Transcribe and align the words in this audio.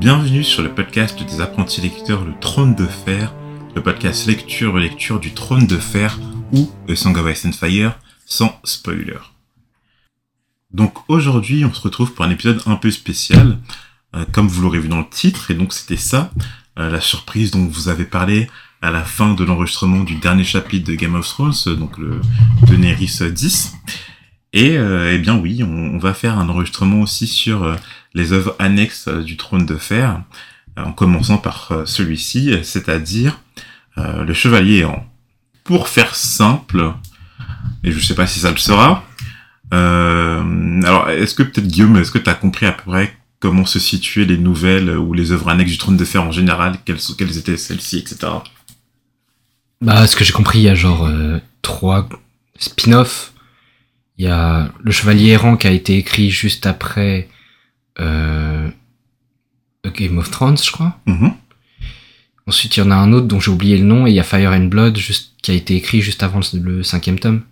Bienvenue 0.00 0.44
sur 0.44 0.62
le 0.62 0.74
podcast 0.74 1.22
des 1.22 1.42
apprentis 1.42 1.82
lecteurs 1.82 2.24
Le 2.24 2.32
Trône 2.40 2.74
de 2.74 2.86
Fer, 2.86 3.34
le 3.76 3.82
podcast 3.82 4.26
lecture-lecture 4.26 5.20
du 5.20 5.34
Trône 5.34 5.66
de 5.66 5.76
Fer 5.76 6.18
ou 6.52 6.70
A 6.88 6.96
Song 6.96 7.14
of 7.18 7.30
Ice 7.30 7.44
and 7.44 7.52
Fire 7.52 7.98
sans 8.24 8.58
spoiler. 8.64 9.18
Donc 10.72 10.94
aujourd'hui, 11.08 11.66
on 11.66 11.74
se 11.74 11.82
retrouve 11.82 12.14
pour 12.14 12.24
un 12.24 12.30
épisode 12.30 12.62
un 12.64 12.76
peu 12.76 12.90
spécial, 12.90 13.58
euh, 14.16 14.24
comme 14.32 14.48
vous 14.48 14.62
l'aurez 14.62 14.78
vu 14.78 14.88
dans 14.88 15.00
le 15.00 15.08
titre, 15.10 15.50
et 15.50 15.54
donc 15.54 15.74
c'était 15.74 15.98
ça, 15.98 16.30
euh, 16.78 16.88
la 16.88 17.02
surprise 17.02 17.50
dont 17.50 17.66
vous 17.66 17.90
avez 17.90 18.06
parlé 18.06 18.48
à 18.80 18.90
la 18.90 19.04
fin 19.04 19.34
de 19.34 19.44
l'enregistrement 19.44 20.02
du 20.02 20.14
dernier 20.14 20.44
chapitre 20.44 20.90
de 20.90 20.94
Game 20.94 21.14
of 21.14 21.28
Thrones, 21.28 21.76
donc 21.78 21.98
le 21.98 22.22
Daenerys 22.62 23.30
10. 23.30 23.74
Et 24.52 24.72
eh 24.72 25.18
bien 25.18 25.36
oui, 25.36 25.62
on, 25.62 25.98
va 25.98 26.12
faire 26.12 26.36
un 26.36 26.48
enregistrement 26.48 27.02
aussi 27.02 27.28
sur 27.28 27.62
euh, 27.62 27.76
les 28.14 28.32
œuvres 28.32 28.56
annexes 28.58 29.08
euh, 29.08 29.22
du 29.22 29.36
Trône 29.36 29.66
de 29.66 29.76
Fer, 29.76 30.22
euh, 30.78 30.84
en 30.84 30.92
commençant 30.92 31.38
par 31.38 31.72
celui-ci, 31.84 32.54
c'est-à-dire 32.62 33.40
le 33.96 34.32
Chevalier 34.32 34.78
errant. 34.78 35.06
Pour 35.64 35.88
faire 35.88 36.14
simple, 36.14 36.94
et 37.84 37.92
je 37.92 38.00
sais 38.00 38.14
pas 38.14 38.26
si 38.26 38.40
ça 38.40 38.50
le 38.50 38.56
sera, 38.56 39.04
alors 39.70 41.10
est-ce 41.10 41.34
que 41.34 41.42
peut-être 41.42 41.66
Guillaume, 41.66 41.96
est-ce 41.98 42.10
que 42.10 42.18
tu 42.18 42.30
as 42.30 42.34
compris 42.34 42.66
à 42.66 42.72
peu 42.72 42.90
près 42.90 43.14
comment 43.40 43.66
se 43.66 43.78
situaient 43.78 44.24
les 44.24 44.38
nouvelles 44.38 44.96
ou 44.96 45.12
les 45.12 45.32
œuvres 45.32 45.48
annexes 45.48 45.72
du 45.72 45.78
Trône 45.78 45.98
de 45.98 46.04
Fer 46.04 46.22
en 46.22 46.32
général, 46.32 46.78
quelles, 46.84 46.98
quelles 47.18 47.36
étaient 47.36 47.58
celles-ci, 47.58 47.98
etc. 47.98 48.32
Bah, 49.82 50.06
ce 50.06 50.16
que 50.16 50.24
j'ai 50.24 50.32
compris, 50.32 50.60
il 50.60 50.64
y 50.64 50.68
a 50.68 50.74
genre 50.74 51.10
trois 51.60 52.08
spin-offs 52.58 53.32
il 54.20 54.24
y 54.24 54.28
a 54.28 54.70
Le 54.84 54.90
Chevalier 54.90 55.30
errant 55.30 55.56
qui 55.56 55.66
a 55.66 55.70
été 55.70 55.96
écrit 55.96 56.28
juste 56.28 56.66
après 56.66 57.26
euh, 57.26 57.32
Game 58.00 58.72
of 60.18 60.30
Thrones, 60.30 60.58
je 60.58 60.72
crois. 60.72 60.98
Mhm. 61.06 61.34
Ensuite, 62.46 62.76
il 62.76 62.80
y 62.80 62.82
en 62.82 62.90
a 62.90 62.96
un 62.96 63.12
autre 63.12 63.26
dont 63.26 63.38
j'ai 63.38 63.50
oublié 63.50 63.78
le 63.78 63.84
nom, 63.84 64.06
et 64.06 64.10
il 64.10 64.16
y 64.16 64.20
a 64.20 64.24
Fire 64.24 64.52
and 64.52 64.66
Blood 64.66 64.96
juste, 64.96 65.34
qui 65.42 65.50
a 65.50 65.54
été 65.54 65.76
écrit 65.76 66.00
juste 66.00 66.22
avant 66.22 66.40
le 66.52 66.82
cinquième 66.82 67.18
tome. 67.18 67.42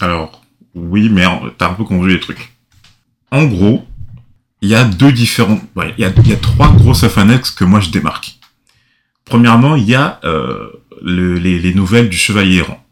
Alors, 0.00 0.42
oui, 0.74 1.08
mais 1.08 1.24
t'as 1.56 1.70
un 1.70 1.74
peu 1.74 1.84
confondu 1.84 2.14
les 2.14 2.20
trucs. 2.20 2.52
En 3.30 3.46
gros, 3.46 3.86
il 4.60 4.68
y 4.68 4.74
a 4.74 4.84
deux 4.84 5.12
différents... 5.12 5.60
il, 5.76 5.94
y 5.98 6.04
a, 6.04 6.12
il 6.16 6.28
y 6.28 6.32
a 6.32 6.36
trois 6.36 6.72
grosses 6.72 7.18
annexes 7.18 7.50
que 7.50 7.64
moi 7.64 7.80
je 7.80 7.90
démarque. 7.90 8.38
Premièrement, 9.24 9.76
il 9.76 9.84
y 9.84 9.94
a 9.94 10.20
euh, 10.24 10.70
les, 11.02 11.58
les 11.58 11.74
nouvelles 11.74 12.08
du 12.08 12.16
Chevalier 12.16 12.58
errant. 12.58 12.84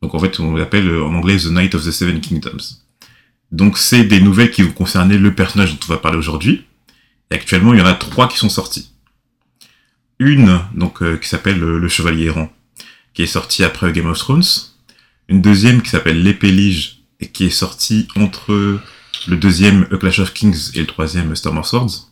Donc 0.00 0.14
en 0.14 0.18
fait, 0.18 0.40
on 0.40 0.56
l'appelle 0.56 0.88
euh, 0.88 1.04
en 1.04 1.14
anglais 1.14 1.36
The 1.36 1.50
Night 1.50 1.74
of 1.74 1.84
the 1.84 1.90
Seven 1.90 2.20
Kingdoms. 2.20 2.81
Donc 3.52 3.76
c'est 3.76 4.04
des 4.04 4.20
nouvelles 4.20 4.50
qui 4.50 4.62
vont 4.62 4.72
concerner 4.72 5.18
le 5.18 5.34
personnage 5.34 5.72
dont 5.72 5.86
on 5.88 5.92
va 5.92 5.98
parler 5.98 6.18
aujourd'hui. 6.18 6.64
Actuellement, 7.30 7.74
il 7.74 7.80
y 7.80 7.82
en 7.82 7.86
a 7.86 7.94
trois 7.94 8.28
qui 8.28 8.38
sont 8.38 8.48
sorties. 8.48 8.90
Une, 10.18 10.60
donc 10.74 11.02
euh, 11.02 11.16
qui 11.16 11.28
s'appelle 11.28 11.62
euh, 11.62 11.78
Le 11.78 11.88
Chevalier 11.88 12.26
errant, 12.26 12.50
qui 13.14 13.22
est 13.22 13.26
sortie 13.26 13.62
après 13.62 13.92
Game 13.92 14.06
of 14.06 14.18
Thrones. 14.18 14.42
Une 15.28 15.42
deuxième 15.42 15.82
qui 15.82 15.90
s'appelle 15.90 16.22
L'épée 16.22 16.50
lige 16.50 17.02
et 17.20 17.28
qui 17.28 17.44
est 17.44 17.50
sortie 17.50 18.08
entre 18.16 18.80
le 19.28 19.36
deuxième 19.36 19.86
Clash 19.86 20.18
of 20.18 20.32
Kings 20.32 20.70
et 20.74 20.80
le 20.80 20.86
troisième 20.86 21.34
Storm 21.36 21.58
of 21.58 21.66
Swords. 21.66 22.10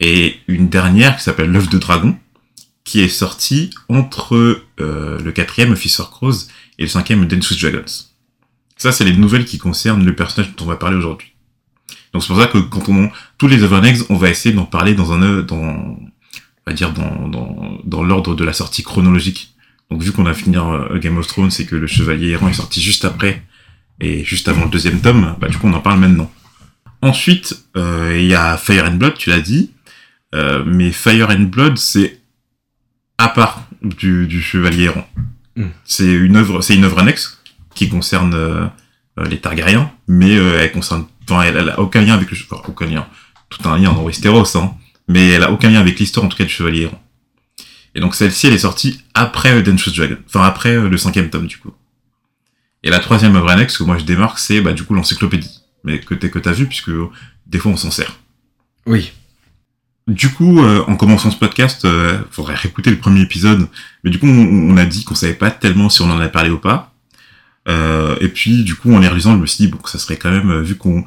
Et 0.00 0.40
une 0.48 0.68
dernière 0.68 1.16
qui 1.16 1.22
s'appelle 1.22 1.50
L'œuf 1.50 1.68
de 1.68 1.78
dragon, 1.78 2.16
qui 2.84 3.00
est 3.00 3.08
sortie 3.08 3.70
entre 3.88 4.64
le 4.78 5.30
quatrième 5.30 5.72
Officer 5.72 6.04
Crows 6.10 6.46
et 6.78 6.82
le 6.82 6.88
cinquième 6.88 7.26
Dance 7.26 7.52
Dragons. 7.52 8.11
Ça, 8.76 8.92
c'est 8.92 9.04
les 9.04 9.16
nouvelles 9.16 9.44
qui 9.44 9.58
concernent 9.58 10.04
le 10.04 10.14
personnage 10.14 10.54
dont 10.56 10.64
on 10.64 10.68
va 10.68 10.76
parler 10.76 10.96
aujourd'hui. 10.96 11.32
Donc 12.12 12.22
c'est 12.22 12.28
pour 12.28 12.38
ça 12.38 12.46
que 12.46 12.58
quand 12.58 12.88
on 12.88 13.10
tous 13.38 13.48
les 13.48 13.62
Overnegs, 13.62 14.02
on 14.10 14.16
va 14.16 14.28
essayer 14.28 14.54
d'en 14.54 14.64
parler 14.64 14.94
dans 14.94 15.12
un 15.12 15.42
dans 15.42 15.56
on 15.56 16.10
va 16.66 16.72
dire 16.72 16.92
dans 16.92 17.28
dans, 17.28 17.78
dans 17.84 18.02
l'ordre 18.02 18.34
de 18.34 18.44
la 18.44 18.52
sortie 18.52 18.82
chronologique. 18.82 19.54
Donc 19.90 20.02
vu 20.02 20.12
qu'on 20.12 20.26
a 20.26 20.34
fini 20.34 20.56
euh, 20.56 20.98
Game 20.98 21.16
of 21.18 21.26
Thrones, 21.26 21.50
c'est 21.50 21.66
que 21.66 21.76
le 21.76 21.86
Chevalier 21.86 22.30
errant 22.30 22.48
est 22.48 22.54
sorti 22.54 22.80
juste 22.82 23.04
après 23.04 23.42
et 24.00 24.24
juste 24.24 24.48
avant 24.48 24.64
le 24.64 24.70
deuxième 24.70 25.00
tome, 25.00 25.36
bah 25.40 25.48
du 25.48 25.56
coup 25.56 25.68
on 25.68 25.72
en 25.72 25.80
parle 25.80 26.00
maintenant. 26.00 26.30
Ensuite, 27.02 27.64
euh, 27.76 28.16
il 28.18 28.26
y 28.26 28.34
a 28.34 28.56
Fire 28.56 28.84
and 28.84 28.94
Blood, 28.94 29.14
tu 29.14 29.30
l'as 29.30 29.40
dit, 29.40 29.72
euh, 30.34 30.62
mais 30.66 30.92
Fire 30.92 31.30
and 31.30 31.44
Blood 31.44 31.78
c'est 31.78 32.20
à 33.18 33.28
part 33.28 33.66
du, 33.82 34.26
du 34.26 34.42
Chevalier 34.42 34.84
errant. 34.84 35.08
Hmm. 35.56 35.68
C'est 35.84 36.10
une 36.10 36.36
œuvre, 36.36 36.60
c'est 36.62 36.74
une 36.74 36.84
œuvre 36.84 36.98
annexe 36.98 37.41
qui 37.74 37.88
concerne 37.88 38.34
euh, 38.34 38.66
euh, 39.18 39.24
les 39.24 39.38
Targaryens, 39.38 39.90
mais 40.08 40.36
euh, 40.36 40.60
elle 40.60 40.72
concerne, 40.72 41.06
enfin, 41.28 41.42
elle, 41.42 41.68
a 41.68 41.80
aucun 41.80 42.02
lien 42.02 42.14
avec 42.14 42.30
le, 42.30 42.36
enfin, 42.50 42.62
aucun 42.68 42.86
lien, 42.86 43.06
tout 43.48 43.68
un 43.68 43.78
lien 43.78 43.92
dans 43.92 44.04
Westeros, 44.04 44.56
hein, 44.56 44.74
mais 45.08 45.30
elle 45.30 45.42
a 45.42 45.52
aucun 45.52 45.70
lien 45.70 45.80
avec 45.80 45.98
l'histoire 45.98 46.26
en 46.26 46.28
tout 46.28 46.36
cas 46.36 46.44
du 46.44 46.50
Chevalier 46.50 46.82
errant. 46.82 47.02
Et 47.94 48.00
donc 48.00 48.14
celle-ci, 48.14 48.46
elle 48.46 48.54
est 48.54 48.58
sortie 48.58 49.02
après 49.12 49.62
Dangerous 49.62 49.92
Dragon, 49.94 50.16
enfin 50.26 50.44
après 50.44 50.74
le 50.76 50.96
cinquième 50.96 51.28
tome 51.28 51.46
du 51.46 51.58
coup. 51.58 51.72
Et 52.82 52.90
la 52.90 53.00
troisième 53.00 53.36
œuvre 53.36 53.50
annexe 53.50 53.76
que 53.76 53.84
moi 53.84 53.98
je 53.98 54.04
démarque, 54.04 54.38
c'est 54.38 54.62
bah 54.62 54.72
du 54.72 54.82
coup 54.84 54.94
l'encyclopédie, 54.94 55.60
mais 55.84 56.00
que 56.00 56.14
t'es 56.14 56.30
que 56.30 56.38
t'as 56.38 56.52
vu 56.52 56.66
puisque 56.66 56.90
des 57.46 57.58
fois 57.58 57.72
on 57.72 57.76
s'en 57.76 57.90
sert. 57.90 58.16
Oui. 58.86 59.12
Du 60.08 60.30
coup, 60.30 60.62
euh, 60.62 60.84
en 60.88 60.96
commençant 60.96 61.30
ce 61.30 61.36
podcast, 61.36 61.84
euh, 61.84 62.18
faudrait 62.30 62.56
réécouter 62.56 62.90
le 62.90 62.98
premier 62.98 63.20
épisode. 63.20 63.68
Mais 64.02 64.10
du 64.10 64.18
coup, 64.18 64.26
on, 64.26 64.76
a 64.76 64.84
dit 64.84 65.04
qu'on 65.04 65.14
savait 65.14 65.34
pas 65.34 65.50
tellement 65.50 65.88
si 65.88 66.02
on 66.02 66.10
en 66.10 66.18
avait 66.18 66.32
parlé 66.32 66.50
ou 66.50 66.58
pas. 66.58 66.91
Euh, 67.68 68.16
et 68.20 68.28
puis, 68.28 68.64
du 68.64 68.74
coup, 68.74 68.92
en 68.94 68.98
les 68.98 69.08
relisant, 69.08 69.34
je 69.34 69.40
me 69.40 69.46
suis 69.46 69.66
dit 69.66 69.70
bon, 69.70 69.78
ça 69.84 69.98
serait 69.98 70.16
quand 70.16 70.30
même, 70.30 70.60
vu 70.62 70.76
qu'on 70.76 71.04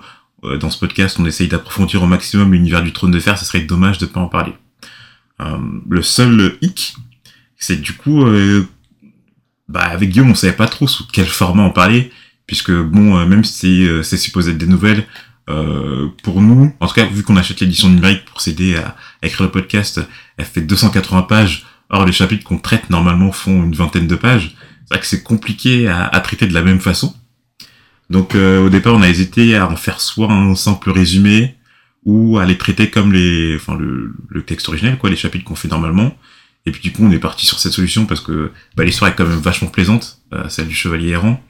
dans 0.59 0.69
ce 0.69 0.77
podcast, 0.77 1.17
on 1.19 1.25
essaye 1.25 1.47
d'approfondir 1.47 2.03
au 2.03 2.05
maximum 2.05 2.53
l'univers 2.53 2.83
du 2.83 2.93
Trône 2.93 3.09
de 3.09 3.19
Fer, 3.19 3.35
ça 3.35 3.45
serait 3.45 3.61
dommage 3.61 3.97
de 3.97 4.05
pas 4.05 4.19
en 4.19 4.27
parler. 4.27 4.53
le 5.89 6.01
seul 6.03 6.55
hic, 6.61 6.95
c'est 7.57 7.81
du 7.81 7.93
coup, 7.93 8.23
bah 9.67 9.85
avec 9.85 10.11
Guillaume, 10.11 10.29
on 10.29 10.35
savait 10.35 10.53
pas 10.53 10.67
trop 10.67 10.87
sous 10.87 11.07
quel 11.11 11.25
format 11.25 11.63
en 11.63 11.71
parler, 11.71 12.11
puisque 12.45 12.71
bon, 12.71 13.25
même 13.25 13.43
si 13.43 13.87
c'est 14.03 14.17
supposé 14.17 14.51
être 14.51 14.59
des 14.59 14.67
nouvelles, 14.67 15.07
euh, 15.49 16.07
pour 16.23 16.41
nous, 16.41 16.73
en 16.79 16.87
tout 16.87 16.93
cas, 16.93 17.05
vu 17.05 17.23
qu'on 17.23 17.37
achète 17.37 17.59
l'édition 17.59 17.89
numérique 17.89 18.25
pour 18.25 18.41
s'aider 18.41 18.77
à, 18.77 18.95
écrire 19.21 19.43
le 19.43 19.51
podcast, 19.51 20.01
elle 20.37 20.45
fait 20.45 20.61
280 20.61 21.23
pages. 21.23 21.65
Or, 21.89 22.05
les 22.05 22.11
chapitres 22.11 22.43
qu'on 22.43 22.57
traite 22.57 22.89
normalement 22.89 23.31
font 23.31 23.63
une 23.63 23.75
vingtaine 23.75 24.07
de 24.07 24.15
pages. 24.15 24.55
C'est 24.85 24.95
vrai 24.95 24.99
que 24.99 25.07
c'est 25.07 25.23
compliqué 25.23 25.87
à, 25.87 26.05
à, 26.05 26.19
traiter 26.21 26.47
de 26.47 26.53
la 26.53 26.61
même 26.61 26.79
façon. 26.79 27.13
Donc, 28.09 28.35
euh, 28.35 28.63
au 28.63 28.69
départ, 28.69 28.93
on 28.93 29.01
a 29.01 29.09
hésité 29.09 29.55
à 29.55 29.67
en 29.67 29.75
faire 29.75 29.99
soit 29.99 30.31
un 30.31 30.55
simple 30.55 30.91
résumé 30.91 31.55
ou 32.03 32.37
à 32.37 32.45
les 32.45 32.57
traiter 32.57 32.91
comme 32.91 33.11
les, 33.11 33.55
enfin, 33.55 33.75
le, 33.75 34.13
le 34.29 34.43
texte 34.43 34.69
originel, 34.69 34.97
quoi, 34.97 35.09
les 35.09 35.15
chapitres 35.15 35.43
qu'on 35.43 35.55
fait 35.55 35.67
normalement. 35.67 36.15
Et 36.67 36.71
puis, 36.71 36.81
du 36.81 36.91
coup, 36.91 37.03
on 37.03 37.11
est 37.11 37.19
parti 37.19 37.45
sur 37.45 37.59
cette 37.59 37.71
solution 37.71 38.05
parce 38.05 38.21
que 38.21 38.51
bah, 38.75 38.83
l'histoire 38.83 39.11
est 39.11 39.15
quand 39.15 39.25
même 39.25 39.39
vachement 39.39 39.69
plaisante, 39.69 40.19
euh, 40.33 40.47
celle 40.49 40.67
du 40.67 40.75
chevalier 40.75 41.09
errant 41.09 41.41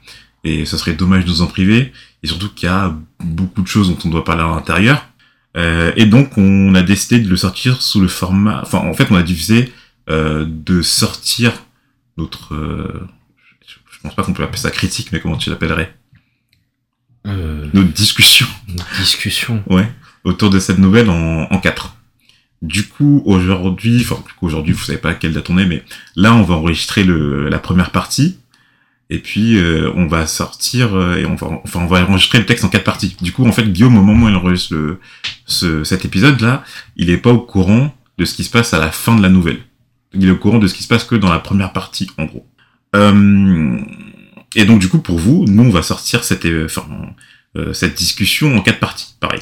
et 0.46 0.64
ce 0.64 0.76
serait 0.76 0.94
dommage 0.94 1.24
de 1.24 1.30
nous 1.30 1.42
en 1.42 1.46
priver, 1.46 1.92
et 2.22 2.26
surtout 2.26 2.48
qu'il 2.48 2.68
y 2.68 2.72
a 2.72 2.96
beaucoup 3.20 3.62
de 3.62 3.66
choses 3.66 3.88
dont 3.88 3.98
on 4.04 4.08
doit 4.08 4.24
parler 4.24 4.42
à 4.42 4.48
l'intérieur. 4.48 5.08
Euh, 5.56 5.92
et 5.96 6.06
donc 6.06 6.36
on 6.38 6.74
a 6.74 6.82
décidé 6.82 7.18
de 7.18 7.28
le 7.28 7.36
sortir 7.36 7.82
sous 7.82 8.00
le 8.00 8.08
format, 8.08 8.60
enfin 8.62 8.78
en 8.78 8.92
fait 8.92 9.08
on 9.10 9.16
a 9.16 9.22
divisé 9.22 9.72
euh, 10.10 10.46
de 10.46 10.82
sortir 10.82 11.52
notre, 12.16 12.54
euh, 12.54 13.06
pense 14.06 14.14
pas 14.14 14.22
qu'on 14.22 14.32
peut 14.32 14.42
appeler 14.42 14.58
ça 14.58 14.70
critique, 14.70 15.10
mais 15.12 15.20
comment 15.20 15.36
tu 15.36 15.50
l'appellerais 15.50 15.94
euh, 17.26 17.66
Notre 17.72 17.92
discussion. 17.92 18.46
Notre 18.68 18.96
discussion. 18.98 19.62
ouais, 19.68 19.90
autour 20.24 20.50
de 20.50 20.58
cette 20.58 20.78
nouvelle 20.78 21.10
en, 21.10 21.42
en 21.50 21.58
quatre. 21.58 21.96
Du 22.62 22.88
coup, 22.88 23.22
aujourd'hui, 23.26 24.00
enfin, 24.00 24.22
du 24.26 24.32
coup, 24.32 24.46
aujourd'hui, 24.46 24.72
vous 24.72 24.82
savez 24.82 24.98
pas 24.98 25.10
à 25.10 25.14
quelle 25.14 25.34
date 25.34 25.50
on 25.50 25.58
est, 25.58 25.66
mais 25.66 25.84
là, 26.16 26.34
on 26.34 26.42
va 26.42 26.54
enregistrer 26.54 27.04
le, 27.04 27.48
la 27.48 27.58
première 27.58 27.90
partie, 27.90 28.38
et 29.08 29.18
puis 29.18 29.56
euh, 29.56 29.92
on 29.94 30.06
va 30.06 30.26
sortir 30.26 30.96
euh, 30.96 31.16
et 31.16 31.26
on 31.26 31.36
va 31.36 31.60
enfin 31.64 31.80
on 31.80 31.86
va 31.86 32.02
enregistrer 32.02 32.38
le 32.38 32.46
texte 32.46 32.64
en 32.64 32.68
quatre 32.68 32.84
parties. 32.84 33.16
Du 33.20 33.32
coup 33.32 33.46
en 33.46 33.52
fait 33.52 33.70
Guillaume 33.70 33.96
au 33.96 34.02
moment 34.02 34.26
où 34.26 34.28
il 34.28 34.34
enregistre 34.34 34.74
le, 34.74 35.00
ce, 35.46 35.84
cet 35.84 36.04
épisode 36.04 36.40
là, 36.40 36.64
il 36.96 37.10
est 37.10 37.18
pas 37.18 37.30
au 37.30 37.38
courant 37.38 37.94
de 38.18 38.24
ce 38.24 38.34
qui 38.34 38.44
se 38.44 38.50
passe 38.50 38.74
à 38.74 38.78
la 38.78 38.90
fin 38.90 39.14
de 39.14 39.22
la 39.22 39.28
nouvelle. 39.28 39.60
Il 40.12 40.26
est 40.26 40.30
au 40.30 40.36
courant 40.36 40.58
de 40.58 40.66
ce 40.66 40.74
qui 40.74 40.82
se 40.82 40.88
passe 40.88 41.04
que 41.04 41.14
dans 41.14 41.30
la 41.30 41.38
première 41.38 41.72
partie 41.72 42.10
en 42.18 42.24
gros. 42.24 42.46
Euh, 42.96 43.78
et 44.54 44.64
donc 44.64 44.80
du 44.80 44.88
coup 44.88 44.98
pour 44.98 45.18
vous, 45.18 45.44
nous 45.46 45.64
on 45.64 45.70
va 45.70 45.82
sortir 45.82 46.24
cette 46.24 46.46
enfin 46.64 46.86
cette 47.72 47.94
discussion 47.94 48.54
en 48.54 48.60
quatre 48.60 48.80
parties, 48.80 49.14
pareil. 49.18 49.40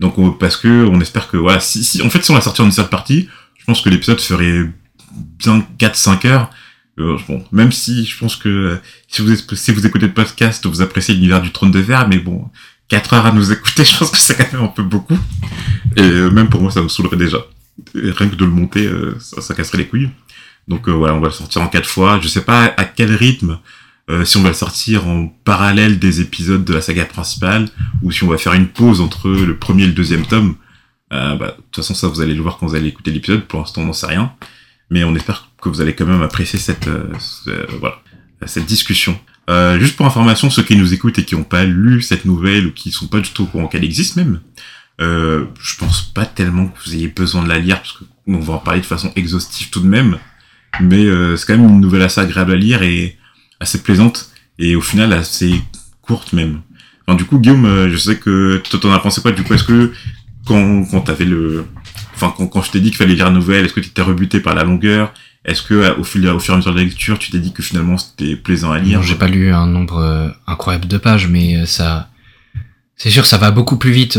Donc 0.00 0.38
parce 0.38 0.56
que 0.56 0.86
on 0.86 1.00
espère 1.00 1.28
que 1.28 1.36
voilà, 1.36 1.60
si, 1.60 2.00
en 2.02 2.08
fait 2.08 2.24
si 2.24 2.30
on 2.30 2.34
la 2.34 2.40
sortir 2.40 2.64
en 2.64 2.68
une 2.68 2.72
seule 2.72 2.88
partie, 2.88 3.28
je 3.58 3.64
pense 3.64 3.82
que 3.82 3.90
l'épisode 3.90 4.20
ferait 4.20 4.70
bien 5.38 5.66
4-5 5.78 6.26
heures 6.26 6.50
euh, 6.98 7.18
bon, 7.28 7.44
même 7.52 7.72
si 7.72 8.06
je 8.06 8.18
pense 8.18 8.36
que 8.36 8.48
euh, 8.48 8.76
si 9.08 9.20
vous 9.20 9.86
écoutez 9.86 10.06
le 10.06 10.14
podcast, 10.14 10.64
vous 10.66 10.80
appréciez 10.80 11.14
l'univers 11.14 11.42
du 11.42 11.52
trône 11.52 11.70
de 11.70 11.78
verre, 11.78 12.08
mais 12.08 12.18
bon, 12.18 12.48
4 12.88 13.14
heures 13.14 13.26
à 13.26 13.32
nous 13.32 13.52
écouter, 13.52 13.84
je 13.84 13.98
pense 13.98 14.10
que 14.10 14.16
c'est 14.16 14.36
quand 14.36 14.50
même 14.52 14.64
un 14.64 14.72
peu 14.72 14.82
beaucoup. 14.82 15.18
Et 15.96 16.00
euh, 16.00 16.30
même 16.30 16.48
pour 16.48 16.62
moi, 16.62 16.70
ça 16.70 16.82
me 16.82 16.88
saoulerait 16.88 17.16
déjà. 17.16 17.38
rien 17.94 18.28
que 18.28 18.34
de 18.34 18.44
le 18.44 18.50
monter, 18.50 18.88
ça, 19.20 19.54
casserait 19.54 19.78
les 19.78 19.86
couilles. 19.86 20.08
Donc 20.68 20.88
voilà, 20.88 21.14
on 21.14 21.20
va 21.20 21.28
le 21.28 21.32
sortir 21.32 21.62
en 21.62 21.68
quatre 21.68 21.88
fois. 21.88 22.18
Je 22.22 22.28
sais 22.28 22.42
pas 22.44 22.74
à 22.76 22.84
quel 22.84 23.14
rythme, 23.14 23.58
si 24.24 24.36
on 24.36 24.42
va 24.42 24.48
le 24.48 24.54
sortir 24.54 25.06
en 25.08 25.26
parallèle 25.44 25.98
des 25.98 26.20
épisodes 26.20 26.64
de 26.64 26.72
la 26.74 26.80
saga 26.80 27.04
principale, 27.04 27.68
ou 28.02 28.10
si 28.12 28.22
on 28.24 28.28
va 28.28 28.38
faire 28.38 28.52
une 28.52 28.68
pause 28.68 29.00
entre 29.00 29.28
le 29.30 29.56
premier 29.56 29.84
et 29.84 29.86
le 29.88 29.92
deuxième 29.92 30.26
tome. 30.26 30.56
Euh, 31.12 31.36
bah, 31.36 31.48
de 31.56 31.62
toute 31.70 31.76
façon, 31.76 31.94
ça, 31.94 32.08
vous 32.08 32.20
allez 32.20 32.34
le 32.34 32.42
voir 32.42 32.56
quand 32.58 32.66
vous 32.66 32.74
allez 32.74 32.88
écouter 32.88 33.10
l'épisode. 33.12 33.44
Pour 33.46 33.60
l'instant, 33.60 33.82
on 33.82 33.86
n'en 33.86 33.92
sait 33.92 34.06
rien. 34.06 34.32
Mais 34.90 35.04
on 35.04 35.14
espère 35.14 35.50
que 35.62 35.68
vous 35.68 35.80
allez 35.80 35.94
quand 35.94 36.06
même 36.06 36.22
apprécier 36.22 36.58
cette, 36.58 36.88
euh, 36.88 37.04
ce- 37.18 37.50
euh, 37.50 37.66
voilà, 37.80 37.96
cette 38.46 38.66
discussion. 38.66 39.18
Euh, 39.48 39.78
juste 39.78 39.96
pour 39.96 40.06
information, 40.06 40.50
ceux 40.50 40.64
qui 40.64 40.74
nous 40.76 40.92
écoutent 40.94 41.18
et 41.20 41.24
qui 41.24 41.36
n'ont 41.36 41.44
pas 41.44 41.64
lu 41.64 42.02
cette 42.02 42.24
nouvelle 42.24 42.66
ou 42.66 42.72
qui 42.72 42.90
sont 42.90 43.06
pas 43.06 43.20
du 43.20 43.30
tout 43.30 43.44
au 43.44 43.46
courant 43.46 43.68
qu'elle 43.68 43.84
existe 43.84 44.16
même, 44.16 44.40
euh, 45.00 45.44
je 45.60 45.76
pense 45.76 46.02
pas 46.02 46.26
tellement 46.26 46.66
que 46.66 46.78
vous 46.84 46.94
ayez 46.94 47.08
besoin 47.08 47.42
de 47.44 47.48
la 47.48 47.58
lire 47.60 47.76
parce 47.78 47.92
que 47.92 48.04
on 48.26 48.38
va 48.40 48.54
en 48.54 48.58
parler 48.58 48.80
de 48.80 48.86
façon 48.86 49.12
exhaustive 49.14 49.70
tout 49.70 49.80
de 49.80 49.86
même. 49.86 50.18
Mais 50.80 51.04
euh, 51.04 51.36
c'est 51.36 51.46
quand 51.46 51.58
même 51.58 51.68
une 51.68 51.80
nouvelle 51.80 52.02
assez 52.02 52.20
agréable 52.20 52.52
à 52.52 52.56
lire 52.56 52.82
et 52.82 53.16
assez 53.60 53.82
plaisante. 53.82 54.30
Et 54.58 54.76
au 54.76 54.80
final 54.80 55.12
assez 55.12 55.60
courte 56.02 56.32
même. 56.32 56.60
Enfin, 57.06 57.16
du 57.16 57.24
coup, 57.24 57.38
Guillaume, 57.38 57.66
euh, 57.66 57.90
je 57.90 57.96
sais 57.96 58.16
que 58.16 58.62
toi 58.68 58.80
t'en 58.80 58.92
as 58.92 58.98
pensé 58.98 59.20
quoi? 59.20 59.32
Du 59.32 59.42
coup, 59.42 59.54
est-ce 59.54 59.64
que 59.64 59.92
quand 60.46 60.84
quand 60.84 61.02
t'avais 61.02 61.24
le, 61.24 61.66
enfin 62.14 62.32
quand, 62.36 62.46
quand 62.46 62.62
je 62.62 62.70
t'ai 62.70 62.80
dit 62.80 62.88
qu'il 62.88 62.96
fallait 62.96 63.14
lire 63.14 63.26
la 63.26 63.30
nouvelle, 63.30 63.64
est-ce 63.64 63.74
que 63.74 63.80
tu 63.80 63.88
étais 63.88 64.02
rebuté 64.02 64.40
par 64.40 64.54
la 64.54 64.64
longueur? 64.64 65.12
Est-ce 65.44 65.62
que 65.62 65.74
euh, 65.74 65.94
au 65.98 66.04
fil 66.04 66.26
au 66.28 66.40
fur 66.40 66.52
et 66.52 66.54
à 66.54 66.56
mesure 66.58 66.72
de 66.72 66.78
la 66.78 66.84
lecture, 66.84 67.18
tu 67.18 67.30
t'es 67.30 67.38
dit 67.38 67.52
que 67.52 67.62
finalement 67.62 67.96
c'était 67.98 68.34
plaisant 68.34 68.72
à 68.72 68.78
lire? 68.78 68.98
Non, 68.98 69.04
j'ai 69.04 69.14
pas 69.14 69.28
lu 69.28 69.52
un 69.52 69.66
nombre 69.66 69.98
euh, 69.98 70.28
incroyable 70.46 70.88
de 70.88 70.98
pages, 70.98 71.28
mais 71.28 71.64
ça, 71.66 72.08
c'est 72.96 73.10
sûr, 73.10 73.26
ça 73.26 73.38
va 73.38 73.50
beaucoup 73.52 73.76
plus 73.76 73.92
vite 73.92 74.18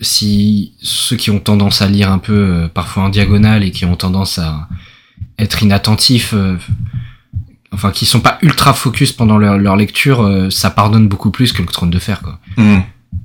si 0.00 0.74
ceux 0.80 1.16
qui 1.16 1.30
ont 1.30 1.40
tendance 1.40 1.82
à 1.82 1.88
lire 1.88 2.12
un 2.12 2.18
peu 2.18 2.68
parfois 2.72 3.04
en 3.04 3.08
diagonale 3.08 3.64
et 3.64 3.70
qui 3.70 3.84
ont 3.84 3.96
tendance 3.96 4.38
à 4.38 4.68
être 5.38 5.62
inattentifs, 5.62 6.32
euh, 6.34 6.56
enfin 7.72 7.90
qui 7.90 8.06
sont 8.06 8.20
pas 8.20 8.38
ultra 8.42 8.72
focus 8.74 9.12
pendant 9.12 9.38
leur, 9.38 9.58
leur 9.58 9.76
lecture, 9.76 10.22
euh, 10.22 10.50
ça 10.50 10.70
pardonne 10.70 11.08
beaucoup 11.08 11.30
plus 11.30 11.52
que 11.52 11.62
le 11.62 11.68
Trône 11.68 11.90
de 11.90 11.98
Fer. 11.98 12.20
Quoi. 12.22 12.38
Hmm. 12.56 12.80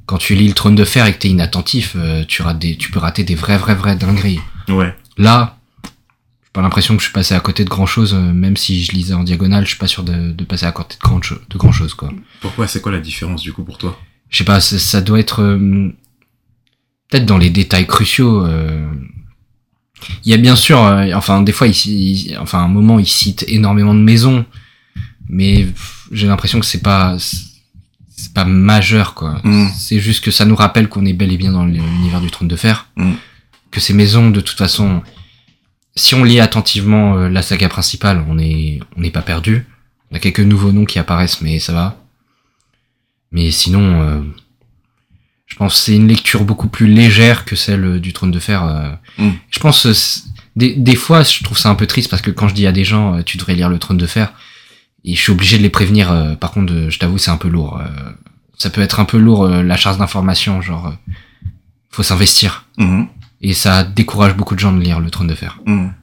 Quand 0.06 0.17
tu 0.17 0.33
lis 0.35 0.47
le 0.47 0.53
Trône 0.53 0.75
de 0.75 0.85
Fer 0.85 1.06
et 1.06 1.13
que 1.13 1.19
t'es 1.19 1.29
inattentif, 1.29 1.95
euh, 1.95 2.23
tu 2.27 2.41
rates 2.41 2.59
des, 2.59 2.75
tu 2.77 2.91
peux 2.91 3.00
rater 3.00 3.23
des 3.23 3.35
vrais, 3.35 3.57
vrais, 3.57 3.75
vrais 3.75 3.95
dingueries. 3.95 4.39
Ouais. 4.67 4.95
Là, 5.17 5.57
j'ai 5.83 6.50
pas 6.53 6.61
l'impression 6.61 6.95
que 6.95 7.01
je 7.01 7.06
suis 7.06 7.13
passé 7.13 7.35
à 7.35 7.39
côté 7.39 7.63
de 7.63 7.69
grand 7.69 7.85
chose, 7.85 8.13
même 8.15 8.57
si 8.57 8.83
je 8.83 8.91
lisais 8.91 9.13
en 9.13 9.23
diagonale, 9.23 9.65
je 9.65 9.69
suis 9.69 9.77
pas 9.77 9.88
sûr 9.88 10.03
de, 10.03 10.31
de 10.31 10.44
passer 10.45 10.65
à 10.65 10.71
côté 10.71 10.95
de 10.95 11.01
grand, 11.01 11.19
de 11.19 11.57
grand 11.57 11.71
chose, 11.71 11.94
quoi. 11.94 12.11
Pourquoi 12.41 12.67
C'est 12.67 12.81
quoi 12.81 12.91
la 12.91 13.00
différence 13.00 13.41
du 13.41 13.53
coup 13.53 13.63
pour 13.63 13.77
toi? 13.77 14.00
Je 14.29 14.38
sais 14.39 14.44
pas, 14.44 14.59
ça, 14.59 14.79
ça 14.79 15.01
doit 15.01 15.19
être 15.19 15.41
euh, 15.44 15.94
peut-être 17.09 17.25
dans 17.25 17.38
les 17.38 17.50
détails 17.51 17.85
cruciaux. 17.88 18.45
euh. 18.45 18.88
Il 20.25 20.31
y 20.31 20.34
a 20.34 20.38
bien 20.38 20.56
sûr, 20.56 20.81
euh, 20.84 21.12
enfin 21.13 21.42
des 21.42 21.51
fois, 21.51 21.68
il, 21.68 21.74
il- 21.86 22.38
enfin 22.40 22.60
à 22.60 22.63
un 22.63 22.68
moment, 22.68 23.00
il 23.00 23.07
cite 23.07 23.46
énormément 23.48 23.94
de 23.94 24.00
maisons, 24.00 24.46
mais 25.28 25.68
j'ai 26.12 26.28
l'impression 26.28 26.60
que 26.60 26.66
c'est 26.66 26.81
pas, 26.81 27.18
c'est 27.19 28.34
pas 28.34 28.46
majeur, 28.46 29.13
quoi. 29.13 29.40
Mm. 29.44 29.68
C'est 29.78 30.00
juste 30.00 30.24
que 30.24 30.31
ça 30.31 30.46
nous 30.46 30.56
rappelle 30.56 30.90
qu'on 30.90 31.06
est 31.06 31.13
bel 31.13 31.31
et 31.31 31.38
bien 31.38 31.51
dans 31.51 31.66
l'univers 31.66 32.22
du 32.22 32.31
trône 32.31 32.48
de 32.48 32.56
fer, 32.56 32.88
Mm. 32.96 33.13
que 33.72 33.80
ces 33.80 33.94
maisons, 33.94 34.30
de 34.31 34.42
toute 34.42 34.57
façon, 34.57 35.01
si 35.96 36.16
on 36.16 36.24
lit 36.24 36.40
attentivement 36.40 37.18
euh, 37.18 37.30
la 37.30 37.42
saga 37.42 37.68
principale, 37.69 38.24
on 38.30 38.38
est, 38.40 38.80
on 38.98 39.02
n'est 39.02 39.12
pas 39.12 39.22
perdu. 39.22 39.66
On 40.12 40.16
a 40.16 40.19
quelques 40.19 40.40
nouveaux 40.40 40.72
noms 40.72 40.86
qui 40.86 40.98
apparaissent, 40.98 41.42
mais 41.42 41.60
ça 41.60 41.74
va. 41.74 41.98
Mais 43.31 43.52
sinon, 43.52 44.02
euh, 44.02 44.22
je 45.50 45.56
pense 45.57 45.74
que 45.74 45.80
c'est 45.80 45.96
une 45.96 46.07
lecture 46.07 46.44
beaucoup 46.46 46.68
plus 46.69 46.88
légère 46.88 47.44
que 47.46 47.56
celle 47.56 48.00
du 48.00 48.13
Trône 48.13 48.31
de 48.31 48.40
Fer. 48.40 48.63
euh. 48.63 48.92
Mm. 49.18 49.31
Je 49.50 49.60
pense 49.60 49.86
euh, 49.86 49.94
des, 50.56 50.74
des 50.75 50.96
fois, 50.96 51.24
je 51.24 51.44
trouve 51.44 51.57
ça 51.57 51.69
un 51.69 51.75
peu 51.75 51.88
triste 51.88 52.10
parce 52.10 52.22
que 52.22 52.31
quand 52.31 52.48
je 52.48 52.54
dis 52.54 52.68
à 52.68 52.72
des 52.72 52.84
gens, 52.86 53.16
euh, 53.16 53.22
tu 53.24 53.38
devrais 53.38 53.56
lire 53.56 53.69
le 53.69 53.80
Trône 53.80 53.98
de 53.98 54.06
Fer, 54.07 54.34
et 55.06 55.16
je 55.16 55.19
suis 55.22 55.31
obligé 55.31 55.57
de 55.57 55.63
les 55.63 55.69
prévenir. 55.69 56.12
euh, 56.12 56.36
par 56.36 56.51
contre, 56.51 56.74
euh, 56.74 56.90
je 56.90 57.00
t'avoue, 57.00 57.18
c'est 57.18 57.31
un 57.31 57.38
peu 57.38 57.48
lourd. 57.50 57.80
euh. 57.81 57.86
ça 58.57 58.69
peut 58.69 58.81
être 58.81 59.00
un 59.00 59.06
peu 59.06 59.18
lourd 59.18 59.46
euh, 59.46 59.63
la 59.63 59.78
charge 59.78 59.98
d'information, 59.98 60.62
genre, 60.62 60.88
euh, 60.88 61.50
faut 61.92 62.04
s'investir. 62.04 62.66
Mhm. 62.78 63.07
Et 63.42 63.54
ça 63.54 63.84
décourage 63.84 64.36
beaucoup 64.36 64.54
de 64.56 64.60
gens 64.60 64.74
de 64.74 64.81
lire 64.81 65.00
le 65.00 65.10
Trône 65.10 65.28
de 65.28 65.36
Fer. 65.36 65.60
Mhm. 65.66 65.94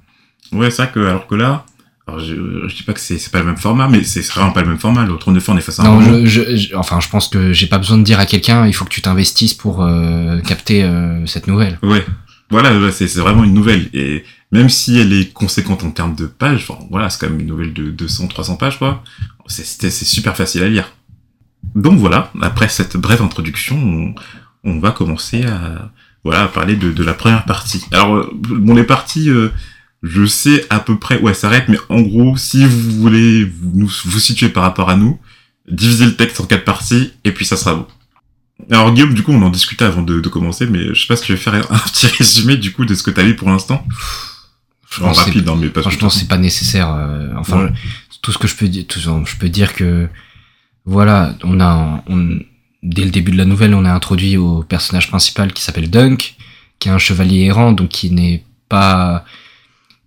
Ouais, 0.52 0.70
vrai 0.70 0.90
que 0.92 1.00
alors 1.00 1.26
que 1.26 1.34
là, 1.34 1.66
alors 2.08 2.20
je, 2.20 2.34
je 2.68 2.76
dis 2.76 2.82
pas 2.84 2.92
que 2.92 3.00
c'est 3.00 3.18
c'est 3.18 3.32
pas 3.32 3.40
le 3.40 3.46
même 3.46 3.56
format, 3.56 3.88
mais 3.88 4.04
c'est 4.04 4.24
vraiment 4.26 4.52
pas 4.52 4.62
le 4.62 4.68
même 4.68 4.78
format. 4.78 5.06
Trône 5.18 5.34
de 5.34 5.40
Fer, 5.40 5.54
on 5.54 5.58
est 5.58 5.60
face 5.60 5.80
à 5.80 5.82
un 5.84 6.00
Non, 6.00 6.24
je, 6.26 6.54
je- 6.56 6.74
enfin, 6.76 7.00
je 7.00 7.08
pense 7.08 7.28
que 7.28 7.52
j'ai 7.52 7.66
pas 7.66 7.78
besoin 7.78 7.98
de 7.98 8.04
dire 8.04 8.20
à 8.20 8.26
quelqu'un, 8.26 8.66
il 8.66 8.72
faut 8.72 8.84
que 8.84 8.90
tu 8.90 9.02
t'investisses 9.02 9.54
pour 9.54 9.82
euh, 9.82 10.38
capter 10.40 10.84
euh, 10.84 11.26
cette 11.26 11.46
nouvelle. 11.48 11.78
Ouais. 11.82 12.04
Voilà, 12.48 12.92
c'est 12.92 13.08
c'est 13.08 13.18
vraiment 13.18 13.42
une 13.42 13.54
nouvelle. 13.54 13.88
Et 13.92 14.22
même 14.52 14.68
si 14.68 14.96
elle 15.00 15.12
est 15.12 15.32
conséquente 15.32 15.82
en 15.82 15.90
termes 15.90 16.14
de 16.14 16.26
pages, 16.26 16.64
enfin, 16.68 16.78
voilà, 16.90 17.10
c'est 17.10 17.18
quand 17.20 17.28
même 17.30 17.40
une 17.40 17.48
nouvelle 17.48 17.72
de 17.72 17.90
200, 17.90 18.28
300 18.28 18.56
pages, 18.56 18.78
quoi. 18.78 19.02
C'est 19.48 19.66
c'est- 19.66 19.90
c'est 19.90 20.04
super 20.04 20.36
facile 20.36 20.62
à 20.62 20.68
lire. 20.68 20.92
Donc 21.74 21.98
voilà, 21.98 22.30
après 22.40 22.68
cette 22.68 22.96
brève 22.96 23.20
introduction, 23.20 23.76
on, 23.76 24.14
on 24.62 24.78
va 24.78 24.92
commencer 24.92 25.44
à, 25.44 25.90
voilà, 26.22 26.44
à 26.44 26.48
parler 26.48 26.76
de, 26.76 26.92
de 26.92 27.02
la 27.02 27.14
première 27.14 27.44
partie. 27.46 27.84
Alors, 27.92 28.14
euh, 28.14 28.30
bon, 28.32 28.74
les 28.76 28.84
parties, 28.84 29.28
euh, 29.28 29.48
je 30.06 30.24
sais 30.26 30.64
à 30.70 30.78
peu 30.80 30.98
près 30.98 31.20
où 31.20 31.28
elles 31.28 31.34
s'arrêtent, 31.34 31.68
mais 31.68 31.78
en 31.88 32.00
gros, 32.00 32.36
si 32.36 32.64
vous 32.64 32.90
voulez 33.00 33.44
vous, 33.44 33.72
nous, 33.74 33.90
vous 34.04 34.18
situer 34.20 34.48
par 34.48 34.62
rapport 34.62 34.88
à 34.90 34.96
nous, 34.96 35.18
divisez 35.70 36.06
le 36.06 36.16
texte 36.16 36.40
en 36.40 36.44
quatre 36.44 36.64
parties, 36.64 37.12
et 37.24 37.32
puis 37.32 37.44
ça 37.44 37.56
sera 37.56 37.74
bon. 37.74 37.86
Alors 38.70 38.92
Guillaume, 38.92 39.12
du 39.14 39.22
coup, 39.22 39.32
on 39.32 39.42
en 39.42 39.50
discutait 39.50 39.84
avant 39.84 40.02
de, 40.02 40.20
de 40.20 40.28
commencer, 40.28 40.66
mais 40.66 40.94
je 40.94 41.00
sais 41.00 41.06
pas 41.06 41.16
si 41.16 41.24
tu 41.24 41.32
veux 41.32 41.38
faire 41.38 41.54
un 41.54 41.78
petit 41.90 42.06
résumé 42.06 42.56
du 42.56 42.72
coup 42.72 42.84
de 42.84 42.94
ce 42.94 43.02
que 43.02 43.10
t'as 43.10 43.22
lu 43.22 43.36
pour 43.36 43.48
l'instant. 43.48 43.86
En 45.02 45.12
rapide, 45.12 45.46
hein, 45.48 45.56
mais 45.60 45.68
pas 45.68 45.82
Franchement, 45.82 46.08
c'est 46.08 46.28
pas 46.28 46.38
nécessaire. 46.38 46.90
euh, 46.90 47.28
enfin, 47.36 47.64
Ouais. 47.66 47.72
tout 48.22 48.32
ce 48.32 48.38
que 48.38 48.48
je 48.48 48.56
peux 48.56 48.68
dire, 48.68 48.84
tout, 48.88 48.98
je 49.00 49.36
peux 49.36 49.48
dire 49.50 49.74
que 49.74 50.08
voilà, 50.86 51.34
on 51.44 51.60
a, 51.60 52.02
on, 52.06 52.38
dès 52.82 53.04
le 53.04 53.10
début 53.10 53.32
de 53.32 53.36
la 53.36 53.44
nouvelle, 53.44 53.74
on 53.74 53.84
a 53.84 53.92
introduit 53.92 54.36
au 54.38 54.62
personnage 54.62 55.08
principal 55.08 55.52
qui 55.52 55.62
s'appelle 55.62 55.90
Dunk, 55.90 56.36
qui 56.78 56.88
est 56.88 56.92
un 56.92 56.98
chevalier 56.98 57.40
errant, 57.44 57.72
donc 57.72 57.88
qui 57.90 58.10
n'est 58.10 58.42
pas, 58.70 59.24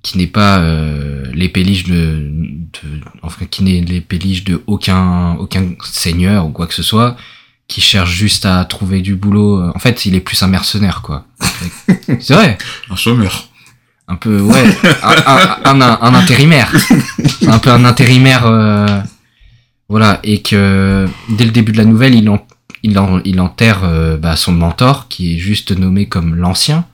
qui 0.01 0.17
n'est 0.17 0.27
pas 0.27 0.59
euh, 0.59 1.25
les 1.33 1.49
péliges 1.49 1.83
de, 1.85 2.29
de- 2.31 3.01
enfin, 3.21 3.45
qui 3.45 3.63
n'est 3.63 3.81
les 3.81 4.01
péliges 4.01 4.43
de 4.43 4.61
aucun, 4.67 5.33
aucun 5.35 5.65
seigneur 5.83 6.45
ou 6.45 6.49
quoi 6.51 6.67
que 6.67 6.73
ce 6.73 6.83
soit, 6.83 7.17
qui 7.67 7.81
cherche 7.81 8.11
juste 8.11 8.45
à 8.45 8.63
trouver 8.65 9.01
du 9.01 9.15
boulot. 9.15 9.61
En 9.75 9.79
fait, 9.79 10.05
il 10.05 10.15
est 10.15 10.21
plus 10.21 10.41
un 10.41 10.47
mercenaire, 10.47 11.01
quoi. 11.01 11.25
c'est 12.19 12.33
vrai 12.33 12.57
un 12.89 12.95
chômeur. 12.95 13.49
un 14.07 14.15
peu 14.15 14.39
ouais 14.41 14.63
un, 15.03 15.61
un, 15.65 15.81
un, 15.81 15.99
un 16.01 16.13
intérimaire 16.15 16.71
un 17.47 17.59
peu 17.59 17.69
un 17.69 17.85
intérimaire 17.85 18.45
euh, 18.47 18.87
voilà 19.87 20.19
et 20.23 20.41
que 20.41 21.07
dès 21.29 21.45
le 21.45 21.51
début 21.51 21.71
de 21.73 21.77
la 21.77 21.85
nouvelle 21.85 22.15
il 22.15 22.27
en, 22.29 22.43
il, 22.81 22.97
en, 22.97 23.21
il 23.23 23.39
enterre 23.39 23.81
euh, 23.83 24.17
bah, 24.17 24.35
son 24.35 24.51
mentor 24.51 25.07
qui 25.09 25.35
est 25.35 25.37
juste 25.37 25.77
nommé 25.77 26.07
comme 26.07 26.33
l'ancien 26.35 26.85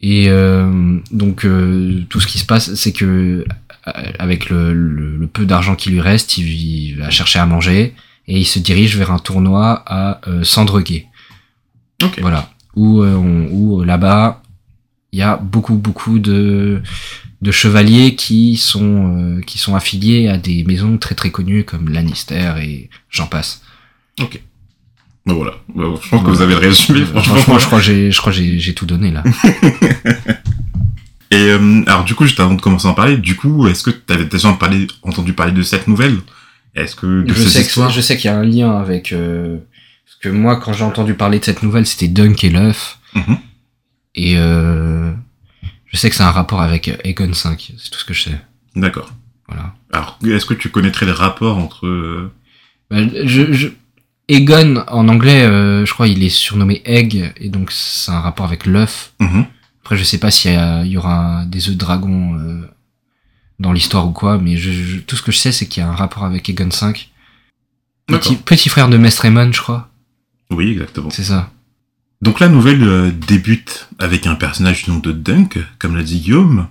et 0.00 0.28
euh, 0.28 0.98
donc 1.10 1.44
euh, 1.44 2.04
tout 2.08 2.20
ce 2.20 2.26
qui 2.26 2.38
se 2.38 2.44
passe 2.46 2.74
c'est 2.74 2.92
que 2.92 3.44
euh, 3.86 3.92
avec 4.18 4.48
le, 4.50 4.72
le, 4.72 5.16
le 5.16 5.26
peu 5.26 5.44
d'argent 5.46 5.74
qui 5.74 5.90
lui 5.90 6.00
reste 6.00 6.38
il, 6.38 6.46
il 6.48 6.96
va 6.98 7.10
chercher 7.10 7.38
à 7.40 7.46
manger 7.46 7.94
et 8.28 8.38
il 8.38 8.44
se 8.46 8.58
dirige 8.58 8.96
vers 8.96 9.10
un 9.10 9.18
tournoi 9.18 9.82
à 9.86 10.20
euh, 10.28 10.44
Sandreguet 10.44 11.06
Ok. 12.02 12.18
voilà 12.20 12.50
où, 12.76 13.02
euh, 13.02 13.14
on- 13.16 13.48
où 13.50 13.80
euh, 13.80 13.84
là-bas 13.84 14.42
il 15.12 15.18
y 15.18 15.22
a 15.22 15.36
beaucoup 15.36 15.74
beaucoup 15.76 16.18
de 16.18 16.82
de 17.40 17.50
chevaliers 17.52 18.14
qui 18.14 18.56
sont 18.56 19.16
euh, 19.16 19.40
qui 19.40 19.58
sont 19.58 19.74
affiliés 19.74 20.28
à 20.28 20.36
des 20.38 20.64
maisons 20.64 20.98
très 20.98 21.14
très 21.14 21.30
connues 21.30 21.64
comme 21.64 21.88
Lannister 21.88 22.52
et 22.60 22.90
j'en 23.10 23.26
passe. 23.26 23.62
Ben 25.28 25.34
voilà. 25.34 25.52
Ben, 25.74 25.94
je 26.02 26.08
pense 26.08 26.24
que 26.24 26.30
vous 26.30 26.40
avez 26.40 26.54
le 26.54 26.60
résumé, 26.60 27.04
franchement. 27.04 27.34
Franchement, 27.36 27.58
je 27.58 27.66
crois 27.66 27.78
que 27.80 27.84
j'ai 27.84 28.10
je 28.10 28.18
crois 28.18 28.32
j'ai 28.32 28.72
tout 28.74 28.86
donné 28.86 29.10
là. 29.10 29.22
Et 31.30 31.36
euh, 31.50 31.82
alors 31.86 32.04
du 32.04 32.14
coup, 32.14 32.24
juste 32.24 32.40
avant 32.40 32.54
de 32.54 32.60
commencer 32.62 32.88
à 32.88 32.92
en 32.92 32.94
parler, 32.94 33.18
du 33.18 33.36
coup, 33.36 33.68
est-ce 33.68 33.82
que 33.82 33.90
t'avais 33.90 34.24
déjà 34.24 34.50
parlé, 34.54 34.86
entendu 35.02 35.34
parler 35.34 35.52
de 35.52 35.60
cette 35.62 35.86
nouvelle? 35.86 36.16
Est-ce 36.74 36.96
que 36.96 37.22
de 37.22 37.34
je 37.34 37.42
sais 37.42 37.62
que 37.64 37.90
je 37.92 38.00
sais 38.00 38.16
qu'il 38.16 38.30
y 38.30 38.32
a 38.32 38.38
un 38.38 38.44
lien 38.44 38.78
avec 38.78 39.12
euh, 39.12 39.58
parce 40.06 40.16
que 40.22 40.28
moi 40.30 40.56
quand 40.56 40.72
j'ai 40.72 40.84
entendu 40.84 41.12
parler 41.14 41.38
de 41.38 41.44
cette 41.44 41.62
nouvelle, 41.62 41.84
c'était 41.86 42.08
Dunk 42.08 42.44
et 42.44 42.50
l'œuf 42.50 42.98
Mhm. 43.14 43.38
et 44.14 44.34
euh, 44.36 45.12
je 45.86 45.96
sais 45.96 46.10
que 46.10 46.16
c'est 46.16 46.22
un 46.22 46.30
rapport 46.30 46.60
avec 46.62 46.88
Aegon 47.04 47.32
5, 47.32 47.72
c'est 47.78 47.90
tout 47.90 47.98
ce 47.98 48.04
que 48.04 48.12
je 48.14 48.22
sais. 48.24 48.40
D'accord. 48.76 49.10
Voilà. 49.48 49.74
Alors, 49.92 50.18
est-ce 50.26 50.44
que 50.44 50.52
tu 50.54 50.68
connaîtrais 50.68 51.06
le 51.06 51.12
rapport 51.12 51.56
entre 51.56 51.86
euh, 51.86 52.30
Bah, 52.90 52.98
je, 53.24 53.52
je... 53.54 53.68
Egon, 54.28 54.84
en 54.88 55.08
anglais, 55.08 55.42
euh, 55.44 55.86
je 55.86 55.92
crois, 55.92 56.06
il 56.08 56.22
est 56.22 56.28
surnommé 56.28 56.82
Egg, 56.84 57.32
et 57.38 57.48
donc 57.48 57.70
c'est 57.72 58.10
un 58.12 58.20
rapport 58.20 58.46
avec 58.46 58.66
l'œuf. 58.66 59.12
mhm. 59.20 59.46
Après, 59.82 59.96
je 59.96 60.04
sais 60.04 60.18
pas 60.18 60.30
s'il 60.30 60.52
y, 60.84 60.96
aura 60.98 61.44
des 61.46 61.68
œufs 61.68 61.74
de 61.74 61.78
dragon 61.78 62.38
euh, 62.38 62.60
dans 63.58 63.72
l'histoire 63.72 64.06
ou 64.06 64.10
quoi, 64.12 64.36
mais 64.36 64.58
je, 64.58 64.70
je- 64.70 64.98
tout 64.98 65.16
ce 65.16 65.22
que 65.22 65.32
je 65.32 65.38
sais, 65.38 65.50
c'est 65.50 65.66
qu'il 65.66 65.82
y 65.82 65.86
a 65.86 65.88
un 65.88 65.94
rapport 65.94 66.24
avec 66.24 66.46
Egon 66.50 66.70
5. 66.70 67.10
Petit, 68.44 68.68
frère 68.68 68.88
de 68.90 68.98
Mestre 68.98 69.24
Aemon, 69.24 69.50
je 69.52 69.60
crois. 69.62 69.88
Oui, 70.50 70.70
exactement. 70.72 71.08
C'est 71.10 71.24
ça. 71.24 71.50
Donc 72.20 72.38
la 72.40 72.48
nouvelle 72.48 72.82
euh, 72.82 73.10
débute 73.10 73.88
avec 73.98 74.26
un 74.26 74.34
personnage 74.34 74.84
du 74.84 74.90
nom 74.90 74.98
de 74.98 75.12
Dunk, 75.12 75.58
comme 75.78 75.96
l'a 75.96 76.02
dit 76.02 76.20
Guillaume. 76.20 76.68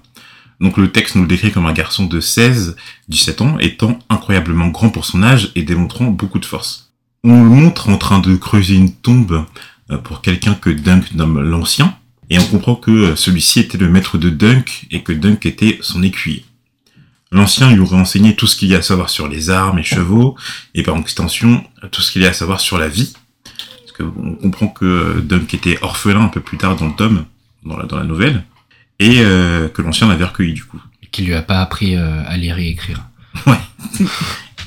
Donc 0.59 0.77
le 0.77 0.91
texte 0.91 1.15
nous 1.15 1.21
le 1.23 1.27
décrit 1.27 1.51
comme 1.51 1.65
un 1.67 1.73
garçon 1.73 2.05
de 2.05 2.19
16, 2.19 2.75
17 3.09 3.41
ans, 3.41 3.57
étant 3.59 3.97
incroyablement 4.09 4.67
grand 4.67 4.89
pour 4.89 5.05
son 5.05 5.23
âge 5.23 5.51
et 5.55 5.63
démontrant 5.63 6.05
beaucoup 6.05 6.39
de 6.39 6.45
force. 6.45 6.86
On 7.29 7.43
le 7.43 7.49
montre 7.49 7.89
en 7.89 7.97
train 7.97 8.19
de 8.19 8.35
creuser 8.37 8.75
une 8.75 8.93
tombe 8.93 9.45
euh, 9.91 9.97
pour 9.97 10.21
quelqu'un 10.21 10.53
que 10.53 10.69
Dunk 10.69 11.13
nomme 11.13 11.41
l'ancien, 11.41 11.97
et 12.29 12.39
on 12.39 12.45
comprend 12.45 12.75
que 12.75 12.91
euh, 12.91 13.15
celui-ci 13.17 13.59
était 13.59 13.77
le 13.77 13.89
maître 13.89 14.17
de 14.17 14.29
Dunk 14.29 14.87
et 14.91 15.03
que 15.03 15.11
Dunk 15.11 15.45
était 15.45 15.77
son 15.81 16.03
écuyer. 16.03 16.45
L'ancien 17.31 17.69
lui 17.71 17.79
aurait 17.81 17.97
enseigné 17.97 18.35
tout 18.35 18.47
ce 18.47 18.55
qu'il 18.55 18.69
y 18.69 18.75
a 18.75 18.77
à 18.77 18.81
savoir 18.81 19.09
sur 19.09 19.27
les 19.27 19.49
armes 19.49 19.77
et 19.79 19.83
chevaux, 19.83 20.37
et 20.73 20.83
par 20.83 20.95
extension, 20.97 21.65
tout 21.91 22.01
ce 22.01 22.11
qu'il 22.11 22.21
y 22.21 22.25
a 22.25 22.29
à 22.29 22.33
savoir 22.33 22.61
sur 22.61 22.77
la 22.77 22.87
vie. 22.87 23.13
Parce 23.43 23.91
que 23.91 24.03
on 24.03 24.35
comprend 24.35 24.69
que 24.69 24.85
euh, 24.85 25.21
Dunk 25.21 25.53
était 25.53 25.77
orphelin 25.81 26.23
un 26.23 26.29
peu 26.29 26.39
plus 26.39 26.57
tard 26.57 26.77
dans 26.77 26.87
le 26.87 26.95
tome, 26.95 27.25
dans 27.65 27.75
la, 27.75 27.85
dans 27.85 27.97
la 27.97 28.05
nouvelle, 28.05 28.45
et 28.99 29.19
euh, 29.19 29.67
que 29.67 29.81
l'ancien 29.81 30.07
l'avait 30.07 30.23
recueilli 30.23 30.53
du 30.53 30.63
coup. 30.63 30.81
Qui 31.11 31.23
lui 31.23 31.33
a 31.33 31.41
pas 31.41 31.61
appris 31.61 31.95
euh, 31.95 32.23
à 32.25 32.37
lire 32.37 32.57
et 32.59 32.69
écrire. 32.69 33.03
Ouais. 33.45 33.59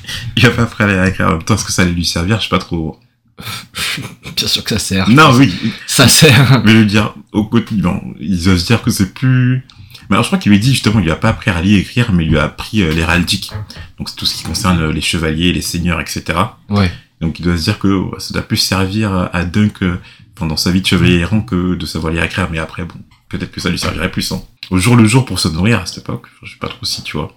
Il 0.37 0.45
a 0.45 0.49
pas 0.51 0.63
appris 0.63 0.83
à 0.83 0.87
aller 0.87 1.09
écrire 1.09 1.27
en 1.27 1.31
même 1.31 1.43
temps, 1.43 1.55
est-ce 1.55 1.65
que 1.65 1.71
ça 1.71 1.83
allait 1.83 1.91
lui 1.91 2.05
servir 2.05 2.39
Je 2.39 2.43
sais 2.43 2.49
pas 2.49 2.59
trop. 2.59 2.99
Bien 4.35 4.47
sûr 4.47 4.63
que 4.63 4.69
ça 4.69 4.79
sert. 4.79 5.09
Non, 5.09 5.31
oui, 5.33 5.53
Ça 5.87 6.07
sert. 6.07 6.61
mais 6.63 6.71
je 6.71 6.77
veux 6.77 6.85
dire, 6.85 7.13
au 7.31 7.45
quotidien, 7.45 8.01
ils 8.19 8.49
osent 8.49 8.65
dire 8.65 8.81
que 8.81 8.91
c'est 8.91 9.13
plus... 9.13 9.65
Mais 10.09 10.15
alors 10.15 10.23
je 10.23 10.29
crois 10.29 10.39
qu'il 10.39 10.51
lui 10.51 10.59
dit 10.59 10.71
justement, 10.71 10.99
il 10.99 11.05
lui 11.05 11.11
a 11.11 11.15
pas 11.15 11.29
appris 11.29 11.51
à 11.51 11.61
lire 11.61 11.77
et 11.77 11.81
écrire, 11.81 12.11
mais 12.11 12.25
il 12.25 12.31
lui 12.31 12.37
a 12.37 12.43
appris 12.43 12.81
euh, 12.81 12.91
l'héraldique. 12.91 13.51
Donc 13.97 14.09
c'est 14.09 14.15
tout 14.17 14.25
ce 14.25 14.35
qui 14.35 14.43
concerne 14.43 14.81
euh, 14.81 14.91
les 14.91 14.99
chevaliers, 14.99 15.53
les 15.53 15.61
seigneurs, 15.61 16.01
etc. 16.01 16.23
Ouais. 16.69 16.91
Donc 17.21 17.39
il 17.39 17.43
doit 17.43 17.57
se 17.57 17.63
dire 17.63 17.79
que 17.79 18.09
ça 18.17 18.33
doit 18.33 18.43
plus 18.43 18.57
servir 18.57 19.29
à 19.31 19.45
Dunk 19.45 19.81
euh, 19.83 20.01
pendant 20.35 20.57
sa 20.57 20.71
vie 20.71 20.81
de 20.81 20.87
chevalier 20.87 21.19
errant 21.19 21.39
que 21.41 21.75
de 21.75 21.85
savoir 21.85 22.11
lire 22.11 22.23
et 22.23 22.25
écrire. 22.25 22.49
Mais 22.51 22.59
après, 22.59 22.83
bon, 22.83 22.95
peut-être 23.29 23.51
que 23.51 23.61
ça 23.61 23.69
lui 23.69 23.79
servirait 23.79 24.11
plus. 24.11 24.29
Hein. 24.33 24.41
Au 24.69 24.77
jour 24.77 24.97
le 24.97 25.05
jour 25.05 25.23
pour 25.23 25.39
se 25.39 25.47
nourrir 25.47 25.79
à 25.79 25.85
cette 25.85 25.99
époque, 25.99 26.27
je 26.43 26.51
sais 26.51 26.57
pas 26.59 26.67
trop 26.67 26.85
si 26.85 27.03
tu 27.03 27.15
vois. 27.15 27.33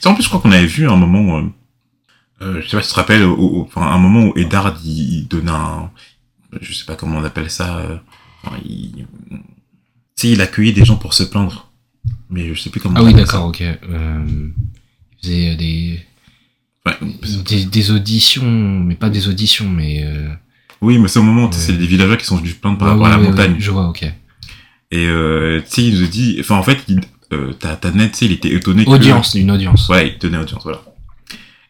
C'est 0.00 0.06
en 0.08 0.14
plus, 0.14 0.22
je 0.22 0.28
crois 0.28 0.40
qu'on 0.40 0.52
avait 0.52 0.66
vu 0.66 0.88
un 0.88 0.96
moment, 0.96 1.38
euh, 1.38 1.42
euh, 2.42 2.60
je 2.62 2.68
sais 2.68 2.76
pas 2.76 2.82
si 2.82 2.88
tu 2.88 2.94
te 2.94 3.00
rappelles, 3.00 3.22
au- 3.24 3.34
au- 3.36 3.62
enfin 3.62 3.82
un 3.86 3.98
moment 3.98 4.24
où 4.26 4.32
Eddard 4.38 4.76
il, 4.84 5.26
il 5.32 5.48
un, 5.48 5.90
je 6.60 6.72
sais 6.72 6.84
pas 6.84 6.94
comment 6.96 7.18
on 7.18 7.24
appelle 7.24 7.50
ça, 7.50 7.78
euh, 7.78 7.96
enfin, 8.44 8.56
il, 8.64 9.06
tu 9.30 9.36
sais, 10.16 10.30
il 10.30 10.40
accueillait 10.40 10.72
des 10.72 10.84
gens 10.84 10.96
pour 10.96 11.14
se 11.14 11.22
plaindre. 11.24 11.70
Mais 12.30 12.52
je 12.54 12.60
sais 12.60 12.70
plus 12.70 12.80
comment. 12.80 12.94
Ah 12.98 13.02
on 13.02 13.06
oui, 13.06 13.14
d'accord, 13.14 13.46
ok. 13.46 13.60
Euh, 13.62 14.24
il 14.26 15.22
faisait 15.22 15.50
euh, 15.52 15.56
des. 15.56 16.00
Ouais. 16.86 16.94
des, 17.44 17.64
des 17.64 17.90
auditions, 17.90 18.44
mais 18.44 18.94
pas 18.94 19.10
des 19.10 19.26
auditions, 19.26 19.68
mais... 19.68 20.04
Euh... 20.04 20.28
Oui, 20.80 20.98
mais 20.98 21.08
c'est 21.08 21.18
au 21.18 21.24
moment, 21.24 21.46
Ouais. 21.46 21.52
c'est 21.52 21.72
des 21.76 21.86
villageois 21.86 22.16
qui 22.16 22.24
sont 22.26 22.36
venus 22.36 22.52
se 22.52 22.56
plaindre 22.58 22.78
par 22.78 22.88
ouais, 22.88 22.94
rapport 22.94 23.06
à 23.06 23.10
la 23.10 23.28
montagne. 23.30 23.56
je 23.58 23.70
vois, 23.72 23.88
ok. 23.88 24.04
Et 24.92 25.06
euh, 25.06 25.60
tu 25.62 25.66
sais, 25.68 25.84
il 25.84 25.98
nous 25.98 26.04
a 26.04 26.06
dit, 26.06 26.36
enfin 26.38 26.54
en 26.56 26.62
fait, 26.62 26.78
il, 26.86 27.00
euh, 27.32 27.52
il 28.20 28.32
était 28.32 28.52
étonné 28.52 28.84
que... 28.84 28.90
Audience, 28.90 29.34
une 29.34 29.50
audience. 29.50 29.88
Ouais, 29.88 30.08
il 30.08 30.18
tenait 30.18 30.38
audience, 30.38 30.62
voilà. 30.62 30.82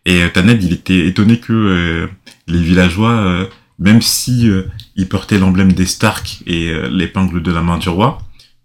Et 0.06 0.22
euh, 0.22 0.58
il 0.60 0.72
était 0.72 1.06
étonné 1.06 1.40
que 1.40 1.52
euh, 1.52 2.06
les 2.46 2.62
villageois, 2.62 3.10
euh, 3.10 3.46
même 3.78 4.00
si 4.00 4.48
euh, 4.48 4.62
ils 4.94 5.08
portaient 5.08 5.38
l'emblème 5.38 5.72
des 5.72 5.84
Stark 5.84 6.42
et 6.46 6.72
l'épingle 6.90 7.42
de 7.42 7.52
la 7.52 7.60
main 7.60 7.76
du 7.76 7.88
roi, 7.88 8.18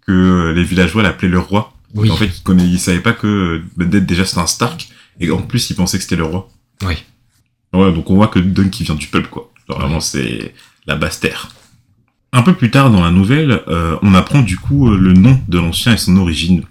que 0.06 0.52
les 0.54 0.64
villageois 0.64 1.02
l'appelaient 1.02 1.28
le 1.28 1.40
roi. 1.40 1.74
Oui. 1.94 2.10
En 2.10 2.16
fait, 2.16 2.26
ils, 2.26 2.42
connaissaient, 2.42 2.70
ils 2.70 2.78
savaient 2.78 3.00
pas 3.00 3.12
que 3.12 3.62
Ned 3.76 4.06
déjà 4.06 4.24
c'était 4.24 4.40
un 4.40 4.46
Stark, 4.46 4.88
et 5.20 5.30
en 5.30 5.42
plus 5.42 5.68
ils 5.70 5.74
pensaient 5.74 5.98
que 5.98 6.04
c'était 6.04 6.16
le 6.16 6.24
roi. 6.24 6.48
Oui. 6.84 6.94
Ouais, 7.72 7.92
donc 7.92 8.08
on 8.10 8.14
voit 8.14 8.28
que 8.28 8.38
Dunk 8.38 8.80
il 8.80 8.84
vient 8.84 8.94
du 8.94 9.08
peuple, 9.08 9.28
quoi. 9.28 9.52
Genre, 9.68 9.80
vraiment, 9.80 10.00
c'est 10.00 10.54
la 10.86 10.94
basse 10.94 11.20
terre. 11.20 11.48
Un 12.32 12.42
peu 12.42 12.54
plus 12.54 12.70
tard 12.70 12.90
dans 12.90 13.02
la 13.02 13.10
nouvelle, 13.10 13.62
on 14.02 14.14
apprend 14.14 14.42
du 14.42 14.56
coup 14.56 14.90
le 14.90 15.12
nom 15.12 15.40
de 15.48 15.58
l'ancien 15.58 15.94
et 15.94 15.98
son 15.98 16.16
origine. 16.16 16.64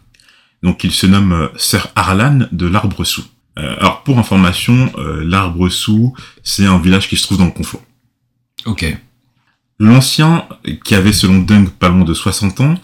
Donc 0.63 0.83
il 0.83 0.91
se 0.91 1.07
nomme 1.07 1.33
euh, 1.33 1.47
Sir 1.57 1.87
Arlan 1.95 2.47
de 2.51 2.67
l'Arbre-Sous. 2.67 3.25
Euh, 3.59 3.75
alors 3.79 4.03
pour 4.03 4.19
information, 4.19 4.91
euh, 4.97 5.23
l'Arbre-Sous, 5.25 6.13
c'est 6.43 6.65
un 6.65 6.77
village 6.77 7.09
qui 7.09 7.17
se 7.17 7.23
trouve 7.23 7.37
dans 7.37 7.45
le 7.45 7.51
confort. 7.51 7.81
Ok. 8.65 8.85
L'ancien, 9.79 10.47
qui 10.85 10.93
avait 10.93 11.13
selon 11.13 11.39
Dunk 11.39 11.71
pas 11.71 11.89
loin 11.89 12.03
de 12.03 12.13
60 12.13 12.61
ans, 12.61 12.75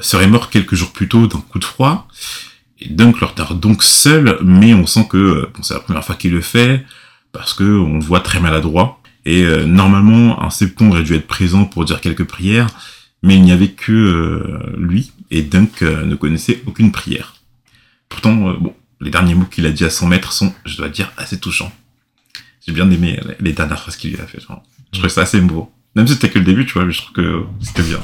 serait 0.00 0.26
mort 0.26 0.50
quelques 0.50 0.74
jours 0.74 0.92
plus 0.92 1.08
tôt 1.08 1.26
d'un 1.26 1.40
coup 1.40 1.58
de 1.58 1.64
froid. 1.64 2.08
Et 2.80 2.88
Dunk 2.88 3.20
leur 3.20 3.34
tarde 3.34 3.60
donc 3.60 3.82
seul, 3.82 4.38
mais 4.42 4.74
on 4.74 4.86
sent 4.86 5.06
que 5.08 5.16
euh, 5.16 5.50
bon, 5.54 5.62
c'est 5.62 5.74
la 5.74 5.80
première 5.80 6.04
fois 6.04 6.16
qu'il 6.16 6.32
le 6.32 6.40
fait, 6.40 6.84
parce 7.32 7.54
que 7.54 7.64
on 7.64 7.94
le 7.94 8.04
voit 8.04 8.20
très 8.20 8.40
maladroit. 8.40 9.00
Et 9.26 9.42
euh, 9.42 9.66
normalement, 9.66 10.42
un 10.42 10.50
septon 10.50 10.90
aurait 10.90 11.02
dû 11.02 11.14
être 11.14 11.26
présent 11.26 11.66
pour 11.66 11.84
dire 11.84 12.00
quelques 12.00 12.24
prières, 12.24 12.68
mais 13.22 13.36
il 13.36 13.42
n'y 13.42 13.52
avait 13.52 13.68
que 13.68 13.92
euh, 13.92 14.74
lui, 14.78 15.12
et 15.30 15.42
Dunk 15.42 15.82
euh, 15.82 16.04
ne 16.04 16.14
connaissait 16.14 16.62
aucune 16.66 16.92
prière. 16.92 17.36
Pourtant, 18.08 18.48
euh, 18.50 18.56
bon, 18.58 18.74
les 19.00 19.10
derniers 19.10 19.34
mots 19.34 19.44
qu'il 19.46 19.66
a 19.66 19.70
dit 19.70 19.84
à 19.84 19.90
son 19.90 20.06
maître 20.06 20.32
sont, 20.32 20.52
je 20.64 20.76
dois 20.76 20.88
dire, 20.88 21.12
assez 21.16 21.38
touchants. 21.38 21.72
J'ai 22.66 22.72
bien 22.72 22.90
aimé 22.90 23.20
les- 23.40 23.52
dernières 23.52 23.80
phrases 23.80 23.96
qu'il 23.96 24.10
lui 24.10 24.20
a 24.20 24.26
fait. 24.26 24.40
Je 24.40 24.46
trouvais 24.92 25.08
ça 25.08 25.22
assez 25.22 25.38
émouvant. 25.38 25.72
Même 25.96 26.06
si 26.06 26.14
c'était 26.14 26.30
que 26.30 26.38
le 26.38 26.44
début, 26.44 26.66
tu 26.66 26.74
vois, 26.74 26.88
je 26.88 26.98
trouve 26.98 27.12
que 27.12 27.42
c'était 27.60 27.82
bien. 27.82 28.00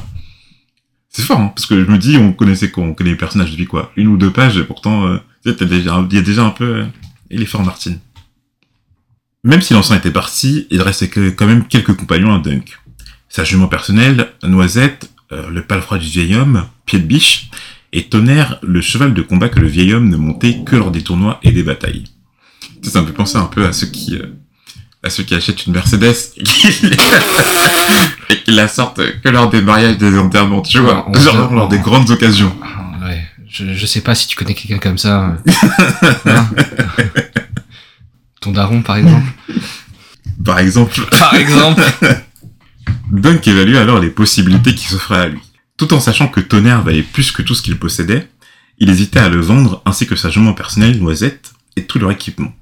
C'est 1.09 1.23
fort, 1.23 1.40
hein, 1.40 1.52
parce 1.54 1.66
que 1.66 1.85
je 1.85 1.90
me 1.90 1.99
dis, 1.99 2.16
on 2.16 2.33
connaissait 2.33 2.71
quoi, 2.71 2.85
on 2.85 2.95
connaît 2.95 3.11
les 3.11 3.16
personnages 3.16 3.50
depuis 3.50 3.66
quoi, 3.66 3.92
une 3.97 4.09
ou 4.09 4.16
deux 4.16 4.33
pages, 4.33 4.56
et 4.59 4.64
pourtant, 4.64 5.06
euh, 5.06 5.18
il 5.45 5.52
y 6.12 6.18
a 6.18 6.23
déjà 6.23 6.45
un 6.45 6.50
peu, 6.50 6.85
il 7.30 7.42
est 7.42 7.47
fort, 7.47 7.62
Martin. 7.64 7.95
Même 9.45 9.62
si 9.62 9.73
l'ancien 9.75 9.97
était 9.97 10.11
parti, 10.11 10.66
il 10.71 10.83
restait 10.83 11.09
quand 11.09 11.47
même 11.47 11.66
quelques 11.68 11.95
compagnons 11.97 12.35
à 12.35 12.38
Dunk. 12.38 12.78
Sa 13.28 13.45
jument 13.45 13.68
personnelle, 13.68 14.33
Noisette, 14.42 15.11
euh, 15.33 15.49
le 15.50 15.62
palefroid 15.62 15.99
du 15.99 16.06
vieil 16.06 16.35
homme, 16.35 16.66
Pied 16.87 16.99
de 17.00 17.05
Biche, 17.05 17.50
et 17.93 18.05
Tonnerre, 18.05 18.59
le 18.62 18.81
cheval 18.81 19.12
de 19.14 19.23
combat 19.23 19.49
que 19.49 19.59
le 19.61 19.69
vieil 19.69 19.93
homme 19.95 20.09
ne 20.09 20.16
montait 20.16 20.59
que 20.64 20.76
lors 20.76 20.90
des 20.90 21.02
tournois 21.02 21.38
et 21.43 21.52
des 21.52 21.62
batailles. 21.62 22.05
Ça 22.83 23.02
me 23.02 23.07
fait 23.07 23.12
penser 23.12 23.37
un 23.37 23.45
peu 23.47 23.66
à 23.66 23.73
ceux 23.73 23.87
qui, 23.88 24.16
euh, 24.16 24.26
à 25.02 25.11
ceux 25.11 25.23
qui 25.25 25.35
achètent 25.35 25.66
une 25.66 25.73
Mercedes 25.73 26.14
et 26.37 26.43
qui, 26.43 26.66
et 28.31 28.37
qui 28.45 28.50
la 28.52 28.69
sortent 28.69 29.00
que 29.23 29.28
lors 29.28 29.49
des 29.50 29.61
mariages, 29.62 29.99
des 29.99 30.16
enterrements, 30.19 30.62
tu 30.62 30.78
vois, 30.78 31.09
On- 31.09 31.14
genre 31.19 31.52
lors 31.52 31.69
des 31.69 31.78
grandes 31.78 32.11
occasions. 32.11 32.55
Ah, 32.62 32.83
Ouais. 33.07 33.23
Je, 33.49 33.73
je 33.75 33.87
sais 33.87 34.00
pas 34.02 34.14
si 34.14 34.26
tu 34.26 34.37
connais 34.37 34.55
quelqu'un 34.55 34.78
comme 34.78 34.99
ça. 34.99 35.37
euh. 35.47 35.52
Hein 36.26 36.49
Ton 38.40 38.52
daron, 38.52 38.83
par 38.83 38.97
exemple. 38.97 39.26
Par 40.45 40.59
exemple, 40.59 41.00
Par 41.19 41.35
exemple. 41.35 41.83
Dunk 43.11 43.47
évalue 43.49 43.76
alors 43.76 43.99
les 44.00 44.11
possibilités 44.11 44.75
qui 44.75 44.87
s'offraient 44.87 45.21
à 45.23 45.28
lui. 45.28 45.40
Tout 45.76 45.92
en 45.95 46.00
sachant 46.00 46.28
que 46.28 46.40
Tonnerre 46.40 46.83
valait 46.83 47.02
plus 47.02 47.33
que 47.33 47.42
tout 47.42 47.54
ce 47.54 47.62
qu'il 47.62 47.78
possédait, 47.78 48.28
il 48.78 48.90
hésitait 48.90 49.18
à 49.21 49.28
le 49.28 49.40
vendre 49.40 49.83
ainsi 49.85 50.06
que 50.06 50.16
sa 50.16 50.30
jument 50.30 50.54
personnelle, 50.54 50.99
Noisette, 50.99 51.52
et 51.76 51.85
tout 51.87 51.99
leur 51.99 52.11
équipement. 52.11 52.52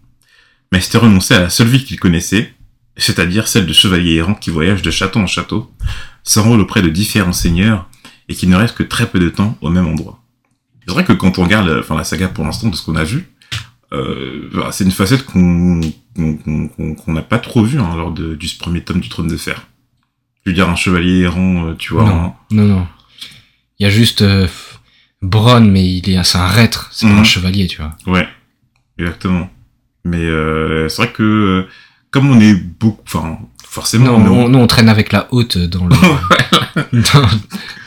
Mais 0.72 0.80
c'était 0.80 0.98
renoncer 0.98 1.34
à 1.34 1.40
la 1.40 1.50
seule 1.50 1.68
vie 1.68 1.84
qu'il 1.84 2.00
connaissait, 2.00 2.52
c'est-à-dire 2.96 3.46
celle 3.48 3.66
de 3.66 3.72
chevalier 3.72 4.14
errant 4.16 4.34
qui 4.34 4.50
voyage 4.50 4.82
de 4.82 4.90
château 4.90 5.20
en 5.20 5.26
château, 5.26 5.70
s'enrôle 6.24 6.60
auprès 6.60 6.82
de 6.82 6.88
différents 6.88 7.32
seigneurs, 7.32 7.88
et 8.28 8.34
qui 8.34 8.46
ne 8.46 8.56
reste 8.56 8.76
que 8.76 8.82
très 8.82 9.06
peu 9.08 9.18
de 9.18 9.28
temps 9.28 9.56
au 9.60 9.70
même 9.70 9.86
endroit. 9.86 10.20
C'est 10.86 10.92
vrai 10.92 11.04
que 11.04 11.12
quand 11.12 11.38
on 11.38 11.44
regarde 11.44 11.70
enfin, 11.78 11.96
la 11.96 12.04
saga 12.04 12.28
pour 12.28 12.44
l'instant 12.44 12.68
de 12.68 12.74
ce 12.76 12.82
qu'on 12.82 12.96
a 12.96 13.04
vu, 13.04 13.28
euh, 13.92 14.48
c'est 14.72 14.84
une 14.84 14.90
facette 14.90 15.24
qu'on 15.24 15.80
qu'on 16.16 16.36
qu'on- 16.68 16.94
qu'on 16.94 17.12
n'a 17.12 17.22
pas 17.22 17.38
trop 17.38 17.64
vue 17.64 17.78
hein, 17.78 17.94
lors 17.96 18.12
de, 18.12 18.34
du 18.34 18.48
premier 18.58 18.82
tome 18.82 19.00
du 19.00 19.08
Trône 19.08 19.28
de 19.28 19.36
Fer. 19.36 19.66
Je 20.44 20.50
veux 20.50 20.54
dire, 20.54 20.68
un 20.68 20.76
chevalier 20.76 21.20
errant, 21.20 21.68
euh, 21.68 21.74
tu 21.74 21.92
vois. 21.92 22.04
non, 22.04 22.24
hein. 22.24 22.34
non, 22.50 22.64
non. 22.64 22.86
Il 23.78 23.84
y 23.84 23.86
a 23.86 23.90
juste 23.90 24.22
euh, 24.22 24.46
Bronn, 25.22 25.70
mais 25.70 25.84
il 25.84 26.08
est, 26.10 26.22
c'est 26.24 26.38
un 26.38 26.46
reître, 26.46 26.88
c'est 26.92 27.06
pas 27.06 27.12
Mhm. 27.12 27.18
un 27.20 27.24
chevalier, 27.24 27.66
tu 27.66 27.78
vois. 27.82 27.96
Ouais, 28.06 28.28
exactement. 28.98 29.50
Mais 30.04 30.18
euh, 30.24 30.88
c'est 30.88 31.02
vrai 31.02 31.12
que 31.12 31.22
euh, 31.22 31.68
comme 32.10 32.30
on 32.30 32.40
est 32.40 32.54
beaucoup, 32.54 33.02
enfin, 33.06 33.38
forcément, 33.66 34.18
Non, 34.18 34.32
on- 34.32 34.44
on- 34.44 34.48
nous 34.48 34.58
on 34.58 34.66
traîne 34.66 34.88
avec 34.88 35.12
la 35.12 35.26
haute 35.32 35.56
dans 35.58 35.86
le 35.86 35.94
dans, 37.12 37.28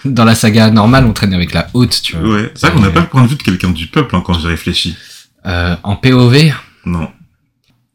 dans 0.05 0.25
la 0.25 0.35
saga 0.35 0.69
normale, 0.71 1.05
on 1.05 1.13
traîne 1.13 1.33
avec 1.33 1.53
la 1.53 1.69
haute, 1.73 2.01
tu 2.01 2.15
vois. 2.17 2.29
ouais, 2.35 2.51
c'est 2.55 2.67
vrai 2.67 2.75
qu'on 2.75 2.81
n'a 2.83 2.89
pas 2.91 3.01
le 3.01 3.07
point 3.07 3.23
de 3.23 3.27
vue 3.27 3.35
de 3.35 3.43
quelqu'un 3.43 3.69
du 3.69 3.87
peuple 3.87 4.15
hein, 4.15 4.23
quand 4.25 4.33
j'y 4.33 4.47
réfléchis. 4.47 4.97
Euh, 5.45 5.75
en 5.83 5.95
POV, 5.95 6.51
Non. 6.85 7.09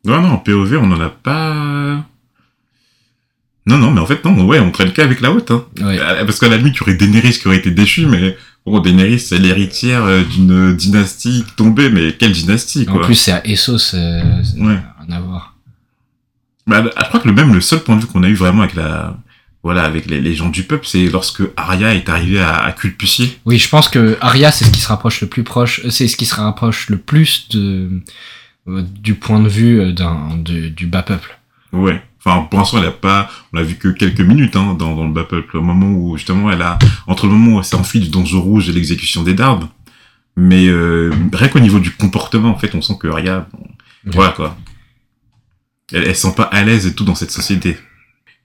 Non, 0.04 0.20
non, 0.22 0.30
en 0.30 0.38
POV, 0.38 0.76
on 0.78 0.86
n'en 0.86 1.00
a 1.00 1.10
pas. 1.10 2.04
Non, 3.66 3.78
non, 3.78 3.90
mais 3.92 4.00
en 4.00 4.06
fait, 4.06 4.24
non, 4.24 4.44
ouais, 4.44 4.58
on 4.58 4.70
traîne 4.72 4.92
qu'avec 4.92 5.20
la 5.20 5.30
haute, 5.30 5.50
hein. 5.52 5.64
ouais. 5.80 5.98
Euh, 6.00 6.24
Parce 6.24 6.38
qu'à 6.40 6.48
la 6.48 6.56
limite, 6.56 6.74
il 6.76 6.80
y 6.80 6.82
aurait 6.82 6.94
Daenerys 6.94 7.32
qui 7.38 7.46
aurait 7.46 7.58
été 7.58 7.70
déchu, 7.70 8.06
mais 8.06 8.36
bon, 8.66 8.80
Daenerys, 8.80 9.20
c'est 9.20 9.38
l'héritière 9.38 10.02
euh, 10.04 10.22
d'une 10.24 10.74
dynastie 10.76 11.44
tombée, 11.56 11.88
mais 11.90 12.12
quelle 12.12 12.32
dynastie, 12.32 12.86
en 12.88 12.94
quoi. 12.94 13.02
plus 13.02 13.14
c'est 13.14 13.32
à 13.32 13.46
Essos, 13.46 13.94
euh, 13.94 14.20
Ouais. 14.58 14.78
rien 15.06 15.16
à 15.16 15.20
voir. 15.20 15.56
Bah, 16.66 16.82
je 16.84 17.04
crois 17.08 17.20
que 17.20 17.28
le 17.28 17.34
même, 17.34 17.52
le 17.54 17.60
seul 17.60 17.80
point 17.80 17.96
de 17.96 18.00
vue 18.02 18.06
qu'on 18.06 18.22
a 18.22 18.28
eu 18.28 18.34
vraiment 18.34 18.62
avec 18.62 18.74
la, 18.74 19.16
voilà, 19.64 19.82
avec 19.84 20.06
les, 20.06 20.20
les 20.20 20.34
gens 20.34 20.48
du 20.48 20.62
peuple, 20.64 20.86
c'est 20.86 21.06
lorsque 21.08 21.42
Arya 21.56 21.94
est 21.94 22.08
arrivée 22.08 22.40
à, 22.40 22.56
à 22.56 22.72
Culpucier. 22.72 23.38
Oui, 23.44 23.58
je 23.58 23.68
pense 23.68 23.88
que 23.88 24.16
Arya 24.20 24.50
c'est 24.52 24.64
ce 24.64 24.70
qui 24.70 24.80
se 24.80 24.88
rapproche 24.88 25.20
le 25.20 25.26
plus 25.28 25.42
proche, 25.44 25.80
euh, 25.84 25.90
c'est 25.90 26.06
ce 26.08 26.16
qui 26.16 26.24
se 26.26 26.34
rapproche 26.36 26.88
le 26.88 26.98
plus 26.98 27.48
de 27.50 27.90
euh, 28.68 28.82
du 29.00 29.14
point 29.14 29.40
de 29.40 29.48
vue 29.48 29.92
d'un 29.92 30.36
de- 30.36 30.68
du 30.68 30.86
bas 30.86 31.02
peuple. 31.02 31.36
Ouais. 31.72 32.00
Enfin, 32.24 32.42
pour 32.42 32.60
l'instant, 32.60 32.78
elle 32.78 32.86
a 32.86 32.92
pas, 32.92 33.28
on 33.52 33.56
l'a 33.56 33.64
vu 33.64 33.74
que 33.74 33.88
quelques 33.88 34.20
minutes, 34.20 34.54
hein, 34.54 34.74
dans, 34.78 34.94
dans 34.94 35.08
le 35.08 35.26
peuple, 35.26 35.56
au 35.56 35.62
moment 35.62 35.90
où, 35.90 36.16
justement, 36.16 36.52
elle 36.52 36.62
a, 36.62 36.78
entre 37.08 37.26
le 37.26 37.32
moment 37.32 37.56
où 37.56 37.58
elle 37.58 37.64
s'est 37.64 37.74
enfuie 37.74 37.98
du 37.98 38.10
donjon 38.10 38.40
rouge 38.40 38.68
et 38.68 38.72
l'exécution 38.72 39.22
des 39.22 39.34
Darbes. 39.34 39.64
Mais, 40.36 40.66
euh, 40.68 41.12
rien 41.32 41.48
qu'au 41.48 41.58
niveau 41.58 41.80
du 41.80 41.90
comportement, 41.90 42.50
en 42.50 42.56
fait, 42.56 42.74
on 42.74 42.80
sent 42.80 42.94
que 43.00 43.08
Arya, 43.08 43.48
bon, 43.52 43.66
voilà, 44.06 44.32
quoi. 44.32 44.56
Elle, 45.92 46.04
elle 46.04 46.14
se 46.14 46.22
sent 46.22 46.34
pas 46.36 46.44
à 46.44 46.62
l'aise 46.62 46.86
et 46.86 46.94
tout 46.94 47.04
dans 47.04 47.16
cette 47.16 47.32
société. 47.32 47.76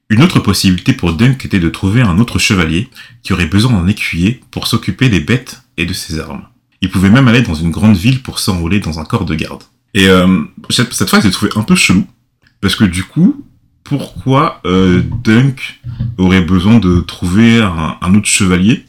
Une 0.10 0.24
autre 0.24 0.40
possibilité 0.40 0.94
pour 0.94 1.14
Dunk 1.14 1.46
était 1.46 1.60
de 1.60 1.70
trouver 1.70 2.02
un 2.02 2.18
autre 2.18 2.40
chevalier 2.40 2.90
qui 3.24 3.34
aurait 3.34 3.46
besoin 3.46 3.74
d'un 3.74 3.88
écuyer 3.88 4.42
pour 4.52 4.66
s'occuper 4.66 5.10
des 5.10 5.20
bêtes 5.20 5.62
et 5.78 5.86
de 5.86 5.94
ses 5.94 6.20
armes. 6.20 6.44
Il 6.82 6.90
pouvait 6.90 7.10
même 7.10 7.28
aller 7.28 7.42
dans 7.42 7.56
une 7.56 7.72
grande 7.72 7.96
ville 7.96 8.24
pour 8.24 8.40
s'enrôler 8.40 8.80
dans 8.80 9.00
un 9.00 9.06
corps 9.06 9.26
de 9.26 9.36
garde. 9.36 9.64
Et 9.94 10.08
euh, 10.08 10.44
cette, 10.70 10.94
cette 10.94 11.10
phrase, 11.10 11.24
j'ai 11.24 11.32
trouvé 11.32 11.52
un 11.56 11.64
peu 11.64 11.76
chelou, 11.76 12.06
parce 12.62 12.76
que 12.76 12.86
du 12.86 13.04
coup, 13.04 13.46
pourquoi 13.88 14.60
euh, 14.66 15.02
Dunk 15.24 15.80
aurait 16.18 16.42
besoin 16.42 16.80
de 16.80 17.00
trouver 17.02 17.62
un, 17.62 17.98
un 18.02 18.16
autre 18.16 18.28
chevalier 18.28 18.86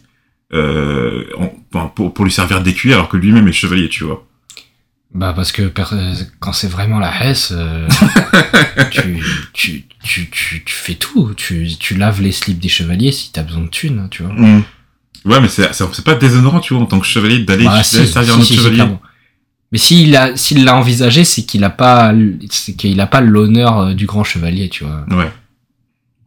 euh, 0.52 1.24
en- 1.38 1.88
pour, 1.88 2.12
pour 2.14 2.24
lui 2.24 2.32
servir 2.32 2.62
d'écuyer 2.62 2.94
alors 2.94 3.08
que 3.08 3.16
lui-même 3.16 3.46
est 3.48 3.52
chevalier, 3.52 3.88
tu 3.88 4.04
vois? 4.04 4.24
Bah 5.14 5.32
parce 5.34 5.52
que 5.52 5.72
quand 6.40 6.52
c'est 6.52 6.68
vraiment 6.68 6.98
la 6.98 7.24
Hesse, 7.24 7.52
euh, 7.56 7.88
tu, 8.90 9.22
tu, 9.54 9.84
tu, 10.02 10.28
tu, 10.30 10.62
tu 10.64 10.74
fais 10.74 10.94
tout. 10.94 11.32
Tu, 11.34 11.94
laves 11.96 12.20
les 12.20 12.32
slips 12.32 12.58
des 12.58 12.68
chevaliers 12.68 13.12
si 13.12 13.32
t'as 13.32 13.42
besoin 13.42 13.62
de 13.62 13.68
thunes, 13.68 14.00
hein, 14.00 14.08
tu 14.10 14.22
vois. 14.22 14.34
Ouais, 15.24 15.40
mais 15.40 15.48
c'est 15.48 16.04
pas 16.04 16.14
déshonorant, 16.14 16.60
tu 16.60 16.74
vois, 16.74 16.82
en 16.82 16.86
tant 16.86 17.00
que 17.00 17.06
chevalier, 17.06 17.38
d'aller 17.40 17.64
Bah, 17.64 17.82
si, 17.82 18.06
servir 18.06 18.32
si, 18.34 18.38
un 18.38 18.40
autre 18.40 18.44
si, 18.46 18.56
chevalier. 18.56 18.84
Mais 19.72 19.78
s'il 19.78 20.16
a, 20.16 20.36
s'il 20.36 20.64
l'a 20.64 20.76
envisagé, 20.76 21.24
c'est 21.24 21.42
qu'il 21.42 21.62
a 21.64 21.70
pas, 21.70 22.12
c'est 22.50 22.74
qu'il 22.74 23.00
a 23.00 23.06
pas 23.06 23.20
l'honneur 23.20 23.78
euh, 23.78 23.94
du 23.94 24.06
grand 24.06 24.24
chevalier, 24.24 24.68
tu 24.68 24.84
vois. 24.84 25.04
Ouais. 25.10 25.30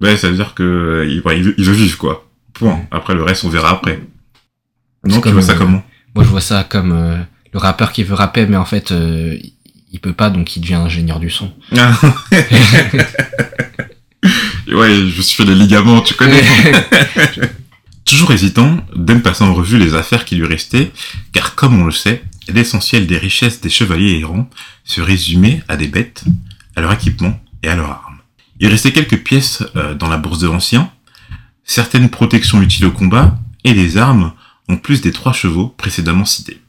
Ouais, 0.02 0.18
ça 0.18 0.30
veut 0.30 0.36
dire 0.36 0.54
que 0.54 1.08
il, 1.10 1.22
ouais, 1.22 1.38
il 1.38 1.44
veut, 1.44 1.56
il 1.58 1.66
veut 1.66 1.74
vivre, 1.74 1.98
quoi. 1.98 2.28
Point. 2.54 2.82
Après, 2.92 3.16
le 3.16 3.24
reste, 3.24 3.44
on 3.44 3.50
verra 3.50 3.72
après. 3.72 4.00
Non, 5.06 5.22
tu 5.22 5.30
vois 5.30 5.42
ça 5.42 5.54
euh, 5.54 5.58
comment? 5.58 5.84
Moi, 6.16 6.24
je 6.24 6.30
vois 6.30 6.42
ça 6.42 6.64
comme 6.64 6.92
euh, 6.92 7.18
le 7.54 7.60
rappeur 7.60 7.92
qui 7.92 8.04
veut 8.04 8.14
rapper, 8.14 8.46
mais 8.46 8.58
en 8.58 8.66
fait, 8.66 8.92
euh, 8.92 9.38
il 9.92 10.00
peut 10.00 10.14
pas, 10.14 10.30
donc 10.30 10.56
il 10.56 10.62
devient 10.62 10.76
ingénieur 10.76 11.20
du 11.20 11.30
son. 11.30 11.52
Ouais, 14.68 14.96
je 14.96 15.18
me 15.18 15.22
suis 15.22 15.36
fait 15.36 15.50
les 15.50 15.56
ligaments, 15.56 16.02
tu 16.02 16.14
connais. 16.14 16.44
Toujours 18.06 18.32
hésitant, 18.32 18.78
Dan 18.96 19.22
passait 19.22 19.44
en 19.44 19.54
revue 19.54 19.78
les 19.78 19.96
affaires 19.96 20.24
qui 20.24 20.36
lui 20.36 20.46
restaient, 20.46 20.92
car 21.34 21.56
comme 21.56 21.82
on 21.82 21.86
le 21.86 21.92
sait, 21.92 22.24
l'essentiel 22.48 23.08
des 23.08 23.18
richesses 23.18 23.62
des 23.62 23.70
chevaliers 23.70 24.20
errants 24.20 24.50
se 24.84 25.02
résumait 25.02 25.64
à 25.68 25.78
des 25.78 25.88
bêtes, 25.88 26.24
à 26.76 26.82
leur 26.82 26.94
équipement 26.94 27.40
et 27.64 27.70
à 27.70 27.76
leurs 27.76 27.92
armes. 27.92 28.20
Il 28.60 28.68
restait 28.68 28.92
quelques 28.92 29.24
pièces 29.24 29.64
euh, 29.76 29.96
dans 29.96 30.10
la 30.10 30.18
bourse 30.18 30.40
de 30.40 30.48
l'ancien, 30.48 30.92
certaines 31.64 32.10
protections 32.10 32.62
utiles 32.62 32.86
au 32.86 32.92
combat, 32.92 33.38
et 33.64 33.74
des 33.74 33.98
armes 33.98 34.34
en 34.68 34.78
plus 34.78 35.02
des 35.02 35.12
trois 35.12 35.34
chevaux 35.34 35.68
précédemment 35.68 36.26
cités. 36.26 36.62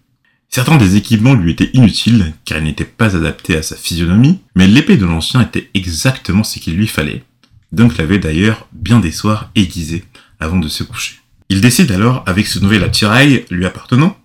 Certains 0.48 0.76
des 0.76 0.96
équipements 0.96 1.34
lui 1.34 1.52
étaient 1.52 1.70
inutiles, 1.72 2.34
car 2.44 2.58
ils 2.58 2.64
n'étaient 2.64 2.84
pas 2.84 3.16
adaptés 3.16 3.56
à 3.56 3.62
sa 3.62 3.76
physionomie, 3.76 4.40
mais 4.54 4.66
l'épée 4.66 4.98
de 4.98 5.06
l'ancien 5.06 5.40
était 5.40 5.70
exactement 5.72 6.44
ce 6.44 6.58
qu'il 6.58 6.76
lui 6.76 6.86
fallait. 6.86 7.24
Dunk 7.72 7.96
l'avait 7.96 8.18
d'ailleurs 8.18 8.68
bien 8.72 9.00
des 9.00 9.12
soirs 9.12 9.50
aiguisé 9.54 10.04
avant 10.40 10.58
de 10.58 10.68
se 10.68 10.84
coucher. 10.84 11.16
Il 11.48 11.62
décide 11.62 11.90
alors, 11.90 12.22
avec 12.26 12.46
ce 12.46 12.58
nouvel 12.58 12.84
attirail 12.84 13.46
lui 13.50 13.64
appartenant, 13.64 14.16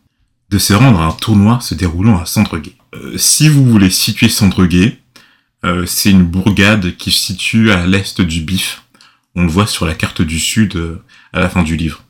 de 0.50 0.58
se 0.58 0.74
rendre 0.74 1.00
à 1.02 1.06
un 1.06 1.12
tournoi 1.12 1.60
se 1.62 1.76
déroulant 1.76 2.20
à 2.20 2.26
Sandreguet. 2.26 2.76
Euh, 2.96 3.18
si 3.18 3.50
vous 3.50 3.66
voulez 3.66 3.90
situer 3.90 4.30
Sandreguet, 4.30 4.98
euh, 5.66 5.86
c'est 5.86 6.12
une 6.12 6.24
bourgade 6.24 6.96
qui 6.98 7.12
se 7.12 7.20
situe 7.20 7.72
à 7.72 7.86
l'est 7.86 8.22
du 8.22 8.42
Bif. 8.42 8.84
On 9.36 9.44
le 9.44 9.50
voit 9.50 9.68
sur 9.68 9.86
la 9.86 9.94
carte 9.94 10.22
du 10.22 10.40
Sud 10.40 10.76
euh, 10.76 11.04
à 11.34 11.40
la 11.40 11.50
fin 11.50 11.64
du 11.64 11.76
livre. 11.76 12.04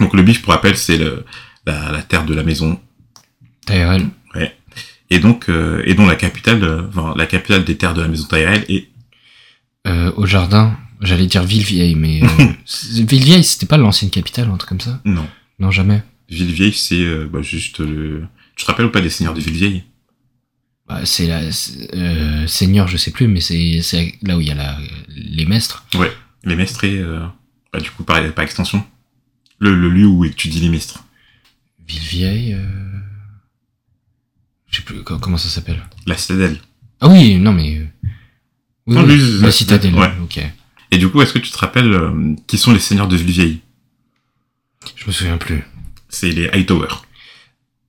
Donc 0.00 0.12
le 0.12 0.22
Bif, 0.22 0.42
pour 0.42 0.52
rappel, 0.52 0.76
c'est 0.76 0.98
la, 0.98 1.92
la 1.92 2.02
terre 2.02 2.26
de 2.26 2.34
la 2.34 2.42
maison 2.42 2.78
Tyrell. 3.66 4.08
et 5.10 5.18
donc 5.18 5.48
et 5.48 5.94
dont 5.94 6.06
la 6.06 6.16
capitale, 6.16 6.88
enfin, 6.88 7.14
la 7.16 7.26
capitale 7.26 7.64
des 7.64 7.76
terres 7.76 7.94
de 7.94 8.02
la 8.02 8.08
maison 8.08 8.26
Tyrell 8.28 8.64
est 8.68 8.88
au 10.16 10.26
jardin, 10.26 10.76
j'allais 11.00 11.26
dire 11.26 11.42
Villevieille, 11.44 11.94
mais 11.94 12.20
Villevieille, 12.92 13.42
c'était 13.44 13.66
pas 13.66 13.78
l'ancienne 13.78 14.10
capitale, 14.10 14.50
un 14.50 14.56
truc 14.56 14.68
comme 14.68 14.80
ça? 14.80 15.00
Non 15.04 15.26
Non, 15.58 15.70
jamais. 15.70 16.02
Villevieille, 16.28 16.72
c'est 16.72 17.00
euh, 17.04 17.28
bah, 17.30 17.42
juste 17.42 17.78
le. 17.80 18.26
Tu 18.56 18.64
te 18.64 18.70
rappelles 18.70 18.86
ou 18.86 18.90
pas 18.90 19.00
des 19.00 19.10
seigneurs 19.10 19.34
de 19.34 19.40
Villevieille? 19.40 19.84
Bah, 20.88 21.04
c'est 21.04 21.26
la 21.26 21.40
euh, 21.94 22.46
Seigneur, 22.46 22.88
je 22.88 22.96
sais 22.96 23.10
plus, 23.10 23.26
mais 23.28 23.40
c'est 23.40 23.80
là 24.22 24.36
où 24.36 24.40
il 24.40 24.46
y 24.46 24.50
a 24.50 24.54
la, 24.54 24.78
les 25.08 25.44
maîtres. 25.46 25.84
Les 26.44 26.54
maestrés, 26.56 26.98
euh, 26.98 27.26
bah, 27.72 27.80
du 27.80 27.90
coup, 27.90 28.04
par, 28.04 28.22
par 28.32 28.44
extension. 28.44 28.84
Le, 29.58 29.74
le 29.74 29.88
lieu 29.88 30.06
où 30.06 30.24
étudie 30.24 30.60
les 30.60 30.68
maîtres? 30.68 31.04
Villevieille. 31.88 32.56
Je 34.68 34.76
sais 34.76 34.82
plus 34.82 35.02
co- 35.02 35.18
comment 35.18 35.38
ça 35.38 35.48
s'appelle? 35.48 35.82
La 36.06 36.16
citadelle. 36.16 36.58
Ah 37.00 37.08
oui, 37.08 37.36
non 37.38 37.52
mais. 37.52 37.86
Oui, 38.86 38.94
Non, 38.94 39.04
oui, 39.04 39.16
lui, 39.16 39.20
c'est- 39.38 39.42
la 39.44 39.52
citadelle. 39.52 39.94
ouais. 39.94 40.12
Ok. 40.22 40.40
Et 40.90 40.98
du 40.98 41.08
coup, 41.08 41.20
est-ce 41.22 41.32
que 41.32 41.38
tu 41.38 41.50
te 41.50 41.58
rappelles 41.58 41.96
qui 42.46 42.58
sont 42.58 42.72
les 42.72 42.78
seigneurs 42.80 43.08
de 43.08 43.16
Villevieille? 43.16 43.60
Je 44.94 45.06
me 45.06 45.12
souviens 45.12 45.36
plus. 45.36 45.64
C'est 46.18 46.30
les 46.30 46.48
Hightower. 46.48 46.88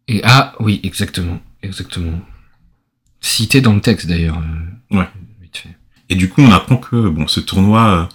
Et 0.09 0.19
ah 0.25 0.53
oui, 0.59 0.81
exactement, 0.83 1.39
exactement. 1.63 2.19
Cité 3.21 3.61
dans 3.61 3.73
le 3.73 3.79
texte 3.79 4.05
d'ailleurs. 4.07 4.37
euh, 4.91 4.97
Ouais. 4.97 5.07
Et 6.09 6.15
du 6.15 6.27
coup, 6.29 6.41
on 6.41 6.51
apprend 6.51 6.75
que 6.75 7.07
bon, 7.07 7.25
ce 7.27 7.39
tournoi 7.39 8.09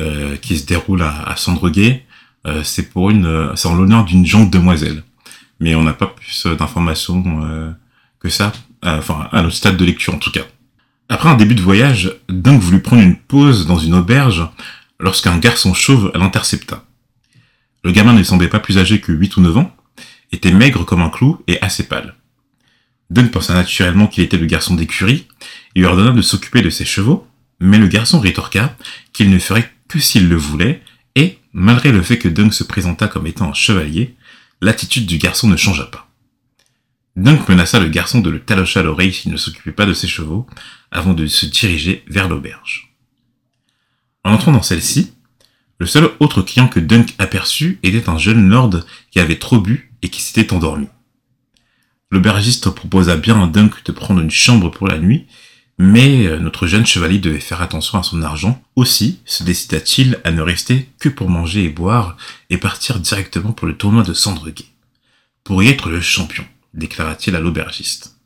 euh, 0.00 0.04
euh, 0.04 0.36
qui 0.36 0.56
se 0.58 0.64
déroule 0.66 1.02
à, 1.02 1.22
à 1.28 1.36
Sandreguet, 1.36 2.06
euh, 2.46 2.62
c'est 2.64 2.88
pour 2.90 3.10
une, 3.10 3.52
c'est 3.56 3.68
en 3.68 3.74
l'honneur 3.74 4.04
d'une 4.06 4.24
jeune 4.24 4.48
demoiselle. 4.48 5.02
Mais 5.60 5.74
on 5.74 5.82
n'a 5.82 5.92
pas 5.92 6.06
plus 6.06 6.46
d'informations 6.46 7.22
euh, 7.44 7.70
que 8.20 8.30
ça, 8.30 8.52
enfin 8.82 9.28
à 9.32 9.42
notre 9.42 9.54
stade 9.54 9.76
de 9.76 9.84
lecture 9.84 10.14
en 10.14 10.18
tout 10.18 10.30
cas. 10.30 10.46
Après 11.10 11.28
un 11.28 11.36
début 11.36 11.54
de 11.54 11.62
voyage, 11.62 12.16
Dunk 12.30 12.58
voulut 12.60 12.80
prendre 12.80 13.02
une 13.02 13.16
pause 13.16 13.66
dans 13.66 13.78
une 13.78 13.94
auberge 13.94 14.46
lorsqu'un 14.98 15.36
garçon 15.38 15.74
chauve 15.74 16.10
l'intercepta. 16.14 16.84
Le 17.88 17.94
gamin 17.94 18.12
ne 18.12 18.22
semblait 18.22 18.48
pas 18.48 18.58
plus 18.58 18.76
âgé 18.76 19.00
que 19.00 19.12
8 19.12 19.38
ou 19.38 19.40
9 19.40 19.56
ans, 19.56 19.74
était 20.30 20.52
maigre 20.52 20.84
comme 20.84 21.00
un 21.00 21.08
clou 21.08 21.42
et 21.46 21.58
assez 21.62 21.84
pâle. 21.84 22.16
Dunk 23.08 23.30
pensa 23.30 23.54
naturellement 23.54 24.08
qu'il 24.08 24.22
était 24.22 24.36
le 24.36 24.44
garçon 24.44 24.74
d'écurie 24.74 25.26
et 25.74 25.78
lui 25.78 25.86
ordonna 25.86 26.10
de 26.10 26.20
s'occuper 26.20 26.60
de 26.60 26.68
ses 26.68 26.84
chevaux, 26.84 27.26
mais 27.60 27.78
le 27.78 27.86
garçon 27.86 28.20
rétorqua 28.20 28.76
qu'il 29.14 29.30
ne 29.30 29.38
ferait 29.38 29.72
que 29.88 30.00
s'il 30.00 30.28
le 30.28 30.36
voulait, 30.36 30.82
et, 31.14 31.38
malgré 31.54 31.90
le 31.90 32.02
fait 32.02 32.18
que 32.18 32.28
Dunk 32.28 32.52
se 32.52 32.62
présenta 32.62 33.08
comme 33.08 33.26
étant 33.26 33.48
un 33.48 33.54
chevalier, 33.54 34.16
l'attitude 34.60 35.06
du 35.06 35.16
garçon 35.16 35.48
ne 35.48 35.56
changea 35.56 35.86
pas. 35.86 36.10
Dunk 37.16 37.48
menaça 37.48 37.80
le 37.80 37.88
garçon 37.88 38.20
de 38.20 38.28
le 38.28 38.40
talocher 38.40 38.80
à 38.80 38.82
l'oreille 38.82 39.14
s'il 39.14 39.32
ne 39.32 39.38
s'occupait 39.38 39.72
pas 39.72 39.86
de 39.86 39.94
ses 39.94 40.08
chevaux, 40.08 40.46
avant 40.90 41.14
de 41.14 41.26
se 41.26 41.46
diriger 41.46 42.04
vers 42.06 42.28
l'auberge. 42.28 42.94
En 44.24 44.34
entrant 44.34 44.52
dans 44.52 44.60
celle-ci, 44.60 45.14
le 45.78 45.86
seul 45.86 46.10
autre 46.18 46.42
client 46.42 46.68
que 46.68 46.80
Dunk 46.80 47.14
aperçut 47.18 47.78
était 47.82 48.08
un 48.08 48.18
jeune 48.18 48.48
lord 48.48 48.80
qui 49.10 49.20
avait 49.20 49.38
trop 49.38 49.60
bu 49.60 49.92
et 50.02 50.08
qui 50.08 50.20
s'était 50.20 50.52
endormi. 50.52 50.88
L'aubergiste 52.10 52.70
proposa 52.70 53.16
bien 53.16 53.40
à 53.42 53.46
Dunk 53.46 53.84
de 53.84 53.92
prendre 53.92 54.20
une 54.20 54.30
chambre 54.30 54.70
pour 54.70 54.88
la 54.88 54.98
nuit, 54.98 55.26
mais 55.78 56.26
euh, 56.26 56.40
notre 56.40 56.66
jeune 56.66 56.86
chevalier 56.86 57.18
devait 57.18 57.38
faire 57.38 57.62
attention 57.62 57.98
à 57.98 58.02
son 58.02 58.22
argent. 58.22 58.60
Aussi 58.74 59.20
se 59.24 59.44
décida-t-il 59.44 60.18
à 60.24 60.32
ne 60.32 60.42
rester 60.42 60.88
que 60.98 61.08
pour 61.08 61.30
manger 61.30 61.64
et 61.64 61.68
boire 61.68 62.16
et 62.50 62.58
partir 62.58 62.98
directement 62.98 63.52
pour 63.52 63.68
le 63.68 63.76
tournoi 63.76 64.02
de 64.02 64.14
Sandreguet. 64.14 64.66
Pour 65.44 65.62
y 65.62 65.68
être 65.68 65.90
le 65.90 66.00
champion, 66.00 66.44
déclara-t-il 66.74 67.36
à 67.36 67.40
l'aubergiste. 67.40 68.16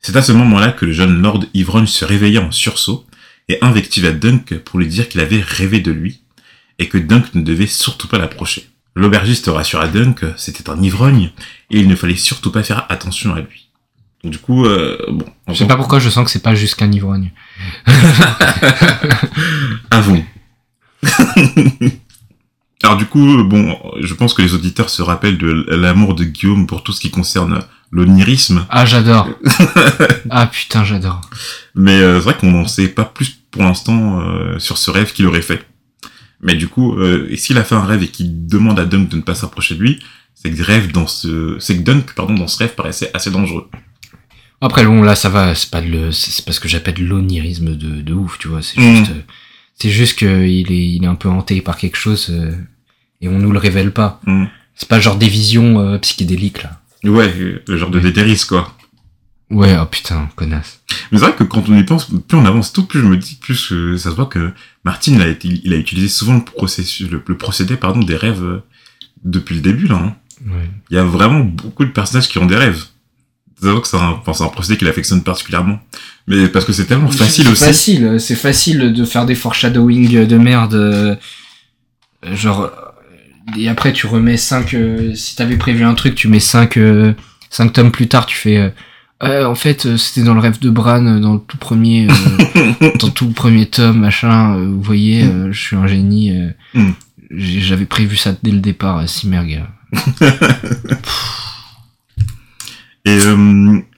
C'est 0.00 0.14
à 0.14 0.22
ce 0.22 0.32
moment-là 0.32 0.70
que 0.70 0.86
le 0.86 0.92
jeune 0.92 1.20
lord 1.20 1.44
ivrogne 1.54 1.86
se 1.86 2.04
réveilla 2.04 2.42
en 2.42 2.52
sursaut 2.52 3.04
et 3.48 3.58
invectiva 3.62 4.12
Dunk 4.12 4.58
pour 4.58 4.78
lui 4.78 4.86
dire 4.86 5.08
qu'il 5.08 5.20
avait 5.20 5.40
rêvé 5.40 5.80
de 5.80 5.90
lui 5.90 6.20
et 6.78 6.88
que 6.88 6.98
Dunk 6.98 7.34
ne 7.34 7.42
devait 7.42 7.66
surtout 7.66 8.08
pas 8.08 8.18
l'approcher. 8.18 8.68
L'aubergiste 8.94 9.48
rassura 9.52 9.88
Dunk, 9.88 10.24
c'était 10.36 10.70
un 10.70 10.80
ivrogne 10.82 11.30
et 11.70 11.80
il 11.80 11.88
ne 11.88 11.96
fallait 11.96 12.16
surtout 12.16 12.50
pas 12.50 12.62
faire 12.62 12.86
attention 12.88 13.34
à 13.34 13.40
lui. 13.40 13.68
Donc, 14.24 14.32
du 14.32 14.38
coup, 14.38 14.66
euh, 14.66 14.98
bon, 15.08 15.24
Je 15.48 15.54
sais 15.54 15.66
pas 15.66 15.76
pourquoi 15.76 16.00
je 16.00 16.10
sens 16.10 16.24
que 16.24 16.30
c'est 16.30 16.42
pas 16.42 16.54
juste 16.56 16.74
qu'un 16.74 16.90
ivrogne. 16.90 17.30
Avons. 19.90 20.24
Alors 22.82 22.96
du 22.96 23.06
coup, 23.06 23.42
bon, 23.44 23.76
je 24.00 24.14
pense 24.14 24.34
que 24.34 24.42
les 24.42 24.54
auditeurs 24.54 24.88
se 24.88 25.02
rappellent 25.02 25.38
de 25.38 25.66
l'amour 25.70 26.14
de 26.14 26.24
Guillaume 26.24 26.66
pour 26.66 26.82
tout 26.82 26.92
ce 26.92 27.00
qui 27.00 27.10
concerne 27.10 27.60
l'onirisme, 27.90 28.66
Ah 28.70 28.86
j'adore. 28.86 29.28
ah 30.30 30.46
putain 30.46 30.84
j'adore. 30.84 31.20
mais 31.74 31.98
euh, 32.00 32.18
c'est 32.18 32.24
vrai 32.24 32.34
qu'on 32.34 32.52
n'en 32.52 32.68
sait 32.68 32.88
pas 32.88 33.04
plus 33.04 33.38
pour 33.50 33.62
l'instant 33.62 34.20
euh, 34.20 34.58
sur 34.58 34.78
ce 34.78 34.90
rêve 34.90 35.12
qu'il 35.12 35.26
aurait 35.26 35.42
fait. 35.42 35.66
Mais 36.40 36.54
du 36.54 36.68
coup, 36.68 36.94
euh, 36.96 37.28
s'il 37.36 37.58
a 37.58 37.64
fait 37.64 37.74
un 37.74 37.84
rêve 37.84 38.02
et 38.02 38.08
qu'il 38.08 38.46
demande 38.46 38.78
à 38.78 38.84
Dunk 38.84 39.08
de 39.10 39.16
ne 39.16 39.22
pas 39.22 39.34
s'approcher 39.34 39.74
de 39.74 39.80
lui, 39.82 39.98
c'est 40.34 40.50
que 40.50 40.62
rêve 40.62 40.92
dans 40.92 41.06
ce, 41.08 41.56
c'est 41.58 41.76
que 41.76 41.82
Dunk, 41.82 42.14
pardon, 42.14 42.34
dans 42.34 42.46
ce 42.46 42.58
rêve 42.58 42.74
paraissait 42.74 43.10
assez 43.14 43.30
dangereux. 43.30 43.68
Après 44.60 44.84
bon 44.84 45.02
là 45.02 45.14
ça 45.14 45.28
va, 45.28 45.54
c'est 45.54 45.70
pas 45.70 45.80
le, 45.80 46.10
c'est 46.10 46.44
pas 46.44 46.52
ce 46.52 46.58
que 46.60 46.68
j'appelle 46.68 47.04
l'onirisme 47.06 47.76
de, 47.76 48.00
de 48.02 48.12
ouf, 48.12 48.38
tu 48.38 48.48
vois. 48.48 48.62
C'est 48.62 48.80
Mhm. 48.80 48.96
juste, 48.96 49.10
euh, 49.10 49.20
c'est 49.76 49.90
juste 49.90 50.18
qu'il 50.18 50.72
est, 50.72 50.88
il 50.96 51.04
est 51.04 51.08
un 51.08 51.14
peu 51.14 51.28
hanté 51.28 51.60
par 51.60 51.76
quelque 51.76 51.96
chose 51.96 52.28
euh, 52.30 52.52
et 53.20 53.28
on 53.28 53.38
nous 53.38 53.52
le 53.52 53.58
révèle 53.58 53.92
pas. 53.92 54.20
Mhm. 54.26 54.48
C'est 54.74 54.88
pas 54.88 55.00
genre 55.00 55.16
des 55.16 55.28
visions 55.28 55.80
euh, 55.80 55.98
psychédéliques 55.98 56.62
là. 56.62 56.80
Ouais, 57.04 57.32
le 57.66 57.76
genre 57.76 57.90
de 57.90 57.98
Ouais. 57.98 58.04
déterris, 58.04 58.42
quoi. 58.48 58.76
Ouais, 59.50 59.74
oh 59.80 59.86
putain, 59.86 60.28
connasse. 60.36 60.80
Mais 61.10 61.18
c'est 61.18 61.24
vrai 61.24 61.34
que 61.34 61.42
quand 61.44 61.66
on 61.70 61.76
y 61.78 61.82
pense, 61.84 62.04
plus 62.06 62.36
on 62.36 62.44
avance 62.44 62.72
tout, 62.72 62.84
plus 62.84 63.00
je 63.00 63.06
me 63.06 63.16
dis, 63.16 63.36
plus 63.40 63.72
euh, 63.72 63.96
ça 63.96 64.10
se 64.10 64.14
voit 64.14 64.26
que 64.26 64.52
Martin, 64.84 65.12
il 65.14 65.22
a, 65.22 65.26
été, 65.28 65.48
il 65.64 65.72
a 65.72 65.76
utilisé 65.76 66.08
souvent 66.08 66.34
le, 66.34 66.42
processus, 66.44 67.08
le, 67.10 67.22
le 67.26 67.36
procédé 67.38 67.76
pardon, 67.76 68.00
des 68.00 68.16
rêves 68.16 68.42
euh, 68.44 68.62
depuis 69.24 69.54
le 69.54 69.62
début. 69.62 69.86
là. 69.86 69.96
Hein. 69.96 70.16
Ouais. 70.46 70.68
Il 70.90 70.96
y 70.96 70.98
a 71.00 71.04
vraiment 71.04 71.40
beaucoup 71.40 71.84
de 71.86 71.90
personnages 71.90 72.28
qui 72.28 72.36
ont 72.38 72.44
des 72.46 72.56
rêves. 72.56 72.84
Ça 73.60 73.66
se 73.66 73.70
voit 73.72 73.80
que 73.80 73.88
c'est 73.88 73.96
un, 73.96 74.10
enfin, 74.20 74.34
c'est 74.34 74.44
un 74.44 74.48
procédé 74.48 74.76
qu'il 74.76 74.86
affectionne 74.86 75.22
particulièrement. 75.22 75.80
Mais 76.26 76.46
parce 76.48 76.64
que 76.66 76.72
c'est 76.74 76.84
tellement 76.84 77.10
facile 77.10 77.44
C'est 77.46 77.50
aussi. 77.50 77.64
facile, 77.64 78.20
c'est 78.20 78.36
facile 78.36 78.92
de 78.92 79.04
faire 79.06 79.24
des 79.24 79.34
foreshadowing 79.34 80.26
de 80.26 80.36
merde. 80.38 80.74
euh, 80.74 81.16
Genre, 82.34 82.60
euh, 82.62 82.70
et 83.56 83.68
après 83.68 83.92
tu 83.94 84.06
remets 84.06 84.36
5, 84.36 84.76
si 85.14 85.36
t'avais 85.36 85.56
prévu 85.56 85.84
un 85.84 85.94
truc, 85.94 86.14
tu 86.14 86.28
mets 86.28 86.38
5 86.40 86.78
cinq 87.50 87.72
tomes 87.72 87.90
plus 87.90 88.08
tard, 88.08 88.26
tu 88.26 88.36
fais... 88.36 88.74
en 89.20 89.54
fait, 89.54 89.86
euh, 89.86 89.96
c'était 89.96 90.22
dans 90.22 90.34
le 90.34 90.40
rêve 90.40 90.60
de 90.60 90.70
Bran, 90.70 91.04
euh, 91.06 91.18
dans 91.18 91.34
le 91.34 91.40
tout 91.40 91.58
premier, 91.58 92.08
euh, 92.08 92.90
dans 93.00 93.10
tout 93.10 93.26
le 93.26 93.32
premier 93.32 93.66
tome, 93.66 93.98
machin. 93.98 94.56
euh, 94.56 94.68
vous 94.68 94.82
voyez, 94.82 95.24
euh, 95.24 95.52
je 95.52 95.60
suis 95.60 95.76
un 95.76 95.86
génie. 95.86 96.32
Mm. 96.74 96.90
J'avais 97.30 97.86
prévu 97.86 98.16
ça 98.16 98.34
dès 98.42 98.50
le 98.52 98.60
départ, 98.60 99.06
Simmerg. 99.08 99.64
Et 103.04 103.18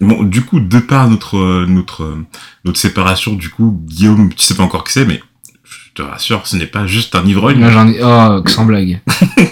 bon, 0.00 0.22
du 0.22 0.42
coup, 0.42 0.60
de 0.60 0.78
par 0.78 1.08
notre 1.10 1.66
notre 1.66 2.16
notre 2.64 2.78
séparation, 2.78 3.34
du 3.34 3.48
coup, 3.50 3.80
Guillaume, 3.86 4.32
tu 4.32 4.44
sais 4.44 4.54
pas 4.54 4.62
encore 4.62 4.84
qui 4.84 4.92
c'est, 4.92 5.04
mais 5.04 5.20
je 5.64 5.78
te 5.94 6.02
rassure, 6.02 6.46
ce 6.46 6.56
n'est 6.56 6.66
pas 6.66 6.86
juste 6.86 7.16
un 7.16 7.24
ivrogne. 7.24 7.68
J'en 7.70 7.88
ai, 7.88 7.98
oh, 8.02 8.42
sans 8.48 8.64
blague. 8.66 9.00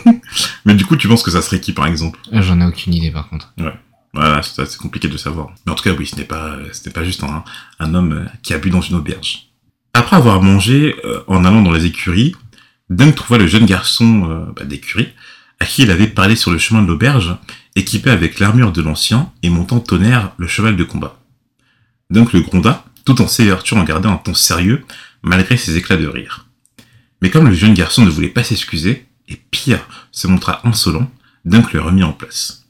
Mais 0.65 0.75
du 0.75 0.85
coup, 0.85 0.97
tu 0.97 1.09
penses 1.09 1.25
que 1.25 1.33
ça 1.33 1.43
serait 1.43 1.61
qui, 1.61 1.73
par 1.73 1.87
exemple? 1.87 2.21
J'en 2.31 2.61
ai 2.61 2.67
aucune 2.67 2.95
idée, 2.95 3.11
par 3.11 3.29
contre. 3.29 3.53
Voilà, 4.15 4.43
c'est 4.43 4.77
compliqué 4.79 5.09
de 5.09 5.17
savoir. 5.17 5.51
Mais 5.65 5.73
en 5.73 5.75
tout 5.75 5.85
cas, 5.85 5.93
oui, 5.93 6.07
ce 6.07 6.17
n'est 6.17 6.25
pas, 6.25 6.59
juste 7.05 7.23
un, 7.23 7.45
un 7.79 7.95
homme 7.95 8.13
euh, 8.13 8.25
qui 8.43 8.55
a 8.55 8.59
bu 8.59 8.71
dans 8.71 8.81
une 8.81 8.97
auberge. 8.97 9.49
Après 9.95 10.17
avoir 10.17 10.43
mangé, 10.43 10.97
euh, 11.05 11.21
en 11.27 11.45
allant 11.45 11.63
dans 11.63 11.73
les 11.73 11.87
écuries, 11.87 12.35
Dunk 12.91 13.15
trouva 13.15 13.39
le 13.39 13.47
jeune 13.47 13.67
garçon 13.67 14.31
euh, 14.31 14.53
bah, 14.57 14.65
d'écurie, 14.65 15.09
à 15.61 15.67
qui 15.67 15.83
il 15.83 15.91
avait 15.91 16.07
parlé 16.07 16.37
sur 16.37 16.51
le 16.51 16.59
chemin 16.59 16.83
de 16.83 16.87
l'auberge, 16.87 17.37
équipé 17.77 18.11
avec 18.11 18.39
l'armure 18.39 18.73
de 18.73 18.81
l'ancien 18.81 19.31
et 19.43 19.51
montant 19.51 19.81
tonnerre 19.81 20.33
le 20.39 20.47
cheval 20.47 20.77
de 20.77 20.85
combat. 20.85 21.19
Dunk 22.11 22.33
le 22.33 22.41
gronda, 22.41 22.85
tout 23.05 23.21
en 23.21 23.29
s'évertuant 23.29 23.81
en 23.81 23.85
gardant 23.85 24.13
un 24.13 24.17
ton 24.17 24.35
sérieux, 24.35 24.85
malgré 25.23 25.57
ses 25.57 25.77
éclats 25.77 25.97
de 25.97 26.07
rire. 26.07 26.47
Mais 27.21 27.31
comme 27.31 27.49
le 27.49 27.55
jeune 27.55 27.75
garçon 27.75 28.05
ne 28.05 28.11
voulait 28.11 28.29
pas 28.29 28.45
s'excuser, 28.45 29.07
et 29.29 29.37
pire, 29.51 29.87
se 30.13 30.27
montra 30.27 30.61
insolent, 30.65 31.11
Dunk 31.45 31.73
le 31.73 31.83
remit 31.83 32.05
en 32.05 32.13
place. 32.13 32.68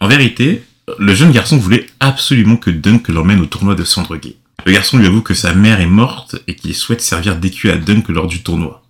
En 0.00 0.08
vérité, 0.08 0.64
le 0.98 1.14
jeune 1.14 1.30
garçon 1.30 1.58
voulait 1.58 1.86
absolument 2.00 2.56
que 2.56 2.70
Dunk 2.70 3.08
l'emmène 3.08 3.40
au 3.40 3.46
tournoi 3.46 3.74
de 3.74 3.84
Sandreguet. 3.84 4.36
Le 4.64 4.72
garçon 4.72 4.98
lui 4.98 5.06
avoue 5.06 5.20
que 5.20 5.34
sa 5.34 5.54
mère 5.54 5.80
est 5.80 5.86
morte 5.86 6.36
et 6.46 6.54
qu'il 6.54 6.74
souhaite 6.74 7.02
servir 7.02 7.36
d'écu 7.36 7.70
à 7.70 7.76
Dunk 7.76 8.08
lors 8.08 8.26
du 8.26 8.42
tournoi. 8.42 8.82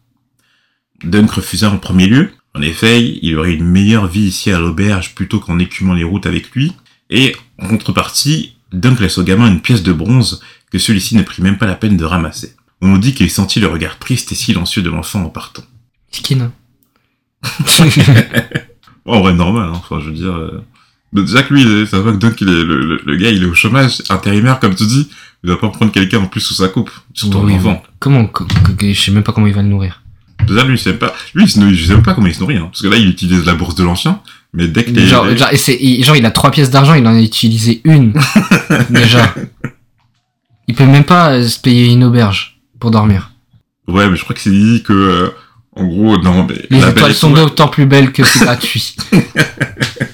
Dunk 1.02 1.30
refusa 1.32 1.70
en 1.70 1.78
premier 1.78 2.06
lieu. 2.06 2.30
En 2.54 2.62
effet, 2.62 3.02
il 3.22 3.36
aurait 3.36 3.54
une 3.54 3.64
meilleure 3.64 4.06
vie 4.06 4.22
ici 4.22 4.50
à 4.50 4.58
l'auberge 4.58 5.14
plutôt 5.14 5.40
qu'en 5.40 5.58
écumant 5.58 5.94
les 5.94 6.04
routes 6.04 6.26
avec 6.26 6.50
lui. 6.52 6.72
Et, 7.10 7.34
en 7.58 7.68
contrepartie, 7.68 8.56
Dunk 8.72 9.00
laisse 9.00 9.18
au 9.18 9.24
gamin 9.24 9.48
une 9.48 9.60
pièce 9.60 9.82
de 9.82 9.92
bronze 9.92 10.40
que 10.70 10.78
celui-ci 10.78 11.16
ne 11.16 11.22
prit 11.22 11.42
même 11.42 11.58
pas 11.58 11.66
la 11.66 11.74
peine 11.74 11.96
de 11.96 12.04
ramasser. 12.04 12.54
On 12.82 12.88
nous 12.88 12.98
dit 12.98 13.14
qu'il 13.14 13.30
sentit 13.30 13.60
le 13.60 13.66
regard 13.66 13.98
triste 13.98 14.30
et 14.30 14.36
silencieux 14.36 14.82
de 14.82 14.90
l'enfant 14.90 15.24
en 15.24 15.28
partant. 15.28 15.64
Skin. 16.12 16.52
En 19.06 19.20
vrai, 19.20 19.32
normal, 19.32 19.70
hein. 19.70 19.72
Enfin, 19.74 19.98
je 20.00 20.06
veux 20.06 20.14
dire... 20.14 20.32
euh, 20.32 20.62
Déjà 21.12 21.42
que 21.42 21.52
lui, 21.54 21.86
ça 21.86 21.98
voit 22.00 22.12
que 22.12 22.26
est, 22.26 22.40
le, 22.44 22.64
le- 22.64 23.00
le 23.04 23.16
gars, 23.16 23.30
il 23.30 23.42
est 23.42 23.46
au 23.46 23.54
chômage, 23.54 24.02
intérimaire, 24.10 24.60
comme 24.60 24.74
tu 24.74 24.86
dis. 24.86 25.08
Il 25.42 25.46
doit 25.48 25.58
pas 25.60 25.68
prendre 25.70 25.90
quelqu'un 25.90 26.18
en 26.18 26.26
plus 26.26 26.40
sous 26.40 26.54
sa 26.54 26.68
coupe. 26.68 26.90
Surtout 27.14 27.38
Oui, 27.38 27.54
un 27.54 27.56
enfant. 27.56 27.82
Comment, 27.98 28.26
co- 28.26 28.44
co- 28.44 28.72
je 28.80 28.92
sais 28.92 29.10
même 29.10 29.22
pas 29.22 29.32
comment 29.32 29.46
il 29.46 29.54
va 29.54 29.62
le 29.62 29.68
nourrir. 29.68 30.02
Déjà, 30.46 30.64
lui, 30.64 30.74
il 30.74 30.78
sait 30.78 30.94
pas, 30.94 31.14
lui, 31.34 31.44
il 31.44 31.50
se 31.50 31.58
nourrit, 31.58 31.74
je 31.74 31.86
sais 31.86 31.92
même 31.94 32.02
pas 32.02 32.14
comment 32.14 32.26
il 32.26 32.34
se 32.34 32.40
nourrit, 32.40 32.56
hein. 32.58 32.68
Parce 32.70 32.82
que 32.82 32.88
là, 32.88 32.96
il 32.96 33.08
utilise 33.08 33.44
la 33.44 33.54
bourse 33.54 33.74
de 33.74 33.82
l'ancien. 33.84 34.20
Mais 34.52 34.68
dès 34.68 34.84
que 34.84 34.90
Genre, 35.06 35.36
genre, 35.36 35.48
et 35.52 35.56
c'est- 35.56 35.78
il, 35.80 36.02
genre, 36.04 36.16
il 36.16 36.26
a 36.26 36.30
trois 36.30 36.50
pièces 36.50 36.70
d'argent, 36.70 36.94
il 36.94 37.06
en 37.06 37.14
a 37.14 37.20
utilisé 37.20 37.80
une. 37.84 38.12
déjà. 38.90 39.34
Il 40.68 40.74
peut 40.74 40.86
même 40.86 41.04
pas 41.04 41.32
euh, 41.32 41.48
se 41.48 41.58
payer 41.58 41.90
une 41.92 42.04
auberge 42.04 42.60
pour 42.78 42.90
dormir. 42.90 43.30
ouais, 43.88 44.08
mais 44.08 44.16
je 44.16 44.22
crois 44.22 44.34
que 44.34 44.40
c'est 44.42 44.50
dit 44.50 44.82
que, 44.82 44.92
euh, 44.92 45.28
en 45.76 45.86
gros, 45.86 46.18
non, 46.18 46.46
mais 46.48 46.54
Les 46.70 46.88
étoiles 46.88 47.14
sont 47.14 47.30
d'autant 47.30 47.68
plus 47.68 47.86
belles 47.86 48.12
que 48.12 48.22
c'est 48.24 48.40
gratuit. 48.44 48.94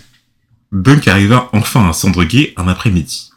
Dunk 0.83 1.09
arriva 1.09 1.49
enfin 1.53 1.89
à 1.89 1.93
Sandreguet 1.93 2.53
un 2.57 2.69
après-midi. 2.69 3.31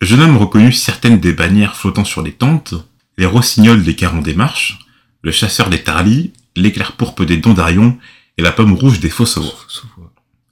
Le 0.00 0.06
jeune 0.06 0.20
homme 0.20 0.36
reconnut 0.36 0.72
certaines 0.72 1.20
des 1.20 1.32
bannières 1.32 1.76
flottant 1.76 2.04
sur 2.04 2.22
les 2.22 2.32
tentes, 2.32 2.74
les 3.16 3.26
rossignols 3.26 3.84
des 3.84 3.94
carons 3.94 4.20
des 4.20 4.34
marches, 4.34 4.80
le 5.22 5.30
chasseur 5.30 5.70
des 5.70 5.82
tarlis, 5.82 6.32
l'éclair 6.56 6.92
pourpre 6.92 7.24
des 7.24 7.36
dondarions 7.36 7.96
et 8.36 8.42
la 8.42 8.50
pomme 8.50 8.72
rouge 8.72 8.98
des 8.98 9.10
fossois. 9.10 9.44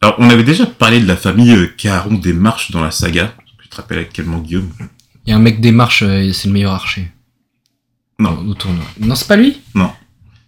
Alors, 0.00 0.14
on 0.18 0.30
avait 0.30 0.44
déjà 0.44 0.66
parlé 0.66 1.00
de 1.00 1.06
la 1.06 1.16
famille 1.16 1.52
euh, 1.52 1.66
Caron 1.66 2.14
des 2.14 2.32
marches 2.32 2.70
dans 2.70 2.80
la 2.80 2.90
saga. 2.92 3.34
Tu 3.60 3.68
te 3.68 3.76
rappelles 3.76 3.98
avec 3.98 4.12
quel 4.12 4.26
nom, 4.26 4.38
Guillaume? 4.38 4.70
Il 5.26 5.30
y 5.30 5.32
a 5.32 5.36
un 5.36 5.40
mec 5.40 5.60
des 5.60 5.72
marches, 5.72 6.02
euh, 6.02 6.32
c'est 6.32 6.48
le 6.48 6.54
meilleur 6.54 6.72
archer. 6.72 7.10
Non. 8.18 8.38
Au 8.48 8.54
tournoi. 8.54 8.84
Non, 9.00 9.14
c'est 9.16 9.28
pas 9.28 9.36
lui? 9.36 9.60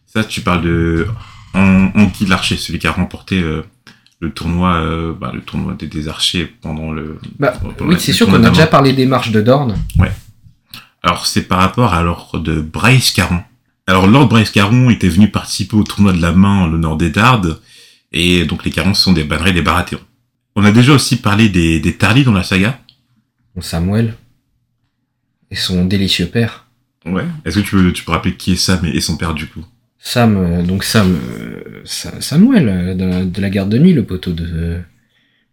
Ça, 0.06 0.22
tu 0.24 0.42
parles 0.42 0.62
de 0.62 1.08
An- 1.54 1.90
Anguille 1.94 2.28
Larcher, 2.28 2.56
celui 2.56 2.78
qui 2.78 2.86
a 2.86 2.92
remporté 2.92 3.40
euh, 3.40 3.64
le 4.24 4.32
tournoi, 4.32 4.74
euh, 4.76 5.12
bah, 5.12 5.30
le 5.34 5.40
tournoi 5.40 5.74
des, 5.74 5.86
des 5.86 6.08
archers 6.08 6.46
pendant 6.60 6.90
le. 6.90 7.18
Bah, 7.38 7.52
pendant 7.52 7.92
oui, 7.92 7.96
c'est 7.98 8.12
sûr 8.12 8.26
qu'on 8.26 8.42
a 8.42 8.50
déjà 8.50 8.66
parlé 8.66 8.92
des 8.92 9.06
marches 9.06 9.30
de 9.30 9.40
Dorne. 9.40 9.76
Alors, 11.02 11.26
c'est 11.26 11.42
par 11.42 11.58
rapport 11.58 11.92
à 11.92 12.02
l'ordre 12.02 12.38
de 12.38 12.60
Bryce 12.60 13.12
Caron. 13.12 13.40
Alors, 13.86 14.06
Lord 14.06 14.28
Bryce 14.28 14.50
Caron 14.50 14.88
était 14.88 15.10
venu 15.10 15.30
participer 15.30 15.76
au 15.76 15.84
tournoi 15.84 16.12
de 16.14 16.22
la 16.22 16.32
main 16.32 16.62
en 16.62 16.66
l'honneur 16.66 16.96
des 16.96 17.10
Dardes, 17.10 17.60
et 18.12 18.46
donc 18.46 18.64
les 18.64 18.70
Carons 18.70 18.94
sont 18.94 19.12
des 19.12 19.24
bannerets 19.24 19.52
des 19.52 19.60
Baratheons. 19.60 20.00
On 20.56 20.64
a 20.64 20.72
déjà 20.72 20.92
aussi 20.94 21.16
parlé 21.16 21.48
des, 21.50 21.80
des 21.80 21.94
Tarly 21.94 22.24
dans 22.24 22.32
la 22.32 22.42
saga. 22.42 22.80
Samuel. 23.60 24.14
Et 25.50 25.56
son 25.56 25.84
délicieux 25.84 26.26
père. 26.26 26.64
Ouais. 27.04 27.26
Est-ce 27.44 27.58
que 27.58 27.64
tu 27.64 27.76
peux, 27.76 27.92
tu 27.92 28.04
peux 28.04 28.12
rappeler 28.12 28.34
qui 28.34 28.52
est 28.52 28.56
Sam 28.56 28.84
et 28.84 28.96
et 28.96 29.00
son 29.00 29.16
père 29.18 29.34
du 29.34 29.46
coup? 29.46 29.64
Sam, 29.98 30.36
euh, 30.36 30.62
donc 30.62 30.84
Sam, 30.84 31.18
euh, 31.38 31.73
Samuel, 31.84 32.68
euh, 32.68 32.94
de, 32.94 33.04
la- 33.04 33.24
de 33.24 33.40
la 33.40 33.50
garde 33.50 33.70
de 33.70 33.78
nuit, 33.78 33.92
le 33.92 34.04
poteau 34.04 34.32
de, 34.32 34.78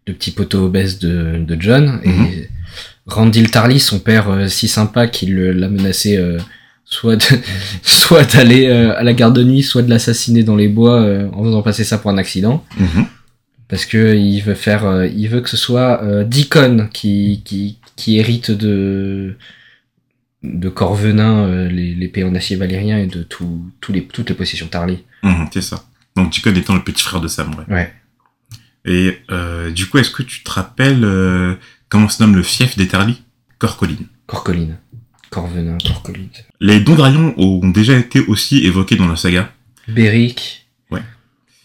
le 0.06 0.12
petit 0.14 0.30
poteau 0.30 0.64
obèse 0.64 0.98
de, 0.98 1.44
de 1.46 1.56
John, 1.60 2.00
Mhm. 2.04 2.24
et 2.26 2.48
Randall 3.06 3.50
Tarly, 3.50 3.80
son 3.80 3.98
père 3.98 4.28
euh, 4.30 4.46
si 4.48 4.68
sympa 4.68 5.06
qu'il 5.08 5.34
l'a 5.36 5.68
menacé 5.68 6.16
euh, 6.16 6.38
soit 6.84 7.16
de- 7.16 7.38
soit 7.82 8.32
d'aller 8.34 8.66
euh, 8.66 8.96
à 8.96 9.02
la 9.02 9.12
garde 9.12 9.36
de 9.36 9.42
nuit, 9.44 9.62
soit 9.62 9.82
de 9.82 9.90
l'assassiner 9.90 10.42
dans 10.44 10.56
les 10.56 10.68
bois 10.68 11.00
en 11.32 11.44
faisant 11.44 11.62
passer 11.62 11.84
ça 11.84 11.98
pour 11.98 12.10
un 12.10 12.18
accident, 12.18 12.64
parce 13.68 13.86
que 13.86 14.14
il 14.16 14.40
veut 14.40 14.54
faire, 14.54 15.04
il 15.04 15.28
veut 15.28 15.40
que 15.40 15.48
ce 15.50 15.56
soit 15.56 16.02
Deacon 16.24 16.88
qui, 16.92 17.42
qui 17.44 17.78
qui 17.96 18.18
hérite 18.18 18.50
de 18.50 19.36
de 20.42 20.68
Corvenin, 20.68 21.44
euh, 21.46 21.68
les- 21.68 21.94
l'épée 21.94 22.24
en 22.24 22.34
acier 22.34 22.56
valérien 22.56 22.98
et 22.98 23.06
de 23.06 23.22
tout, 23.22 23.62
les, 23.90 24.02
toutes 24.04 24.28
les 24.28 24.34
possessions 24.34 24.66
Tarly. 24.66 24.98
Mhm, 25.22 25.46
c'est 25.52 25.60
ça. 25.62 25.84
Donc 26.16 26.30
Deacon 26.32 26.54
étant 26.56 26.74
le 26.74 26.82
petit 26.82 27.02
frère 27.02 27.20
de 27.20 27.28
Sam, 27.28 27.50
ouais. 27.54 27.74
Ouais. 27.74 27.92
Et 28.84 29.18
euh, 29.30 29.70
du 29.70 29.86
coup, 29.86 29.98
est-ce 29.98 30.10
que 30.10 30.22
tu 30.22 30.42
te 30.42 30.50
rappelles 30.50 31.04
euh, 31.04 31.54
comment 31.88 32.08
se 32.08 32.22
nomme 32.22 32.34
le 32.36 32.42
fief 32.42 32.76
des 32.76 32.88
Tarly? 32.88 33.22
Corcoline. 33.58 34.06
Corcoline. 34.26 34.76
Corvenin, 35.30 35.78
Corcoline. 35.78 36.28
Les 36.60 36.80
Dondrayons 36.80 37.32
ont 37.38 37.68
déjà 37.70 37.96
été 37.96 38.20
aussi 38.20 38.66
évoqués 38.66 38.96
dans 38.96 39.08
la 39.08 39.16
saga. 39.16 39.50
Beric. 39.88 40.66
Ouais. 40.90 41.00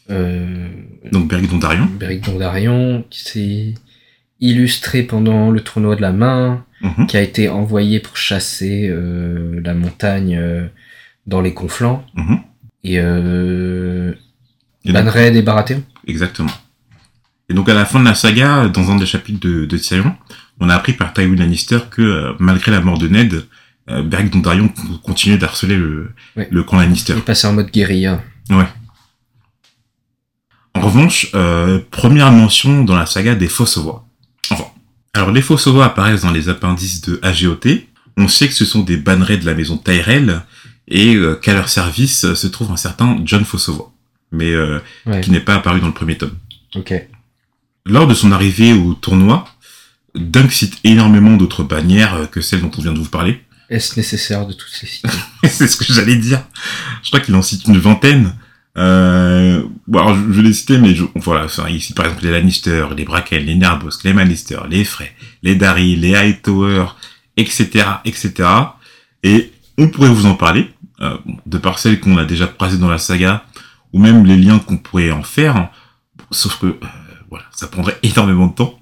Euh, 0.09 0.69
Donc 1.11 1.27
Beric 1.27 1.49
Dondarion. 1.49 1.85
Beric 1.99 2.23
Dondarion, 2.23 3.03
qui 3.09 3.21
s'est 3.23 3.73
illustré 4.39 5.03
pendant 5.03 5.51
le 5.51 5.59
tournoi 5.61 5.95
de 5.97 6.01
la 6.01 6.13
main, 6.13 6.63
Mhm. 6.81 7.07
qui 7.07 7.17
a 7.17 7.21
été 7.21 7.49
envoyé 7.49 7.99
pour 7.99 8.15
chasser 8.17 8.87
la 9.63 9.73
montagne 9.73 10.39
dans 11.25 11.41
les 11.41 11.53
conflans. 11.55 12.05
Mhm. 12.15 12.39
Et 12.83 12.99
Et 14.89 14.93
donc- 14.93 15.05
Banred 15.05 15.35
et 15.35 15.41
Baratheon. 15.41 15.83
Exactement. 16.07 16.51
Et 17.49 17.53
donc 17.53 17.69
à 17.69 17.73
la 17.73 17.85
fin 17.85 17.99
de 17.99 18.05
la 18.05 18.15
saga, 18.15 18.67
dans 18.67 18.91
un 18.91 18.95
des 18.97 19.05
chapitres 19.05 19.39
de, 19.39 19.65
de 19.65 19.77
Tyrion, 19.77 20.15
on 20.59 20.69
a 20.69 20.75
appris 20.75 20.93
par 20.93 21.13
Tywin 21.13 21.35
Lannister 21.35 21.79
que 21.89 22.01
euh, 22.01 22.33
malgré 22.39 22.71
la 22.71 22.81
mort 22.81 22.97
de 22.97 23.07
Ned, 23.07 23.45
euh, 23.89 24.01
Beric 24.03 24.31
Dondarrion 24.31 24.69
continuait 25.03 25.37
d'harceler 25.37 25.77
le, 25.77 26.11
Ouais. 26.35 26.47
le 26.51 26.63
clan 26.63 26.79
Lannister. 26.79 27.13
Il 27.15 27.21
passé 27.21 27.47
en 27.47 27.53
mode 27.53 27.71
guérilla. 27.71 28.21
En 30.73 30.81
revanche, 30.81 31.27
euh, 31.33 31.79
première 31.89 32.31
mention 32.31 32.83
dans 32.83 32.95
la 32.95 33.05
saga 33.05 33.33
des 33.35 33.47
Fossavois. 33.47 34.05
Enfin, 34.51 34.65
alors 35.13 35.31
les 35.31 35.41
Fossavois 35.41 35.85
apparaissent 35.85 36.21
dans 36.21 36.31
les 36.31 36.49
appendices 36.49 37.01
de 37.01 37.19
AGOT. 37.23 37.81
On 38.17 38.27
sait 38.27 38.47
que 38.47 38.53
ce 38.53 38.65
sont 38.65 38.81
des 38.81 38.97
bannerets 38.97 39.37
de 39.37 39.45
la 39.45 39.53
maison 39.55 39.77
Tyrell 39.77 40.41
et 40.87 41.15
euh, 41.15 41.35
qu'à 41.35 41.53
leur 41.53 41.69
service 41.69 42.33
se 42.33 42.47
trouve 42.47 42.71
un 42.71 42.77
certain 42.77 43.17
John 43.25 43.43
Fossavois, 43.43 43.91
mais 44.31 44.51
euh, 44.51 44.79
Ouais. 45.05 45.21
qui 45.21 45.31
n'est 45.31 45.39
pas 45.39 45.55
apparu 45.55 45.79
dans 45.79 45.87
le 45.87 45.93
premier 45.93 46.17
tome. 46.17 46.35
Ok. 46.75 46.93
Lors 47.85 48.07
de 48.07 48.13
son 48.13 48.31
arrivée 48.31 48.73
au 48.73 48.93
tournoi, 48.93 49.45
Dunk 50.15 50.51
cite 50.51 50.77
énormément 50.83 51.37
d'autres 51.37 51.63
bannières 51.63 52.15
euh, 52.15 52.25
que 52.25 52.41
celles 52.41 52.61
dont 52.61 52.71
on 52.77 52.81
vient 52.81 52.93
de 52.93 52.99
vous 52.99 53.09
parler. 53.09 53.41
Est-ce 53.69 53.95
nécessaire 53.97 54.45
de 54.47 54.53
toutes 54.53 54.71
les 54.81 54.87
citer 54.87 55.09
c'est 55.43 55.67
ce 55.67 55.77
que 55.77 55.85
j'allais 55.93 56.15
dire. 56.15 56.41
Je 57.03 57.09
crois 57.09 57.19
qu'il 57.19 57.35
en 57.35 57.41
cite 57.41 57.65
une 57.67 57.77
vingtaine. 57.77 58.33
Euh, 58.77 59.63
bon, 59.87 59.99
alors, 59.99 60.15
je, 60.15 60.21
je 60.31 60.37
vais 60.41 60.47
les 60.47 60.53
citer, 60.53 60.77
mais 60.77 60.93
je, 60.95 61.03
voilà, 61.15 61.45
enfin, 61.45 61.67
ici, 61.69 61.93
par 61.93 62.05
exemple, 62.05 62.25
les 62.25 62.31
Lannister, 62.31 62.85
les 62.95 63.05
Bracken, 63.05 63.43
les 63.43 63.55
Nerbosk, 63.55 64.03
les 64.03 64.13
Lannister, 64.13 64.59
les 64.69 64.83
Frey, 64.85 65.11
les 65.43 65.55
Darry, 65.55 65.95
les 65.95 66.15
Hightower, 66.15 66.85
etc., 67.37 67.85
etc. 68.05 68.47
Et 69.23 69.51
on 69.77 69.87
pourrait 69.89 70.09
vous 70.09 70.27
en 70.27 70.35
parler, 70.35 70.69
euh, 71.01 71.17
de 71.45 71.57
par 71.57 71.79
celles 71.79 71.99
qu'on 71.99 72.17
a 72.17 72.25
déjà 72.25 72.45
croisées 72.47 72.77
dans 72.77 72.89
la 72.89 72.99
saga, 72.99 73.45
ou 73.93 73.99
même 73.99 74.25
les 74.25 74.37
liens 74.37 74.59
qu'on 74.59 74.77
pourrait 74.77 75.11
en 75.11 75.23
faire, 75.23 75.69
sauf 76.31 76.59
que, 76.59 76.67
euh, 76.67 76.75
voilà, 77.29 77.45
ça 77.51 77.67
prendrait 77.67 77.97
énormément 78.03 78.47
de 78.47 78.53
temps. 78.53 78.79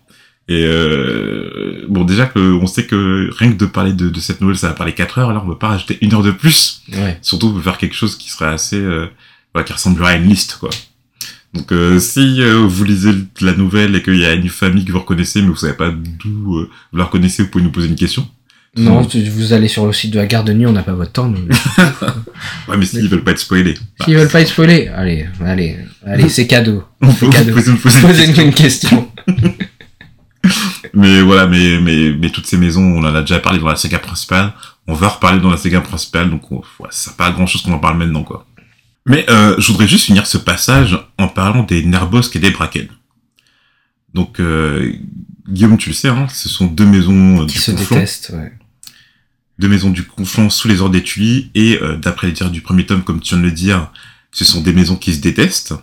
Et 0.47 0.63
euh, 0.63 1.85
bon, 1.89 2.03
déjà 2.03 2.27
que 2.27 2.39
on 2.39 2.67
sait 2.67 2.85
que 2.85 3.31
rien 3.37 3.51
que 3.51 3.57
de 3.57 3.65
parler 3.65 3.93
de, 3.93 4.09
de 4.09 4.19
cette 4.19 4.41
nouvelle, 4.41 4.57
ça 4.57 4.67
va 4.67 4.73
parler 4.73 4.93
4 4.93 5.17
heures, 5.17 5.29
alors 5.29 5.43
on 5.43 5.47
ne 5.47 5.53
peut 5.53 5.59
pas 5.59 5.69
rajouter 5.69 5.97
une 6.01 6.13
heure 6.13 6.21
de 6.23 6.31
plus. 6.31 6.83
Ouais. 6.93 7.17
Surtout 7.21 7.51
pour 7.51 7.63
faire 7.63 7.77
quelque 7.77 7.95
chose 7.95 8.15
qui 8.15 8.29
serait 8.29 8.49
assez, 8.49 8.77
euh, 8.77 9.07
voilà, 9.53 9.65
qui 9.65 9.73
ressemblerait 9.73 10.13
à 10.13 10.15
une 10.17 10.29
liste, 10.29 10.57
quoi. 10.59 10.69
Donc, 11.55 11.71
euh, 11.71 11.99
si 11.99 12.41
euh, 12.41 12.67
vous 12.67 12.83
lisez 12.83 13.13
la 13.39 13.53
nouvelle 13.53 13.95
et 13.95 14.03
qu'il 14.03 14.17
y 14.17 14.25
a 14.25 14.33
une 14.33 14.49
famille 14.49 14.83
que 14.83 14.91
vous 14.91 14.99
reconnaissez, 14.99 15.41
mais 15.41 15.47
vous 15.47 15.55
savez 15.55 15.73
pas 15.73 15.89
d'où 15.89 16.57
euh, 16.57 16.69
vous 16.91 16.97
la 16.97 17.05
reconnaissez, 17.05 17.43
vous 17.43 17.49
pouvez 17.49 17.63
nous 17.63 17.71
poser 17.71 17.87
une 17.87 17.95
question. 17.95 18.27
Non, 18.77 19.07
vous 19.31 19.53
allez 19.53 19.67
sur 19.69 19.85
le 19.85 19.93
site 19.93 20.11
de 20.11 20.19
la 20.19 20.25
garde 20.27 20.47
de 20.47 20.53
nuit, 20.53 20.65
on 20.65 20.73
n'a 20.73 20.83
pas 20.83 20.93
votre 20.93 21.11
temps. 21.13 21.27
nous. 21.29 21.47
Ouais, 22.67 22.77
mais 22.77 22.85
s'ils 22.85 23.07
veulent 23.07 23.23
pas 23.23 23.31
être 23.31 23.39
spoilés. 23.39 23.75
bah, 23.99 24.05
S'ils 24.05 24.15
veulent 24.17 24.27
pas 24.29 24.41
être 24.41 24.49
spoilés, 24.49 24.87
allez, 24.89 25.27
allez, 25.45 25.77
allez, 26.05 26.27
c'est 26.29 26.45
cadeau. 26.47 26.83
on 27.01 27.13
peut 27.13 27.29
cadeau. 27.29 27.53
poser, 27.53 27.71
une 27.71 27.77
question. 27.79 28.43
une 28.45 28.53
question. 28.53 29.09
Mais 30.93 31.21
voilà, 31.21 31.47
mais, 31.47 31.79
mais, 31.81 32.13
mais 32.13 32.29
toutes 32.29 32.45
ces 32.45 32.57
maisons, 32.57 32.81
on 32.83 32.99
en 33.03 33.15
a 33.15 33.21
déjà 33.21 33.39
parlé 33.39 33.59
dans 33.59 33.67
la 33.67 33.75
saga 33.75 33.99
principale. 33.99 34.53
On 34.87 34.93
va 34.93 35.07
reparler 35.09 35.41
dans 35.41 35.49
la 35.49 35.57
saga 35.57 35.81
principale, 35.81 36.29
donc 36.29 36.51
on, 36.51 36.57
ouais, 36.57 36.89
ça 36.91 37.05
sert 37.09 37.13
pas 37.15 37.27
à 37.27 37.31
grand 37.31 37.47
chose 37.47 37.63
qu'on 37.63 37.73
en 37.73 37.79
parle 37.79 37.97
maintenant, 37.97 38.23
quoi. 38.23 38.45
Mais 39.07 39.25
euh, 39.29 39.55
je 39.57 39.71
voudrais 39.71 39.87
juste 39.87 40.05
finir 40.05 40.25
ce 40.27 40.37
passage 40.37 40.97
en 41.17 41.27
parlant 41.27 41.63
des 41.63 41.83
Nerbosk 41.83 42.35
et 42.35 42.39
des 42.39 42.51
Bracken. 42.51 42.87
Donc, 44.13 44.39
euh, 44.39 44.93
Guillaume, 45.49 45.77
tu 45.77 45.89
le 45.89 45.95
sais, 45.95 46.07
hein, 46.07 46.27
ce 46.29 46.47
sont 46.47 46.67
deux 46.67 46.85
maisons 46.85 47.41
euh, 47.41 47.45
Qui 47.45 47.53
du 47.53 47.59
se 47.59 47.71
conflant, 47.71 47.97
détestent, 47.97 48.31
ouais. 48.35 48.51
Deux 49.59 49.67
maisons 49.67 49.89
du 49.89 50.03
conflant 50.03 50.49
sous 50.49 50.67
les 50.67 50.81
ordres 50.81 50.93
des 50.93 51.03
Tully, 51.03 51.51
et 51.55 51.79
euh, 51.81 51.97
d'après 51.97 52.27
les 52.27 52.33
dires 52.33 52.51
du 52.51 52.61
premier 52.61 52.85
tome, 52.85 53.03
comme 53.03 53.19
tu 53.19 53.35
viens 53.35 53.43
de 53.43 53.47
le 53.47 53.51
dire, 53.51 53.91
ce 54.31 54.43
sont 54.43 54.61
des 54.61 54.73
maisons 54.73 54.95
qui 54.95 55.13
se 55.13 55.21
détestent. 55.21 55.73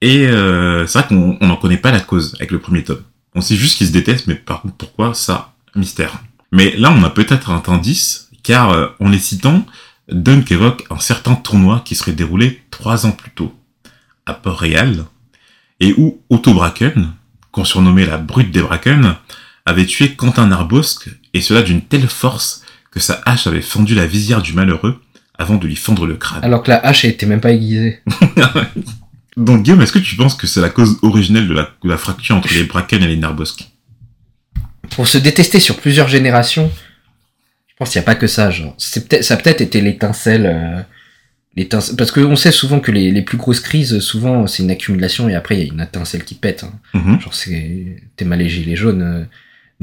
Et 0.00 0.26
euh, 0.26 0.86
c'est 0.86 0.98
vrai 0.98 1.08
qu'on 1.08 1.38
on 1.40 1.46
n'en 1.46 1.56
connaît 1.56 1.76
pas 1.78 1.90
la 1.90 2.00
cause 2.00 2.34
avec 2.36 2.50
le 2.50 2.60
premier 2.60 2.84
tome. 2.84 3.02
On 3.34 3.40
sait 3.40 3.56
juste 3.56 3.78
qu'ils 3.78 3.88
se 3.88 3.92
détestent, 3.92 4.26
mais 4.26 4.34
par 4.34 4.62
contre, 4.62 4.76
pourquoi? 4.76 5.14
Ça 5.14 5.54
Mystère. 5.74 6.22
Mais 6.52 6.76
là, 6.76 6.92
on 6.96 7.02
a 7.02 7.10
peut-être 7.10 7.50
un 7.50 7.60
indice, 7.66 8.30
car 8.44 8.70
euh, 8.70 8.88
en 9.00 9.08
les 9.08 9.18
citant, 9.18 9.66
Dunk 10.08 10.52
évoque 10.52 10.84
un 10.90 11.00
certain 11.00 11.34
tournoi 11.34 11.82
qui 11.84 11.96
serait 11.96 12.12
déroulé 12.12 12.62
trois 12.70 13.06
ans 13.06 13.12
plus 13.12 13.30
tôt, 13.32 13.52
à 14.26 14.34
Port-Réal, 14.34 15.04
et 15.80 15.94
où 15.96 16.22
Otto 16.30 16.54
Bracken, 16.54 17.12
qu'on 17.50 17.64
surnommait 17.64 18.06
la 18.06 18.18
brute 18.18 18.52
des 18.52 18.62
Bracken, 18.62 19.16
avait 19.66 19.86
tué 19.86 20.14
Quentin 20.14 20.52
Arbosque, 20.52 21.08
et 21.32 21.40
cela 21.40 21.62
d'une 21.62 21.82
telle 21.82 22.08
force 22.08 22.63
que 22.94 23.00
sa 23.00 23.20
hache 23.26 23.46
avait 23.46 23.60
fendu 23.60 23.94
la 23.94 24.06
visière 24.06 24.40
du 24.40 24.52
malheureux 24.52 25.00
avant 25.36 25.56
de 25.56 25.66
lui 25.66 25.76
fendre 25.76 26.06
le 26.06 26.14
crâne. 26.14 26.44
Alors 26.44 26.62
que 26.62 26.70
la 26.70 26.78
hache 26.78 27.04
était 27.04 27.26
même 27.26 27.40
pas 27.40 27.50
aiguisée. 27.52 28.00
Donc 29.36 29.62
Guillaume, 29.64 29.82
est-ce 29.82 29.92
que 29.92 29.98
tu 29.98 30.14
penses 30.16 30.34
que 30.36 30.46
c'est 30.46 30.60
la 30.60 30.68
cause 30.70 30.98
originelle 31.02 31.48
de 31.48 31.54
la, 31.54 31.70
de 31.82 31.88
la 31.88 31.96
fracture 31.96 32.36
entre 32.36 32.54
les 32.54 32.64
Bracken 32.64 33.02
et 33.02 33.08
les 33.08 33.16
Narbosques 33.16 33.68
Pour 34.90 35.08
se 35.08 35.18
détester 35.18 35.58
sur 35.58 35.76
plusieurs 35.78 36.06
générations, 36.08 36.70
je 37.66 37.74
pense 37.76 37.90
qu'il 37.90 37.98
n'y 37.98 38.04
a 38.04 38.06
pas 38.06 38.14
que 38.14 38.28
ça, 38.28 38.50
genre. 38.52 38.74
Ça 38.78 39.00
a 39.00 39.36
peut-être 39.36 39.60
été 39.60 39.80
l'étincelle, 39.80 40.46
euh, 40.46 40.80
l'étincelle, 41.56 41.96
parce 41.96 42.12
qu'on 42.12 42.36
sait 42.36 42.52
souvent 42.52 42.78
que 42.78 42.92
les, 42.92 43.10
les 43.10 43.22
plus 43.22 43.36
grosses 43.38 43.58
crises, 43.58 43.98
souvent, 43.98 44.46
c'est 44.46 44.62
une 44.62 44.70
accumulation 44.70 45.28
et 45.28 45.34
après 45.34 45.56
il 45.56 45.66
y 45.66 45.68
a 45.68 45.72
une 45.72 45.80
étincelle 45.80 46.22
qui 46.24 46.36
pète. 46.36 46.62
hein. 46.62 46.72
Mhm. 46.96 47.20
Genre, 47.20 47.34
c'est, 47.34 47.96
t'es 48.16 48.24
mal 48.24 48.38
les 48.38 48.48
gilets 48.48 48.76
jaunes. 48.76 49.02
euh, 49.02 49.24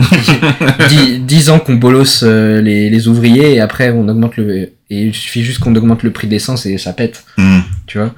dix, 0.90 1.20
dix 1.20 1.50
ans 1.50 1.60
qu'on 1.60 1.76
bolosse 1.76 2.24
euh, 2.26 2.62
les, 2.62 2.90
les 2.90 3.08
ouvriers 3.08 3.54
et 3.56 3.60
après 3.60 3.92
on 3.92 4.08
augmente 4.08 4.38
le, 4.38 4.58
et 4.60 4.74
il 4.90 5.14
suffit 5.14 5.44
juste 5.44 5.60
qu'on 5.60 5.76
augmente 5.76 6.04
le 6.04 6.12
prix 6.12 6.28
d'essence 6.28 6.66
et 6.66 6.78
ça 6.78 6.94
pète. 6.94 7.24
Mhm. 7.38 7.64
tu 7.88 7.98
vois? 7.98 8.14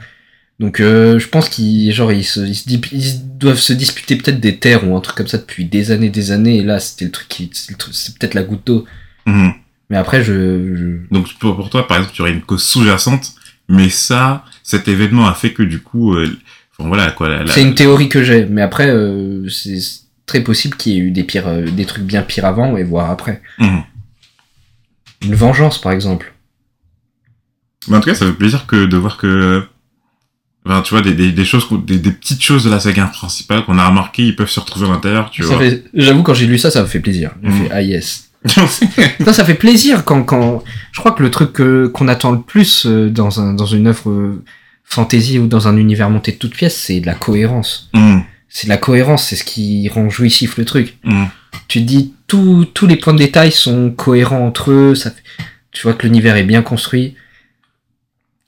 Donc 0.60 0.80
euh, 0.80 1.20
je 1.20 1.28
pense 1.28 1.50
qu'ils 1.50 1.92
genre 1.94 2.12
ils, 2.12 2.24
se, 2.24 2.40
ils, 2.40 2.56
se 2.56 2.70
ils 2.70 3.38
doivent 3.38 3.58
se 3.60 3.74
disputer 3.74 4.16
peut-être 4.16 4.40
des 4.40 4.58
terres 4.58 4.88
ou 4.88 4.96
un 4.96 5.02
truc 5.02 5.16
comme 5.18 5.28
ça 5.28 5.38
depuis 5.38 5.66
des 5.66 5.92
années 5.92 6.10
des 6.10 6.32
années 6.32 6.58
et 6.58 6.64
là 6.64 6.80
c'était 6.80 7.06
le 7.06 7.12
truc 7.12 7.28
qui 7.28 7.50
c'est 7.54 8.18
peut-être 8.18 8.34
la 8.36 8.44
goutte 8.44 8.66
d'eau. 8.66 8.86
Mhm. 9.26 9.52
Mais 9.90 9.98
après 9.98 10.24
je, 10.24 10.76
je- 10.76 11.14
Donc 11.14 11.28
pour, 11.40 11.56
pour 11.56 11.70
toi, 11.70 11.88
par 11.88 11.98
exemple, 11.98 12.16
tu 12.16 12.22
aurais 12.22 12.32
une 12.32 12.42
cause 12.42 12.64
sous-jacente, 12.64 13.32
mais 13.68 13.90
ça, 13.90 14.46
cet 14.64 14.88
événement 14.88 15.28
a 15.28 15.34
fait 15.34 15.52
que 15.54 15.62
du 15.64 15.80
coup, 15.80 16.16
euh, 16.16 16.28
enfin, 16.78 16.88
voilà 16.88 17.12
quoi. 17.12 17.30
La- 17.30 17.48
c'est 17.52 17.62
une 17.62 17.76
théorie 17.76 18.08
que 18.10 18.24
j'ai 18.24 18.46
mais 18.46 18.62
après 18.62 18.88
euh, 18.90 19.48
c'est 19.50 19.80
très 20.26 20.42
possible 20.42 20.76
qu'il 20.78 20.94
y 20.94 20.96
ait 20.98 21.00
eu 21.00 21.12
des 21.12 21.24
pires 21.24 21.48
euh, 21.48 21.66
des 21.66 21.86
trucs 21.86 22.04
bien 22.04 22.22
pires 22.22 22.46
avant 22.46 22.78
et 22.78 22.84
voire 22.84 23.10
après. 23.12 23.42
Mhm. 23.60 23.84
Une 25.24 25.36
vengeance 25.36 25.80
par 25.80 25.92
exemple. 25.92 26.34
Mais 27.88 27.98
en 27.98 28.00
tout 28.00 28.10
cas, 28.10 28.16
ça 28.16 28.26
fait 28.26 28.34
plaisir 28.34 28.66
que 28.66 28.86
de 28.86 28.96
voir 28.98 29.18
que, 29.18 29.64
enfin, 30.66 30.82
tu 30.82 30.94
vois, 30.94 31.02
des, 31.02 31.14
des, 31.14 31.32
des 31.34 31.46
choses, 31.46 31.68
des, 31.86 32.00
des 32.00 32.12
petites 32.12 32.42
choses 32.42 32.64
de 32.64 32.70
la 32.70 32.80
saga 32.80 33.06
principale 33.08 33.66
qu'on 33.66 33.78
a 33.78 33.86
remarqué, 33.88 34.24
ils 34.26 34.36
peuvent 34.36 34.50
se 34.50 34.60
retrouver 34.62 34.86
à 34.88 34.90
l'intérieur, 34.92 35.30
tu 35.32 35.44
Ça 35.44 35.50
vois. 35.50 35.60
fait- 35.60 35.84
J'avoue 35.94 36.24
quand 36.24 36.34
j'ai 36.34 36.46
lu 36.48 36.58
ça 36.58 36.72
ça 36.72 36.82
me 36.82 36.88
fait 36.88 37.02
plaisir. 37.02 37.32
J'ai 37.44 37.50
Mhm. 37.50 37.64
fait 37.64 37.70
ah 37.72 37.82
yes. 37.82 38.30
Non, 39.26 39.32
ça 39.34 39.46
fait 39.46 39.54
plaisir 39.56 40.04
quand, 40.06 40.24
quand, 40.24 40.64
je 40.92 41.00
crois 41.00 41.14
que 41.14 41.24
le 41.24 41.32
truc 41.32 41.62
qu'on 41.94 42.08
attend 42.10 42.32
le 42.32 42.42
plus 42.42 42.86
euh, 42.86 43.10
dans 43.10 43.40
un, 43.40 43.54
dans 43.54 43.66
une 43.66 43.88
œuvre 43.88 44.10
euh, 44.10 44.44
fantasy 44.84 45.40
ou 45.40 45.48
dans 45.48 45.68
un 45.70 45.78
univers 45.78 46.10
monté 46.10 46.34
de 46.34 46.38
toutes 46.38 46.54
pièces, 46.56 46.78
c'est 46.78 47.00
de 47.00 47.06
la 47.06 47.16
cohérence. 47.16 47.90
Mhm. 47.94 48.24
C'est 48.56 48.68
de 48.68 48.70
la 48.70 48.78
cohérence, 48.78 49.26
c'est 49.28 49.36
ce 49.36 49.44
qui 49.44 49.90
rend 49.90 50.12
jouissif 50.12 50.58
le 50.58 50.66
truc. 50.66 50.98
Mhm. 51.04 51.28
Tu 51.68 51.80
te 51.82 51.86
dis, 51.86 52.14
tous 52.28 52.66
tous 52.66 52.86
les 52.86 52.98
points 52.98 53.14
de 53.14 53.18
détail 53.18 53.52
sont 53.52 53.90
cohérents 53.90 54.46
entre 54.46 54.70
eux, 54.72 54.94
ça 54.94 55.10
fait- 55.10 55.24
tu 55.72 55.82
vois 55.82 55.96
que 55.96 56.06
l'univers 56.06 56.36
est 56.36 56.44
bien 56.44 56.62
construit. 56.62 57.16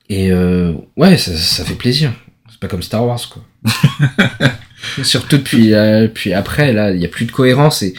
Et 0.09 0.31
euh, 0.31 0.73
ouais, 0.95 1.17
ça, 1.17 1.35
ça 1.35 1.65
fait 1.65 1.73
plaisir. 1.73 2.13
C'est 2.51 2.59
pas 2.59 2.67
comme 2.67 2.83
Star 2.83 3.03
Wars, 3.03 3.19
quoi. 3.29 3.43
Surtout 5.03 5.37
depuis, 5.37 5.73
euh, 5.73 6.07
puis 6.07 6.33
après, 6.33 6.71
là, 6.71 6.91
il 6.91 7.01
y 7.01 7.05
a 7.05 7.09
plus 7.09 7.25
de 7.25 7.31
cohérence 7.31 7.81
et 7.81 7.95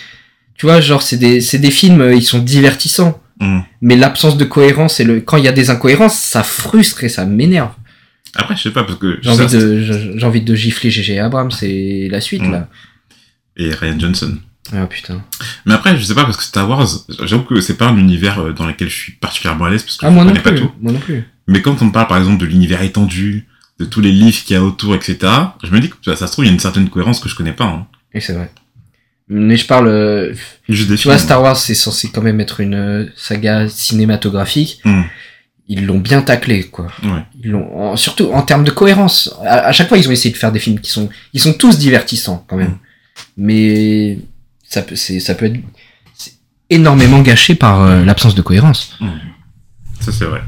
tu 0.57 0.67
vois, 0.67 0.81
genre, 0.81 1.03
c'est 1.03 1.17
des, 1.19 1.41
c'est 1.41 1.59
des 1.59 1.73
films, 1.73 2.01
euh, 2.01 2.15
ils 2.15 2.23
sont 2.23 2.39
divertissants. 2.39 3.21
Mhm. 3.41 3.65
Mais 3.83 3.97
l'absence 3.97 4.37
de 4.37 4.45
cohérence 4.45 5.01
et 5.01 5.05
le, 5.05 5.21
quand 5.21 5.39
il 5.39 5.45
y 5.45 5.49
a 5.49 5.53
des 5.53 5.71
incohérences, 5.71 6.17
ça 6.17 6.45
frustre 6.45 7.03
et 7.03 7.09
ça 7.09 7.27
m'énerve. 7.27 7.73
Après, 8.39 8.57
je 8.57 8.63
sais 8.63 8.71
pas, 8.71 8.85
parce 8.85 8.99
que 8.99 9.19
J'ai 9.23 9.31
envie 9.31 9.49
ça, 9.49 9.59
de, 9.59 10.25
envie 10.25 10.41
de 10.43 10.55
gifler 10.55 10.91
GG 10.91 11.19
Abrams, 11.19 11.51
c'est 11.51 12.09
la 12.11 12.21
suite, 12.21 12.43
là. 12.47 12.69
et 13.57 13.71
Ryan 13.71 13.99
Johnson. 13.99 14.39
Ah, 14.73 14.87
putain. 14.87 15.23
Mais 15.65 15.75
après, 15.75 15.97
je 15.97 16.03
sais 16.03 16.15
pas, 16.15 16.25
parce 16.25 16.37
que 16.37 16.43
Star 16.43 16.69
Wars, 16.69 16.87
j'avoue 17.25 17.45
que 17.45 17.61
c'est 17.61 17.77
pas 17.77 17.87
un 17.87 17.97
univers 17.97 18.41
euh, 18.41 18.53
dans 18.53 18.67
lequel 18.67 18.89
je 18.89 18.95
suis 18.95 19.13
particulièrement 19.13 19.67
à 19.67 19.71
l'aise, 19.71 19.83
parce 19.85 19.97
que 19.97 20.07
Ah, 20.07 20.09
je 20.09 20.15
moi 20.15 20.25
non 20.25 20.31
connais 20.31 20.43
pas 20.43 20.53
tout. 20.53 20.71
Moi 20.81 20.93
non 20.93 20.99
plus. 20.99 21.25
Mais 21.47 21.63
quand 21.63 21.81
on 21.83 21.91
parle, 21.91 22.09
par 22.09 22.19
exemple, 22.19 22.39
de 22.41 22.47
l'univers 22.47 22.83
étendu, 22.83 23.47
de 23.79 23.85
tous 23.85 24.01
les 24.01 24.11
livres 24.11 24.43
qu'il 24.43 24.55
y 24.55 24.57
a 24.57 24.63
autour, 24.65 24.95
etc., 24.95 25.19
je 25.63 25.71
me 25.71 25.79
dis 25.81 25.91
que 25.91 25.97
ça, 26.05 26.17
ça 26.17 26.27
se 26.27 26.33
trouve, 26.33 26.45
il 26.45 26.49
y 26.49 26.51
a 26.51 26.55
une 26.55 26.59
certaine 26.61 26.89
cohérence 26.89 27.21
que 27.21 27.29
je 27.29 27.37
connais 27.37 27.53
pas. 27.53 27.67
Hein. 27.67 27.87
Et 28.13 28.21
c'est 28.21 28.33
vrai. 28.33 28.51
Mais 29.29 29.57
je 29.57 29.67
parle, 29.67 29.89
euh, 29.89 30.35
des 30.69 30.97
tu 30.97 31.09
vois. 31.09 31.19
Star 31.19 31.43
Wars, 31.43 31.57
c'est 31.57 31.75
censé 31.75 32.11
quand 32.11 32.23
même 32.23 32.41
être 32.41 32.61
une 32.61 32.75
euh, 32.75 33.07
saga 33.17 33.69
cinématographique. 33.69 34.81
Mm. 34.85 35.03
Ils 35.69 35.85
l'ont 35.85 35.99
bien 35.99 36.23
taclé, 36.23 36.65
quoi. 36.65 36.87
Ouais. 37.03 37.25
Ils 37.43 37.51
l'ont, 37.51 37.77
en- 37.93 37.97
surtout 37.97 38.31
en 38.33 38.43
termes 38.43 38.63
de 38.65 38.71
cohérence. 38.71 39.35
À, 39.45 39.67
à 39.67 39.73
chaque 39.73 39.89
fois, 39.89 39.99
ils 39.99 40.09
ont 40.09 40.13
essayé 40.13 40.33
de 40.33 40.39
faire 40.39 40.53
des 40.53 40.61
films 40.61 40.79
qui 40.81 40.91
sont, 40.91 41.09
ils 41.33 41.41
sont 41.41 41.55
tous 41.55 41.79
divertissants, 41.79 42.45
quand 42.49 42.57
même. 42.57 42.69
Mm. 42.71 42.79
Mais 43.39 44.19
ça 44.63 44.83
peut, 44.83 44.95
c'est, 44.97 45.19
ça 45.21 45.35
peut 45.35 45.47
être 45.47 45.59
énormément 46.71 47.21
gâché 47.23 47.55
par 47.55 47.83
euh, 47.83 48.05
l'absence 48.05 48.35
de 48.35 48.43
cohérence. 48.43 48.97
Ça, 50.01 50.13
c'est 50.13 50.25
vrai. 50.25 50.43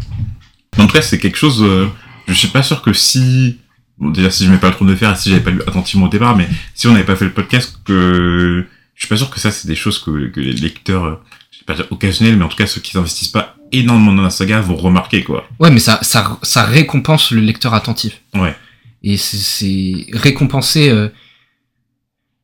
En 0.79 0.87
tout 0.87 0.93
cas, 0.93 1.03
c'est 1.03 1.19
quelque 1.19 1.37
chose, 1.37 1.63
euh, 1.63 1.89
je 2.29 2.35
suis 2.35 2.49
pas 2.49 2.63
sûr 2.63 2.83
que 2.83 2.93
si, 2.93 3.59
bon, 3.99 4.11
déjà, 4.11 4.31
si 4.31 4.45
je 4.45 4.51
mets 4.51 4.59
pas 4.59 4.69
le 4.69 4.75
trou 4.75 4.87
de 4.87 4.95
fer 4.95 5.13
et 5.13 5.17
si 5.17 5.31
j'avais 5.31 5.43
pas 5.43 5.51
lu 5.51 5.61
attentivement 5.67 6.07
au 6.07 6.11
départ, 6.11 6.37
mais 6.37 6.49
si 6.75 6.87
on 6.87 6.93
n'avait 6.93 7.05
pas 7.05 7.17
fait 7.17 7.25
le 7.25 7.33
podcast, 7.33 7.79
que, 7.85 8.65
je 8.95 9.01
suis 9.01 9.09
pas 9.09 9.17
sûr 9.17 9.31
que 9.31 9.41
ça, 9.41 9.51
c'est 9.51 9.69
des 9.69 9.75
choses 9.77 9.99
que, 9.99 10.29
que 10.29 10.41
les 10.41 10.53
lecteurs, 10.53 11.05
euh, 11.05 11.15
je 11.59 11.61
sais 11.61 11.65
pas 11.67 11.75
dire 11.75 11.87
occasionnels, 11.91 12.37
mais 12.37 12.45
en 12.45 12.49
tout 12.49 12.57
cas, 12.57 12.67
ceux 12.67 12.81
qui 12.81 12.97
n'investissent 12.97 13.29
pas 13.29 13.57
énormément 13.73 14.13
dans 14.13 14.23
la 14.23 14.31
saga 14.31 14.61
vont 14.61 14.77
remarquer, 14.77 15.25
quoi. 15.25 15.49
Ouais, 15.59 15.71
mais 15.71 15.81
ça, 15.81 15.99
ça, 16.03 16.39
ça 16.43 16.65
récompense 16.65 17.33
le 17.33 17.41
lecteur 17.41 17.75
attentif. 17.75 18.21
Ouais. 18.35 18.55
Et 19.03 19.17
c'est- 19.17 20.07
récompensé. 20.13 20.89
euh, 20.89 21.09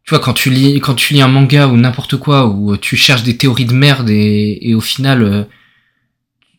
tu 0.04 0.10
vois, 0.10 0.18
quand 0.18 0.34
tu 0.34 0.50
lis, 0.50 0.80
quand 0.80 0.94
tu 0.94 1.14
lis 1.14 1.22
un 1.22 1.28
manga 1.28 1.66
ou 1.68 1.76
n'importe 1.76 2.16
quoi, 2.18 2.46
où 2.46 2.76
tu 2.76 2.96
cherches 2.96 3.22
des 3.22 3.36
théories 3.36 3.64
de 3.64 3.72
merde 3.72 4.10
et, 4.10 4.58
et 4.68 4.74
au 4.74 4.80
final, 4.82 5.22
euh, 5.22 5.44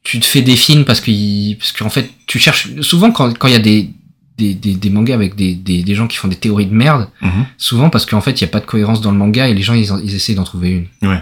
tu 0.03 0.19
te 0.19 0.25
fais 0.25 0.41
des 0.41 0.55
films 0.55 0.83
parce 0.85 0.99
que, 1.01 1.53
parce 1.55 1.71
qu'en 1.71 1.89
fait, 1.89 2.09
tu 2.27 2.39
cherches. 2.39 2.69
Souvent, 2.81 3.11
quand 3.11 3.37
quand 3.37 3.47
il 3.47 3.53
y 3.53 3.57
a 3.57 3.59
des 3.59 3.89
des, 4.37 4.53
des, 4.53 4.73
des 4.73 4.89
mangas 4.89 5.13
avec 5.13 5.35
des, 5.35 5.53
des, 5.53 5.81
des 5.83 5.95
gens 5.95 6.07
qui 6.07 6.17
font 6.17 6.27
des 6.27 6.35
théories 6.35 6.65
de 6.65 6.73
merde, 6.73 7.07
Mhm. 7.21 7.45
souvent 7.57 7.89
parce 7.89 8.05
qu'en 8.05 8.19
fait, 8.19 8.41
il 8.41 8.43
n'y 8.43 8.49
a 8.49 8.51
pas 8.51 8.59
de 8.59 8.65
cohérence 8.65 8.99
dans 8.99 9.11
le 9.11 9.17
manga 9.17 9.47
et 9.47 9.53
les 9.53 9.61
gens, 9.61 9.73
ils, 9.75 9.89
ils 10.03 10.13
essaient 10.15 10.33
d'en 10.35 10.43
trouver 10.43 10.71
une. 11.01 11.09
Ouais. 11.09 11.21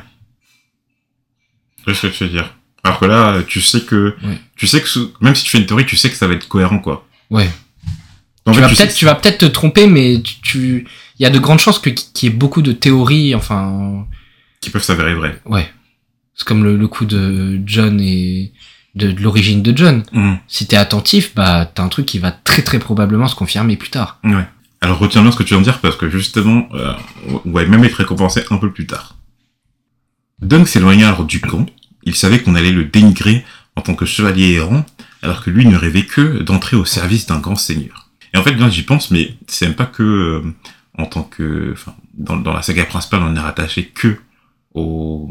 Je 1.87 1.93
sais 1.93 2.07
ce 2.07 2.13
que 2.13 2.17
tu 2.17 2.23
veux 2.25 2.29
dire? 2.29 2.53
Alors 2.83 2.99
que 2.99 3.05
là, 3.05 3.41
tu 3.47 3.61
sais 3.61 3.81
que, 3.81 4.15
Ouais. 4.23 4.37
tu 4.55 4.67
sais 4.67 4.81
que 4.81 4.87
même 5.21 5.35
si 5.35 5.43
tu 5.43 5.49
fais 5.51 5.57
une 5.59 5.65
théorie, 5.65 5.85
tu 5.85 5.95
sais 5.95 6.09
que 6.09 6.15
ça 6.15 6.27
va 6.27 6.33
être 6.33 6.47
cohérent, 6.47 6.79
quoi. 6.79 7.07
Ouais. 7.29 7.49
Tu 8.51 8.59
vas 8.59 8.67
peut-être, 8.67 8.93
tu 8.93 9.05
vas 9.05 9.15
peut-être 9.15 9.37
te 9.37 9.45
tromper, 9.45 9.87
mais 9.87 10.21
tu, 10.41 10.85
il 11.17 11.23
y 11.23 11.25
a 11.25 11.29
de 11.29 11.39
grandes 11.39 11.59
chances 11.59 11.79
que 11.79 11.89
qu'il 11.89 12.29
y 12.29 12.31
ait 12.31 12.35
beaucoup 12.35 12.61
de 12.61 12.73
théories. 12.73 13.33
Enfin, 13.35 14.05
qui 14.59 14.69
peuvent 14.69 14.83
s'avérer 14.83 15.13
vrais. 15.13 15.39
ouais. 15.45 15.69
C'est 16.35 16.47
comme 16.47 16.63
le, 16.63 16.75
le 16.75 16.87
coup 16.87 17.05
de 17.05 17.61
John 17.65 18.01
et 18.01 18.51
de, 18.95 19.11
de 19.11 19.21
l'origine 19.21 19.61
de 19.61 19.75
John. 19.77 20.03
Mhm. 20.11 20.39
Si 20.47 20.65
t'es 20.67 20.75
attentif, 20.75 21.33
bah 21.35 21.71
t'as 21.73 21.83
un 21.83 21.89
truc 21.89 22.05
qui 22.07 22.17
va 22.19 22.31
très 22.31 22.63
très 22.63 22.79
probablement 22.79 23.27
se 23.27 23.35
confirmer 23.35 23.77
plus 23.77 23.91
tard. 23.91 24.19
Ouais. 24.23 24.45
Alors 24.81 24.97
retiens 24.99 25.21
bien 25.21 25.31
ce 25.31 25.37
que 25.37 25.43
tu 25.43 25.49
viens 25.53 25.59
de 25.59 25.63
dire 25.63 25.79
parce 25.79 25.95
que 25.95 26.09
justement, 26.09 26.67
euh, 26.73 26.91
va 27.45 27.65
même 27.65 27.83
être 27.85 27.93
récompensé 27.95 28.43
un 28.49 28.57
peu 28.57 28.71
plus 28.73 28.87
tard. 28.87 29.15
Dunk 30.43 30.67
s'éloigna 30.67 31.08
alors 31.10 31.25
du 31.25 31.39
camp. 31.41 31.65
Il 32.03 32.15
savait 32.15 32.39
qu'on 32.41 32.56
allait 32.56 32.71
le 32.71 32.86
dénigrer 32.86 33.45
en 33.75 33.82
tant 33.82 33.95
que 33.95 34.06
chevalier 34.06 34.53
errant, 34.53 34.86
alors 35.21 35.43
que 35.43 35.49
lui 35.49 35.65
ne 35.65 35.75
rêvait 35.75 36.06
que 36.06 36.43
d'entrer 36.43 36.75
au 36.77 36.86
service 36.86 37.25
d'un 37.25 37.39
grand 37.39 37.56
seigneur. 37.56 38.10
Et 38.34 38.38
en 38.38 38.43
fait, 38.43 38.53
bien 38.53 38.69
j'y 38.69 38.84
pense, 38.84 39.10
mais 39.12 39.36
c'est 39.47 39.65
même 39.67 39.75
pas 39.75 39.86
que 39.86 40.03
euh, 40.03 40.41
en 40.97 41.06
tant 41.06 41.23
que, 41.23 41.71
enfin, 41.73 41.95
dans, 42.13 42.36
dans 42.38 42.53
la 42.53 42.62
saga 42.62 42.86
principale, 42.86 43.21
on 43.23 43.36
est 43.36 43.39
rattaché 43.39 43.86
que 43.86 44.17
au, 44.73 45.29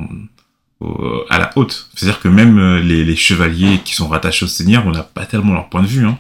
au- 0.81 1.22
à 1.31 1.38
la 1.38 1.51
haute. 1.57 1.90
C'est-à-dire 1.94 2.20
que 2.20 2.29
même 2.29 2.59
euh, 2.59 2.81
les, 2.81 3.05
les 3.05 3.16
chevaliers 3.16 3.81
qui 3.85 3.94
sont 3.94 4.09
rattachés 4.09 4.44
au 4.44 4.48
seigneur, 4.48 4.87
on 4.87 4.90
n'a 4.92 5.03
pas 5.03 5.27
tellement 5.27 5.53
leur 5.53 5.68
point 5.68 5.83
de 5.83 5.87
vue. 5.88 6.07
Hein. 6.07 6.18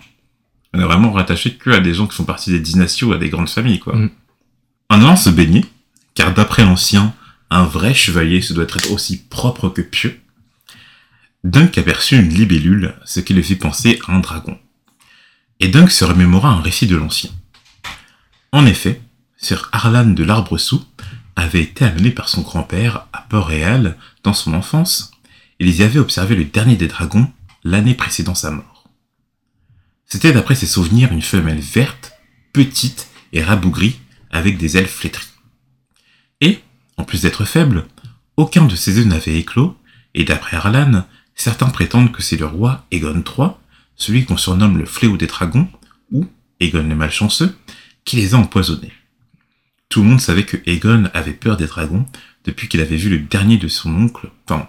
On 0.74 0.80
est 0.80 0.84
vraiment 0.84 1.12
rattaché 1.12 1.54
que 1.54 1.70
à 1.70 1.80
des 1.80 1.94
gens 1.94 2.06
qui 2.06 2.16
font 2.16 2.24
partie 2.24 2.50
des 2.50 2.60
dynasties 2.60 3.04
ou 3.04 3.12
à 3.12 3.18
des 3.18 3.28
grandes 3.30 3.48
familles, 3.48 3.78
quoi. 3.80 3.96
Mm. 3.96 4.10
En 4.90 4.96
allant 5.00 5.16
se 5.16 5.30
baigner, 5.30 5.64
car 6.14 6.32
d'après 6.34 6.64
l'ancien, 6.64 7.14
un 7.54 7.64
vrai 7.64 7.94
chevalier 7.94 8.40
se 8.40 8.52
doit 8.52 8.64
être 8.64 8.90
aussi 8.90 9.22
propre 9.22 9.68
que 9.68 9.82
pieux, 9.82 10.20
Dunk 11.44 11.76
aperçut 11.76 12.16
une 12.16 12.28
libellule, 12.28 12.94
ce 13.04 13.20
qui 13.20 13.34
le 13.34 13.42
fit 13.42 13.56
penser 13.56 13.98
à 14.06 14.14
un 14.14 14.20
dragon. 14.20 14.58
Et 15.58 15.68
Dunk 15.68 15.90
se 15.90 16.04
remémora 16.04 16.50
un 16.50 16.60
récit 16.60 16.86
de 16.86 16.96
l'ancien. 16.96 17.30
En 18.52 18.64
effet, 18.64 19.00
Sir 19.36 19.68
Arlan 19.72 20.06
de 20.06 20.22
l'Arbre-Sous 20.22 20.84
avait 21.34 21.62
été 21.62 21.84
amené 21.84 22.10
par 22.10 22.28
son 22.28 22.42
grand-père 22.42 23.06
à 23.12 23.22
Port-Réal 23.22 23.96
dans 24.22 24.34
son 24.34 24.54
enfance, 24.54 25.10
et 25.58 25.66
ils 25.66 25.80
y 25.80 25.82
avaient 25.82 25.98
observé 25.98 26.36
le 26.36 26.44
dernier 26.44 26.76
des 26.76 26.86
dragons 26.86 27.30
l'année 27.64 27.94
précédant 27.94 28.34
sa 28.34 28.50
mort. 28.50 28.88
C'était 30.06 30.32
d'après 30.32 30.54
ses 30.54 30.66
souvenirs 30.66 31.10
une 31.10 31.22
femelle 31.22 31.60
verte, 31.60 32.12
petite 32.52 33.08
et 33.32 33.42
rabougrie, 33.42 33.98
avec 34.30 34.58
des 34.58 34.76
ailes 34.76 34.86
flétries. 34.86 35.26
Et, 36.40 36.60
en 36.96 37.04
plus 37.04 37.22
d'être 37.22 37.44
faible, 37.44 37.86
aucun 38.36 38.64
de 38.64 38.76
ses 38.76 38.98
œufs 38.98 39.06
n'avait 39.06 39.38
éclos, 39.38 39.76
et 40.14 40.24
d'après 40.24 40.56
Arlan, 40.56 41.04
certains 41.34 41.68
prétendent 41.68 42.12
que 42.12 42.22
c'est 42.22 42.36
le 42.36 42.46
roi 42.46 42.86
Aegon 42.90 43.22
III, 43.24 43.50
celui 43.96 44.24
qu'on 44.24 44.36
surnomme 44.36 44.78
le 44.78 44.84
fléau 44.84 45.16
des 45.16 45.26
dragons, 45.26 45.68
ou 46.10 46.26
Aegon 46.60 46.86
le 46.88 46.94
malchanceux, 46.94 47.56
qui 48.04 48.16
les 48.16 48.34
a 48.34 48.38
empoisonnés. 48.38 48.92
Tout 49.88 50.02
le 50.02 50.08
monde 50.08 50.20
savait 50.20 50.44
que 50.44 50.56
Aegon 50.66 51.10
avait 51.14 51.32
peur 51.32 51.56
des 51.56 51.66
dragons 51.66 52.06
depuis 52.44 52.68
qu'il 52.68 52.80
avait 52.80 52.96
vu 52.96 53.10
le 53.10 53.18
dernier 53.18 53.58
de 53.58 53.68
son 53.68 53.94
oncle, 53.94 54.30
enfin, 54.48 54.68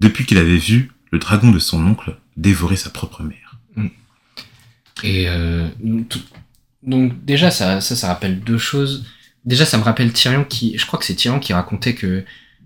depuis 0.00 0.26
qu'il 0.26 0.38
avait 0.38 0.56
vu 0.56 0.92
le 1.10 1.18
dragon 1.18 1.50
de 1.50 1.58
son 1.58 1.84
oncle 1.86 2.16
dévorer 2.36 2.76
sa 2.76 2.90
propre 2.90 3.22
mère. 3.22 3.56
Et 5.02 5.28
euh, 5.28 5.68
donc 6.82 7.24
déjà 7.24 7.50
ça 7.50 7.80
ça 7.80 8.08
rappelle 8.08 8.40
deux 8.40 8.58
choses. 8.58 9.06
Déjà 9.44 9.64
ça 9.66 9.76
me 9.78 9.82
rappelle 9.82 10.12
Tyrion 10.12 10.44
qui, 10.44 10.76
je 10.78 10.86
crois 10.86 10.98
que 10.98 11.04
c'est 11.04 11.14
Tyrion 11.14 11.38
qui 11.38 11.52
racontait 11.52 11.94
que 11.94 12.24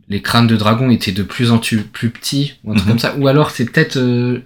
les 0.08 0.22
crânes 0.22 0.46
de 0.46 0.56
dragon 0.56 0.90
étaient 0.90 1.12
de 1.12 1.22
plus 1.22 1.50
en 1.50 1.58
plus 1.58 1.82
petits 2.10 2.54
ou 2.64 2.70
un 2.72 2.74
truc 2.74 2.86
Mhm. 2.86 2.90
comme 2.92 2.98
ça. 2.98 3.16
Ou 3.18 3.26
alors 3.28 3.50
c'est 3.50 3.64
peut-être 3.66 3.96
euh, 3.98 4.40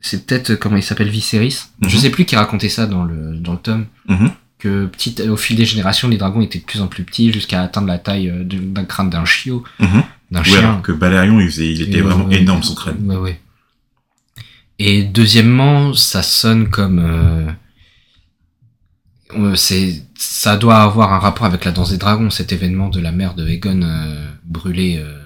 c'est 0.00 0.26
peut-être 0.26 0.50
euh, 0.50 0.56
comment 0.56 0.76
il 0.76 0.82
s'appelle 0.82 1.08
Viserys. 1.08 1.58
Je 1.86 1.94
Mhm. 1.96 2.02
sais 2.02 2.10
plus 2.10 2.24
qui 2.24 2.34
racontait 2.36 2.68
ça 2.68 2.86
dans 2.86 3.04
le 3.04 3.36
dans 3.36 3.52
le 3.52 3.58
tome. 3.58 3.86
Mhm. 4.08 4.30
Que 4.58 4.86
petit, 4.86 5.14
au 5.28 5.36
fil 5.36 5.56
des 5.56 5.64
générations, 5.64 6.08
les 6.08 6.18
dragons 6.18 6.40
étaient 6.40 6.58
de 6.60 6.64
plus 6.64 6.80
en 6.82 6.86
plus 6.88 7.02
petits 7.04 7.32
jusqu'à 7.32 7.62
atteindre 7.62 7.88
la 7.88 7.98
taille 7.98 8.28
euh, 8.28 8.44
d'un 8.44 8.84
crâne 8.84 9.10
d'un 9.10 9.24
chiot, 9.24 9.64
Mhm. 9.80 10.02
d'un 10.30 10.42
chien. 10.44 10.58
alors 10.58 10.82
que 10.82 10.92
Balerion, 10.92 11.40
il, 11.40 11.46
faisait- 11.48 11.72
il 11.72 11.82
était 11.82 11.98
Et, 11.98 12.00
vraiment 12.02 12.26
euh, 12.28 12.30
énorme 12.32 12.62
son 12.62 12.74
crâne. 12.74 12.96
Ouais, 13.08 13.16
ouais. 13.16 13.40
Et 14.78 15.02
deuxièmement, 15.04 15.94
ça 15.94 16.22
sonne 16.22 16.68
comme. 16.68 16.98
euh, 16.98 17.46
c'est, 19.54 20.02
ça 20.16 20.56
doit 20.56 20.78
avoir 20.82 21.12
un 21.12 21.18
rapport 21.18 21.46
avec 21.46 21.64
la 21.64 21.72
danse 21.72 21.90
des 21.90 21.98
dragons, 21.98 22.30
cet 22.30 22.52
événement 22.52 22.88
de 22.88 23.00
la 23.00 23.12
mère 23.12 23.34
de 23.34 23.46
Aegon 23.46 23.82
euh, 23.82 24.26
brûlée. 24.44 24.98
euh. 24.98 25.18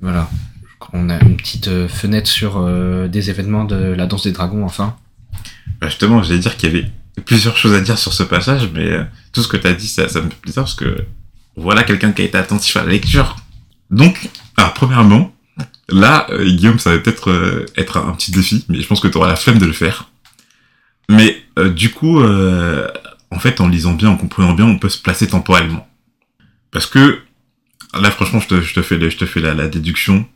Voilà. 0.00 0.28
On 0.92 1.10
a 1.10 1.20
une 1.22 1.36
petite 1.36 1.68
euh, 1.68 1.88
fenêtre 1.88 2.28
sur 2.28 2.56
euh, 2.56 3.08
des 3.08 3.30
événements 3.30 3.64
de 3.64 3.76
la 3.76 4.06
danse 4.06 4.24
des 4.24 4.32
dragons, 4.32 4.64
enfin. 4.64 4.96
Bah, 5.80 5.88
justement, 5.88 6.22
j'allais 6.22 6.38
dire 6.38 6.56
qu'il 6.56 6.72
y 6.72 6.76
avait 6.76 6.90
plusieurs 7.24 7.56
choses 7.56 7.74
à 7.74 7.80
dire 7.80 7.98
sur 7.98 8.12
ce 8.12 8.22
passage, 8.22 8.70
mais 8.72 8.90
euh, 8.90 9.04
tout 9.32 9.42
ce 9.42 9.48
que 9.48 9.56
tu 9.56 9.66
as 9.66 9.72
dit, 9.72 9.88
ça, 9.88 10.04
me 10.04 10.08
fait 10.30 10.40
plaisir 10.40 10.62
parce 10.62 10.74
que 10.74 11.04
voilà 11.56 11.82
quelqu'un 11.82 12.12
qui 12.12 12.22
a 12.22 12.24
été 12.24 12.38
attentif 12.38 12.76
à 12.76 12.84
la 12.84 12.90
lecture. 12.90 13.36
Donc, 13.90 14.30
alors, 14.56 14.74
premièrement, 14.74 15.32
là, 15.88 16.26
euh, 16.30 16.44
Guillaume, 16.44 16.78
ça 16.78 16.90
va 16.92 16.98
peut-être 16.98 17.30
euh, 17.30 17.66
être 17.76 17.96
un 17.96 18.12
petit 18.12 18.30
défi, 18.30 18.64
mais 18.68 18.80
je 18.80 18.86
pense 18.86 19.00
que 19.00 19.08
tu 19.08 19.16
auras 19.18 19.28
la 19.28 19.36
flemme 19.36 19.58
de 19.58 19.66
le 19.66 19.72
faire. 19.72 20.07
Mais 21.08 21.42
euh, 21.58 21.70
du 21.70 21.90
coup, 21.90 22.20
euh, 22.20 22.88
en 23.30 23.38
fait, 23.38 23.60
en 23.60 23.68
lisant 23.68 23.94
bien, 23.94 24.10
en 24.10 24.16
comprenant 24.16 24.52
bien, 24.54 24.66
on 24.66 24.78
peut 24.78 24.88
se 24.88 25.00
placer 25.00 25.26
temporellement. 25.28 25.88
Parce 26.70 26.86
que 26.86 27.20
là, 27.94 28.10
franchement, 28.10 28.40
je 28.40 28.48
te, 28.48 28.60
je 28.60 28.74
te 28.74 28.82
fais, 28.82 28.96
le- 28.98 29.10
je 29.10 29.16
te 29.16 29.26
fais 29.26 29.40
la, 29.40 29.54
la 29.54 29.68
déduction. 29.68 30.26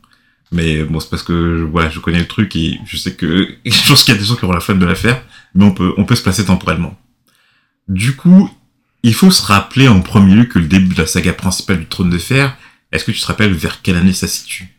Mais 0.51 0.83
bon, 0.83 0.99
c'est 0.99 1.09
parce 1.09 1.23
que 1.23 1.61
voilà, 1.71 1.89
je 1.89 1.99
connais 1.99 2.19
le 2.19 2.27
truc 2.27 2.55
et 2.55 2.79
je 2.85 2.97
sais 2.97 3.15
que 3.15 3.55
je 3.65 3.87
pense 3.87 4.03
qu'il 4.03 4.13
y 4.13 4.17
a 4.17 4.19
des 4.19 4.25
gens 4.25 4.35
qui 4.35 4.45
auront 4.45 4.53
la 4.53 4.59
flemme 4.59 4.79
de 4.79 4.85
la 4.85 4.95
faire, 4.95 5.23
mais 5.55 5.65
on 5.65 5.71
peut, 5.71 5.93
on 5.97 6.05
peut 6.05 6.15
se 6.15 6.23
placer 6.23 6.45
temporellement. 6.45 6.97
Du 7.87 8.15
coup, 8.15 8.49
il 9.03 9.13
faut 9.13 9.31
se 9.31 9.43
rappeler 9.45 9.87
en 9.87 10.01
premier 10.01 10.35
lieu 10.35 10.45
que 10.45 10.59
le 10.59 10.65
début 10.67 10.93
de 10.95 11.01
la 11.01 11.07
saga 11.07 11.33
principale 11.33 11.79
du 11.79 11.85
Trône 11.87 12.09
de 12.09 12.17
Fer, 12.17 12.55
est-ce 12.91 13.03
que 13.03 13.11
tu 13.11 13.19
te 13.19 13.25
rappelles 13.25 13.53
vers 13.53 13.81
quelle 13.81 13.95
année 13.97 14.13
ça 14.13 14.27
se 14.27 14.37
situe? 14.37 14.69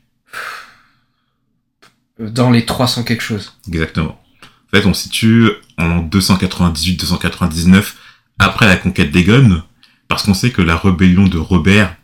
Dans 2.19 2.51
les 2.51 2.65
300 2.65 3.03
quelque 3.05 3.23
chose. 3.23 3.55
Exactement. 3.69 4.21
En 4.73 4.77
fait, 4.77 4.87
on 4.87 4.95
se 4.95 5.05
situe 5.05 5.51
en 5.79 6.03
298-299 6.03 7.95
après 8.39 8.67
la 8.67 8.77
conquête 8.77 9.11
d'Aegon, 9.11 9.63
parce 10.09 10.25
qu'on 10.25 10.35
sait 10.35 10.51
que 10.51 10.63
la 10.63 10.77
rébellion 10.77 11.27
de 11.27 11.39
Robert 11.39 11.97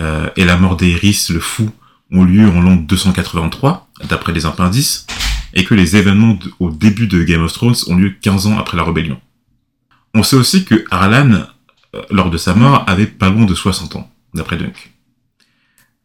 euh, 0.00 0.28
et 0.36 0.44
la 0.44 0.56
mort 0.56 0.76
d'Aerys 0.76 1.26
le 1.30 1.40
Fou 1.40 1.70
ont 2.10 2.24
lieu 2.24 2.48
en 2.48 2.60
l'an 2.60 2.76
283, 2.76 3.88
d'après 4.08 4.32
les 4.32 4.46
appendices, 4.46 5.06
et 5.52 5.64
que 5.64 5.74
les 5.74 5.96
événements 5.96 6.38
au 6.58 6.70
début 6.70 7.06
de 7.06 7.22
Game 7.22 7.42
of 7.42 7.52
Thrones 7.52 7.76
ont 7.88 7.96
lieu 7.96 8.10
15 8.20 8.46
ans 8.46 8.58
après 8.58 8.76
la 8.76 8.84
rébellion. 8.84 9.20
On 10.14 10.22
sait 10.22 10.36
aussi 10.36 10.64
que 10.64 10.84
Harlan, 10.90 11.46
euh, 11.94 12.02
lors 12.10 12.30
de 12.30 12.38
sa 12.38 12.54
mort, 12.54 12.84
avait 12.86 13.06
pas 13.06 13.30
loin 13.30 13.44
de 13.44 13.54
60 13.54 13.96
ans, 13.96 14.10
d'après 14.34 14.56
Dunk. 14.56 14.92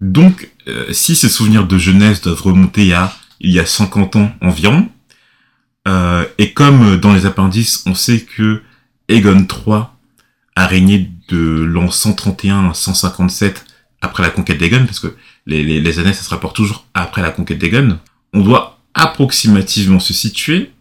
Donc, 0.02 0.50
euh, 0.68 0.92
si 0.92 1.16
ses 1.16 1.30
souvenirs 1.30 1.68
de 1.68 1.78
jeunesse 1.78 2.22
doivent 2.22 2.42
remonter 2.42 2.94
à 2.94 3.14
il 3.40 3.52
y 3.52 3.60
a 3.60 3.66
50 3.66 4.16
ans 4.16 4.32
environ, 4.42 4.90
euh, 5.88 6.26
et 6.38 6.54
comme 6.54 6.98
dans 6.98 7.14
les 7.14 7.26
appendices, 7.26 7.84
on 7.86 7.96
sait 7.96 8.22
que 8.22 8.62
Aegon 9.08 9.46
III 9.48 9.84
a 10.56 10.68
régné 10.68 11.10
de 11.30 11.64
l'an 11.64 11.90
131 11.90 12.70
à 12.70 12.74
157 12.74 13.66
après 14.02 14.24
la 14.24 14.30
conquête 14.30 14.58
d'Aegon, 14.58 14.86
parce 14.86 15.00
que 15.00 15.16
les, 15.46 15.64
les, 15.64 15.82
les 15.82 16.00
années, 16.00 16.14
ça 16.14 16.24
se 16.24 16.30
rapporte 16.30 16.56
toujours 16.56 16.86
après 16.94 17.22
la 17.22 17.32
conquête 17.32 17.58
d'Aegon, 17.58 18.00
on 18.34 18.42
doit 18.42 18.80
approximativement 18.94 20.00
se 20.00 20.14
situer 20.14 20.72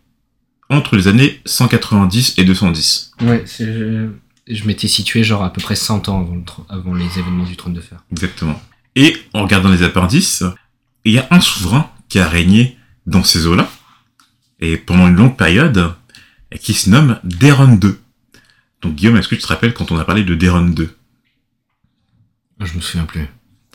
entre 0.71 0.97
les 0.97 1.09
années 1.09 1.41
190 1.47 2.35
et 2.39 2.45
210. 2.45 3.13
Ouais, 3.23 3.43
c'est, 3.47 3.65
je, 3.67 4.09
je 4.49 4.65
m'étais 4.67 4.89
situé 4.89 5.25
genre 5.25 5.43
à 5.43 5.53
peu 5.53 5.61
près 5.61 5.77
100 5.77 6.09
ans 6.09 6.21
avant, 6.21 6.35
le 6.35 6.43
avant 6.69 6.95
les 6.95 7.19
événements 7.19 7.45
du 7.45 7.57
trône 7.57 7.75
de 7.75 7.81
fer. 7.81 7.99
Exactement. 8.13 8.61
Et 8.97 9.17
en 9.33 9.43
regardant 9.43 9.71
les 9.71 9.83
appendices, 9.83 10.45
il 11.05 11.13
y 11.13 11.19
a 11.19 11.27
un 11.31 11.41
souverain 11.41 11.91
qui 12.09 12.19
a 12.19 12.29
régné 12.29 12.77
dans 13.07 13.25
ces 13.25 13.47
eaux-là, 13.47 13.71
et 14.61 14.77
pendant 14.77 15.09
une 15.09 15.17
longue 15.17 15.37
période, 15.37 15.93
qui 16.61 16.75
se 16.75 16.91
nomme 16.91 17.19
Daron 17.25 17.79
II. 17.83 17.95
Donc 18.83 18.95
Guillaume, 18.95 19.17
est-ce 19.17 19.29
que 19.29 19.35
tu 19.35 19.43
te 19.43 19.47
rappelles 19.47 19.75
quand 19.75 19.93
on 19.93 19.99
a 19.99 20.05
parlé 20.05 20.25
de 20.25 20.35
Daron 20.35 20.69
II 20.69 20.89
Je 22.61 22.75
me 22.75 22.81
souviens 22.81 23.05
plus. 23.05 23.27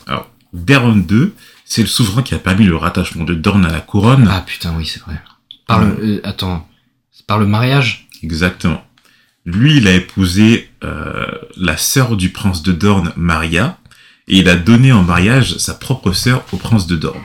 Alors, 0.06 0.30
Daron 0.52 1.04
II, 1.10 1.32
c'est 1.64 1.82
le 1.82 1.88
souverain 1.88 2.22
qui 2.22 2.34
a 2.34 2.38
permis 2.38 2.64
le 2.64 2.76
rattachement 2.76 3.24
de 3.24 3.34
Dorne 3.34 3.64
à 3.64 3.72
la 3.72 3.80
couronne. 3.80 4.26
Ah 4.30 4.42
putain, 4.46 4.74
oui, 4.76 4.86
c'est 4.86 5.00
vrai. 5.00 5.20
Par 5.66 5.84
le, 5.84 5.96
euh, 6.00 6.20
attends, 6.24 6.68
c'est 7.10 7.26
par 7.26 7.38
le 7.38 7.46
mariage? 7.46 8.08
Exactement. 8.22 8.84
Lui, 9.46 9.76
il 9.76 9.88
a 9.88 9.94
épousé 9.94 10.70
euh, 10.82 11.26
la 11.56 11.76
sœur 11.76 12.16
du 12.16 12.30
prince 12.30 12.62
de 12.62 12.72
Dorne, 12.72 13.12
Maria, 13.16 13.78
et 14.28 14.38
il 14.38 14.48
a 14.48 14.56
donné 14.56 14.92
en 14.92 15.02
mariage 15.02 15.58
sa 15.58 15.74
propre 15.74 16.12
sœur 16.12 16.44
au 16.52 16.56
prince 16.56 16.86
de 16.86 16.96
Dorne. 16.96 17.22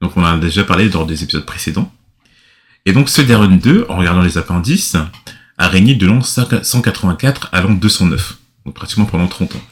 Donc 0.00 0.16
on 0.16 0.22
en 0.22 0.34
a 0.34 0.38
déjà 0.38 0.64
parlé 0.64 0.88
lors 0.88 1.06
des 1.06 1.22
épisodes 1.22 1.44
précédents. 1.44 1.92
Et 2.86 2.92
donc 2.92 3.08
ce 3.08 3.22
Darren 3.22 3.56
2, 3.56 3.86
en 3.88 3.96
regardant 3.96 4.22
les 4.22 4.38
appendices, 4.38 4.96
a 5.58 5.68
régné 5.68 5.94
de 5.94 6.06
l'an 6.06 6.22
184 6.22 7.50
à 7.52 7.60
l'an 7.60 7.72
209, 7.72 8.38
donc 8.64 8.74
pratiquement 8.74 9.04
pendant 9.04 9.26
30 9.26 9.56
ans. 9.56 9.62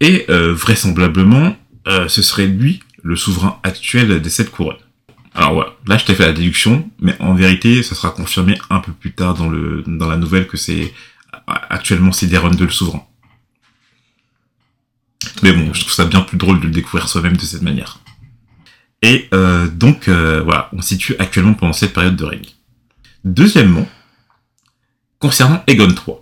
Et 0.00 0.24
euh, 0.30 0.52
vraisemblablement, 0.52 1.56
euh, 1.88 2.08
ce 2.08 2.22
serait 2.22 2.46
lui 2.46 2.80
le 3.02 3.16
souverain 3.16 3.58
actuel 3.62 4.20
des 4.22 4.30
sept 4.30 4.50
couronnes. 4.50 4.76
Alors 5.34 5.54
voilà, 5.54 5.72
là 5.86 5.98
je 5.98 6.04
t'ai 6.04 6.14
fait 6.14 6.26
la 6.26 6.32
déduction, 6.32 6.88
mais 7.00 7.16
en 7.20 7.34
vérité, 7.34 7.82
ça 7.82 7.94
sera 7.94 8.10
confirmé 8.10 8.58
un 8.70 8.80
peu 8.80 8.92
plus 8.92 9.12
tard 9.12 9.34
dans 9.34 10.08
la 10.08 10.16
nouvelle 10.16 10.46
que 10.46 10.56
c'est 10.56 10.92
actuellement 11.46 12.12
c'est 12.12 12.26
2 12.26 12.64
le 12.64 12.70
souverain. 12.70 13.04
Mais 15.42 15.52
bon, 15.52 15.72
je 15.72 15.80
trouve 15.80 15.92
ça 15.92 16.04
bien 16.04 16.20
plus 16.20 16.36
drôle 16.36 16.60
de 16.60 16.66
le 16.66 16.72
découvrir 16.72 17.08
soi-même 17.08 17.36
de 17.36 17.42
cette 17.42 17.62
manière. 17.62 18.01
Et 19.02 19.28
euh, 19.34 19.68
donc 19.68 20.08
euh, 20.08 20.40
voilà, 20.42 20.68
on 20.72 20.80
se 20.80 20.88
situe 20.88 21.16
actuellement 21.18 21.54
pendant 21.54 21.72
cette 21.72 21.92
période 21.92 22.16
de 22.16 22.24
règne. 22.24 22.46
Deuxièmement, 23.24 23.88
concernant 25.18 25.62
Egon 25.66 25.88
III. 25.88 26.16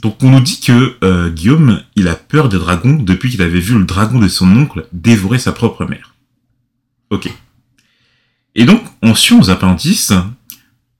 Donc 0.00 0.22
on 0.22 0.30
nous 0.30 0.40
dit 0.40 0.60
que 0.60 0.96
euh, 1.04 1.30
Guillaume, 1.30 1.82
il 1.96 2.08
a 2.08 2.14
peur 2.14 2.48
des 2.48 2.58
dragons 2.58 2.94
depuis 2.94 3.30
qu'il 3.30 3.42
avait 3.42 3.60
vu 3.60 3.78
le 3.78 3.84
dragon 3.84 4.18
de 4.18 4.28
son 4.28 4.50
oncle 4.56 4.86
dévorer 4.92 5.38
sa 5.38 5.52
propre 5.52 5.84
mère. 5.84 6.14
Ok. 7.10 7.30
Et 8.54 8.64
donc, 8.64 8.82
en 9.02 9.14
suivant 9.14 9.40
aux 9.40 9.50
appendices, 9.50 10.12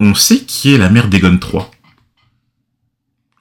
on 0.00 0.14
sait 0.14 0.40
qui 0.40 0.74
est 0.74 0.78
la 0.78 0.90
mère 0.90 1.08
d'Egon 1.08 1.38
III. 1.38 1.64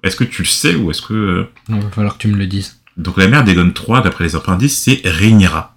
Est-ce 0.03 0.15
que 0.15 0.23
tu 0.23 0.43
le 0.43 0.47
sais 0.47 0.75
ou 0.75 0.91
est-ce 0.91 1.01
que... 1.01 1.47
Il 1.69 1.75
va 1.75 1.89
falloir 1.89 2.17
que 2.17 2.21
tu 2.21 2.27
me 2.27 2.37
le 2.37 2.45
dises. 2.45 2.81
Donc 2.97 3.17
la 3.17 3.27
mère 3.27 3.43
d'Egon 3.43 3.71
III, 3.75 4.03
d'après 4.03 4.25
les 4.25 4.35
appendices, 4.35 4.77
c'est 4.77 5.01
Rhaenyra. 5.05 5.72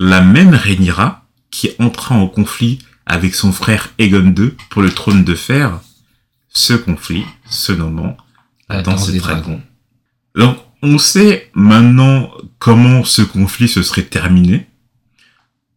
La 0.00 0.20
même 0.20 0.54
Rhaenyra 0.54 1.24
qui 1.50 1.70
entra 1.78 2.16
en 2.16 2.26
conflit 2.26 2.80
avec 3.06 3.34
son 3.34 3.52
frère 3.52 3.90
Aegon 3.98 4.34
II 4.36 4.52
pour 4.70 4.82
le 4.82 4.90
trône 4.90 5.24
de 5.24 5.34
fer, 5.34 5.80
ce 6.48 6.74
conflit 6.74 7.24
se 7.48 7.72
nommant 7.72 8.16
la, 8.68 8.82
danse, 8.82 9.10
des, 9.10 9.18
dragons. 9.18 9.62
Donc 10.34 10.58
on 10.82 10.98
sait 10.98 11.50
maintenant 11.54 12.30
comment 12.58 13.04
ce 13.04 13.22
conflit 13.22 13.68
se 13.68 13.82
serait 13.82 14.04
terminé, 14.04 14.66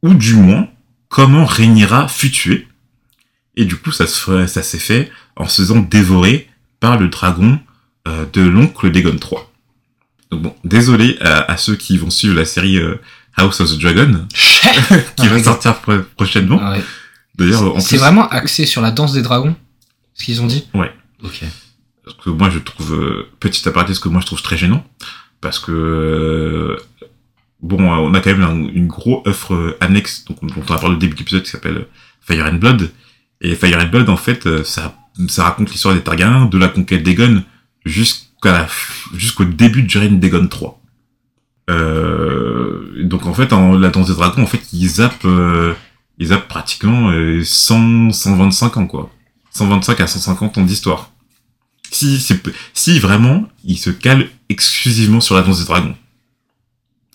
ou 0.02 0.14
du 0.14 0.36
moins 0.36 0.70
comment 1.10 1.46
Rhaenyra 1.46 2.08
fut 2.08 2.32
tuée. 2.32 2.68
Et 3.56 3.66
du 3.66 3.76
coup 3.76 3.92
ça 3.92 4.08
se 4.08 4.48
ça 4.48 4.64
s'est 4.64 4.80
fait 4.80 5.12
en 5.36 5.48
se 5.48 5.62
faisant 5.62 5.80
dévorer 5.80 6.48
par 6.80 6.98
le 6.98 7.10
dragon 7.10 7.60
euh, 8.08 8.26
de 8.32 8.42
l'oncle 8.42 8.92
d'Aegon 8.92 9.18
III. 9.18 9.42
Donc 10.32 10.42
bon, 10.42 10.56
désolé 10.64 11.18
à, 11.22 11.56
ceux 11.58 11.76
qui 11.76 11.98
vont 11.98 12.10
suivre 12.10 12.36
la 12.36 12.46
série 12.46 12.78
euh, 12.78 13.00
House 13.38 13.62
of 13.62 13.70
the 13.70 13.80
Dragon, 13.80 14.28
qui 15.16 15.28
va 15.28 15.44
sortir 15.44 15.76
prochainement. 16.16 16.60
Ah 16.62 16.76
D'ailleurs, 17.36 17.80
c'est 17.82 17.98
vraiment 17.98 18.28
axé 18.30 18.66
sur 18.66 18.82
la 18.82 18.92
danse 18.92 19.14
des 19.14 19.22
dragons, 19.22 19.56
ce 20.16 20.26
qu'ils 20.26 20.42
ont 20.42 20.48
dit. 20.48 20.68
Ouais. 20.74 20.92
Ok. 21.24 21.44
Parce 22.04 22.18
que 22.18 22.30
moi, 22.32 22.50
je 22.50 22.58
trouve 22.60 22.94
euh, 22.94 23.30
petit 23.40 23.68
aparté, 23.68 23.94
ce 23.94 24.00
que 24.00 24.10
moi 24.10 24.22
je 24.22 24.26
trouve 24.26 24.42
très 24.42 24.58
gênant, 24.58 24.84
parce 25.40 25.60
que 25.60 25.72
euh, 25.72 26.78
bon, 27.62 27.84
on 27.84 28.14
a 28.14 28.20
quand 28.22 28.36
même 28.36 28.70
une 28.74 28.88
gros 28.88 29.24
œuvre 29.28 29.78
annexe, 29.82 30.26
donc 30.26 30.42
on, 30.42 30.48
on 30.48 30.74
a 30.74 30.80
parlé 30.80 30.96
au 30.96 30.98
début 30.98 31.14
de 31.14 31.20
l'épisode 31.20 31.44
qui 31.44 31.52
s'appelle 31.52 31.86
Fire 32.22 32.46
and 32.46 32.56
Blood, 32.56 32.90
et 33.42 33.56
Fire 33.56 33.80
and 33.80 33.90
Blood, 33.90 34.10
en 34.10 34.18
fait, 34.18 34.64
ça, 34.64 34.96
ça 35.28 35.44
raconte 35.44 35.70
l'histoire 35.72 35.94
des 35.94 36.02
Targaryens, 36.02 36.46
de 36.46 36.58
la 36.58 36.70
conquête 36.70 37.04
d'Aegon, 37.04 37.44
jusqu'à 37.86 38.68
jusqu'au 39.16 39.46
début 39.46 39.84
du 39.84 39.98
règne 39.98 40.20
d'Aegon 40.20 40.48
3. 40.48 40.82
Euh, 41.70 43.04
donc 43.04 43.26
en 43.26 43.34
fait, 43.34 43.54
en, 43.54 43.78
la 43.78 43.90
danse 43.90 44.08
des 44.08 44.14
dragons, 44.14 44.44
en 44.44 44.48
fait, 44.48 44.62
ils 44.74 44.88
zappent, 44.88 45.26
euh, 45.26 45.74
ils 46.18 46.28
zappent 46.28 46.48
pratiquement 46.48 47.12
100, 47.44 48.10
euh, 48.10 48.12
125 48.12 48.78
ans, 48.78 48.88
quoi. 48.88 49.10
125 49.52 50.00
à 50.02 50.08
150 50.08 50.58
ans 50.58 50.64
d'histoire. 50.64 51.12
Si, 51.90 53.00
vraiment, 53.00 53.48
ils 53.64 53.78
se 53.78 53.90
calent 53.90 54.30
exclusivement 54.50 55.22
sur 55.22 55.36
la 55.36 55.42
danse 55.42 55.60
des 55.60 55.66
dragons. 55.66 55.96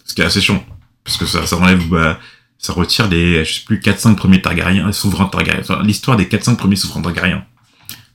Ce 0.04 0.14
qui 0.14 0.22
est 0.22 0.24
assez 0.24 0.40
chiant. 0.40 0.64
Parce 1.04 1.16
que 1.18 1.26
ça, 1.26 1.56
enlève, 1.56 1.86
bah, 1.88 2.18
ça 2.58 2.72
retire 2.72 3.08
les, 3.08 3.44
je 3.44 3.54
sais 3.54 3.64
plus, 3.64 3.78
4-5 3.78 4.16
premiers 4.16 4.40
Targaryens, 4.40 4.90
souverains 4.92 5.26
Targaryens. 5.26 5.82
L'histoire 5.82 6.16
des 6.16 6.24
4-5 6.24 6.56
premiers 6.56 6.76
souverains 6.76 7.02
Targaryens. 7.02 7.44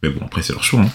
Mais 0.03 0.09
bon, 0.09 0.25
après, 0.25 0.41
c'est 0.41 0.53
leur 0.53 0.63
choix, 0.63 0.81
hein. 0.81 0.91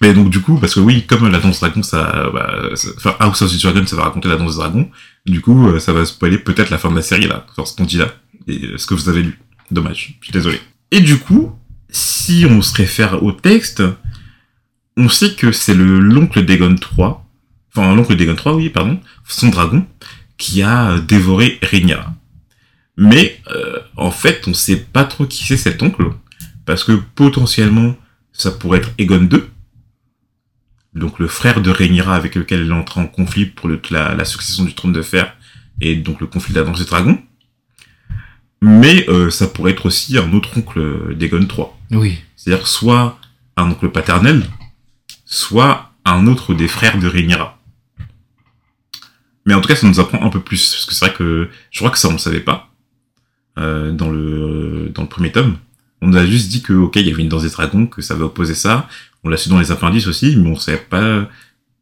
Mais 0.00 0.12
donc 0.12 0.30
du 0.30 0.40
coup, 0.40 0.58
parce 0.58 0.74
que 0.74 0.80
oui, 0.80 1.04
comme 1.06 1.30
la 1.30 1.38
danse 1.38 1.60
dragon, 1.60 1.82
ça, 1.82 2.30
bah, 2.32 2.70
enfin 2.96 3.16
House 3.18 3.42
of 3.42 3.50
the 3.50 3.62
Dragon, 3.62 3.86
ça 3.86 3.96
va 3.96 4.04
raconter 4.04 4.28
la 4.28 4.36
danse 4.36 4.56
des 4.56 4.62
dragons. 4.62 4.90
Du 5.24 5.40
coup, 5.40 5.68
euh, 5.68 5.78
ça 5.78 5.92
va 5.92 6.04
spoiler 6.04 6.38
peut-être 6.38 6.70
la 6.70 6.78
fin 6.78 6.90
de 6.90 6.96
la 6.96 7.02
série 7.02 7.26
là, 7.26 7.46
ce 7.64 7.74
qu'on 7.74 7.84
dit 7.84 7.96
là, 7.96 8.14
et 8.46 8.64
euh, 8.64 8.78
ce 8.78 8.86
que 8.86 8.94
vous 8.94 9.08
avez 9.08 9.22
lu. 9.22 9.38
Dommage, 9.70 10.16
je 10.20 10.24
suis 10.24 10.32
désolé. 10.32 10.60
Et 10.90 11.00
du 11.00 11.18
coup, 11.18 11.52
si 11.88 12.46
on 12.48 12.62
se 12.62 12.74
réfère 12.74 13.22
au 13.22 13.32
texte, 13.32 13.82
on 14.96 15.08
sait 15.08 15.34
que 15.34 15.50
c'est 15.50 15.74
le 15.74 15.98
l'oncle 15.98 16.44
d'Egon 16.44 16.76
3, 16.76 17.26
enfin 17.74 17.94
l'oncle 17.94 18.14
d'Egon 18.16 18.36
3, 18.36 18.54
oui, 18.54 18.68
pardon, 18.68 19.00
son 19.26 19.48
dragon, 19.48 19.86
qui 20.36 20.62
a 20.62 20.98
dévoré 21.00 21.58
Rhaenyra. 21.62 22.14
Mais 22.96 23.40
euh, 23.50 23.78
en 23.96 24.10
fait, 24.10 24.46
on 24.46 24.54
sait 24.54 24.76
pas 24.76 25.04
trop 25.04 25.26
qui 25.26 25.44
c'est 25.44 25.56
cet 25.56 25.82
oncle, 25.82 26.04
parce 26.64 26.84
que 26.84 26.92
potentiellement, 27.14 27.96
ça 28.32 28.50
pourrait 28.50 28.78
être 28.78 28.92
Egon 28.98 29.22
2 29.22 29.48
donc 30.96 31.18
le 31.18 31.28
frère 31.28 31.60
de 31.60 31.70
Rhaenyra 31.70 32.16
avec 32.16 32.34
lequel 32.34 32.62
elle 32.62 32.72
entre 32.72 32.98
en 32.98 33.06
conflit 33.06 33.46
pour 33.46 33.68
la, 33.90 34.24
succession 34.24 34.64
du 34.64 34.74
trône 34.74 34.92
de 34.92 35.02
fer 35.02 35.36
et 35.80 35.94
donc 35.94 36.20
le 36.20 36.26
conflit 36.26 36.54
de 36.54 36.58
la 36.58 36.64
danse 36.64 36.78
des 36.78 36.86
dragons. 36.86 37.20
Mais 38.62 39.08
euh, 39.08 39.30
ça 39.30 39.46
pourrait 39.46 39.72
être 39.72 39.86
aussi 39.86 40.16
un 40.16 40.32
autre 40.32 40.56
oncle 40.56 41.14
d'Egon 41.14 41.42
III. 41.42 41.66
Oui. 41.90 42.18
C'est-à-dire 42.34 42.66
soit 42.66 43.18
un 43.56 43.70
oncle 43.70 43.90
paternel, 43.90 44.48
soit 45.26 45.92
un 46.06 46.26
autre 46.26 46.54
des 46.54 46.68
frères 46.68 46.98
de 46.98 47.06
Rhaenyra. 47.06 47.58
Mais 49.44 49.54
en 49.54 49.60
tout 49.60 49.68
cas, 49.68 49.76
ça 49.76 49.86
nous 49.86 50.00
apprend 50.00 50.24
un 50.24 50.30
peu 50.30 50.40
plus, 50.40 50.72
parce 50.72 50.86
que 50.86 50.94
c'est 50.94 51.04
vrai 51.04 51.14
que 51.14 51.50
je 51.70 51.78
crois 51.78 51.90
que 51.90 51.98
ça 51.98 52.08
on 52.08 52.12
ne 52.12 52.18
savait 52.18 52.40
pas 52.40 52.70
euh, 53.58 53.92
dans 53.92 54.10
le 54.10 54.90
dans 54.94 55.02
le 55.02 55.08
premier 55.08 55.30
tome. 55.30 55.58
On 56.00 56.08
nous 56.08 56.16
a 56.16 56.26
juste 56.26 56.48
dit 56.48 56.62
que 56.62 56.72
ok, 56.72 56.96
il 56.96 57.06
y 57.06 57.12
avait 57.12 57.22
une 57.22 57.28
danse 57.28 57.42
des 57.42 57.50
dragons, 57.50 57.86
que 57.86 58.02
ça 58.02 58.14
va 58.14 58.24
opposer 58.24 58.54
ça, 58.54 58.88
on 59.26 59.28
l'a 59.28 59.36
su 59.36 59.48
dans 59.48 59.58
les 59.58 59.72
appendices 59.72 60.06
aussi, 60.06 60.36
mais 60.36 60.48
on 60.50 60.56
sait 60.56 60.76
pas, 60.76 61.28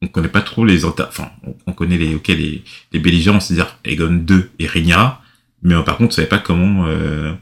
on 0.01 0.09
connaît 0.09 0.29
pas 0.29 0.41
trop 0.41 0.65
les, 0.65 0.87
enfin, 0.87 1.31
on 1.67 1.73
connaît 1.73 1.99
les, 1.99 2.15
ok, 2.15 2.29
les, 2.29 2.65
les 2.93 2.99
belligérants, 2.99 3.39
c'est-à-dire 3.39 3.77
Aegon 3.85 4.15
2 4.15 4.51
et 4.59 4.67
Rhaenyra, 4.67 5.23
mais 5.63 5.75
par 5.83 5.99
contre, 5.99 6.13
on 6.13 6.17
savait 6.17 6.29
pas 6.29 6.39
comment, 6.39 6.87
euh, 6.87 7.35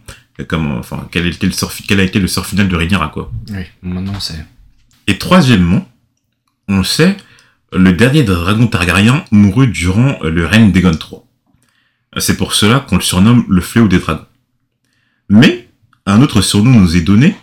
comment, 0.48 0.76
enfin, 0.76 1.08
quel, 1.12 1.26
était 1.26 1.46
le 1.46 1.52
sort, 1.52 1.72
quel 1.86 2.00
a 2.00 2.02
été 2.02 2.18
le 2.18 2.26
sort 2.26 2.46
final 2.46 2.68
de 2.68 2.74
Rhaenyra, 2.74 3.08
quoi. 3.08 3.30
Oui, 3.50 3.62
maintenant 3.82 4.14
on 4.16 4.20
sait. 4.20 4.44
Et 5.06 5.18
troisièmement, 5.18 5.88
on 6.66 6.82
sait, 6.82 7.16
le 7.72 7.92
dernier 7.92 8.24
dragon 8.24 8.66
Targaryen 8.66 9.24
mourut 9.30 9.68
durant 9.68 10.18
le 10.22 10.44
règne 10.44 10.72
d'Aegon 10.72 10.92
III. 10.92 11.20
C'est 12.18 12.36
pour 12.36 12.54
cela 12.54 12.80
qu'on 12.80 12.96
le 12.96 13.02
surnomme 13.02 13.44
le 13.48 13.60
fléau 13.60 13.86
des 13.86 14.00
dragons. 14.00 14.26
Mais, 15.28 15.68
un 16.06 16.20
autre 16.22 16.42
surnom 16.42 16.72
nous 16.80 16.96
est 16.96 17.02
donné, 17.02 17.36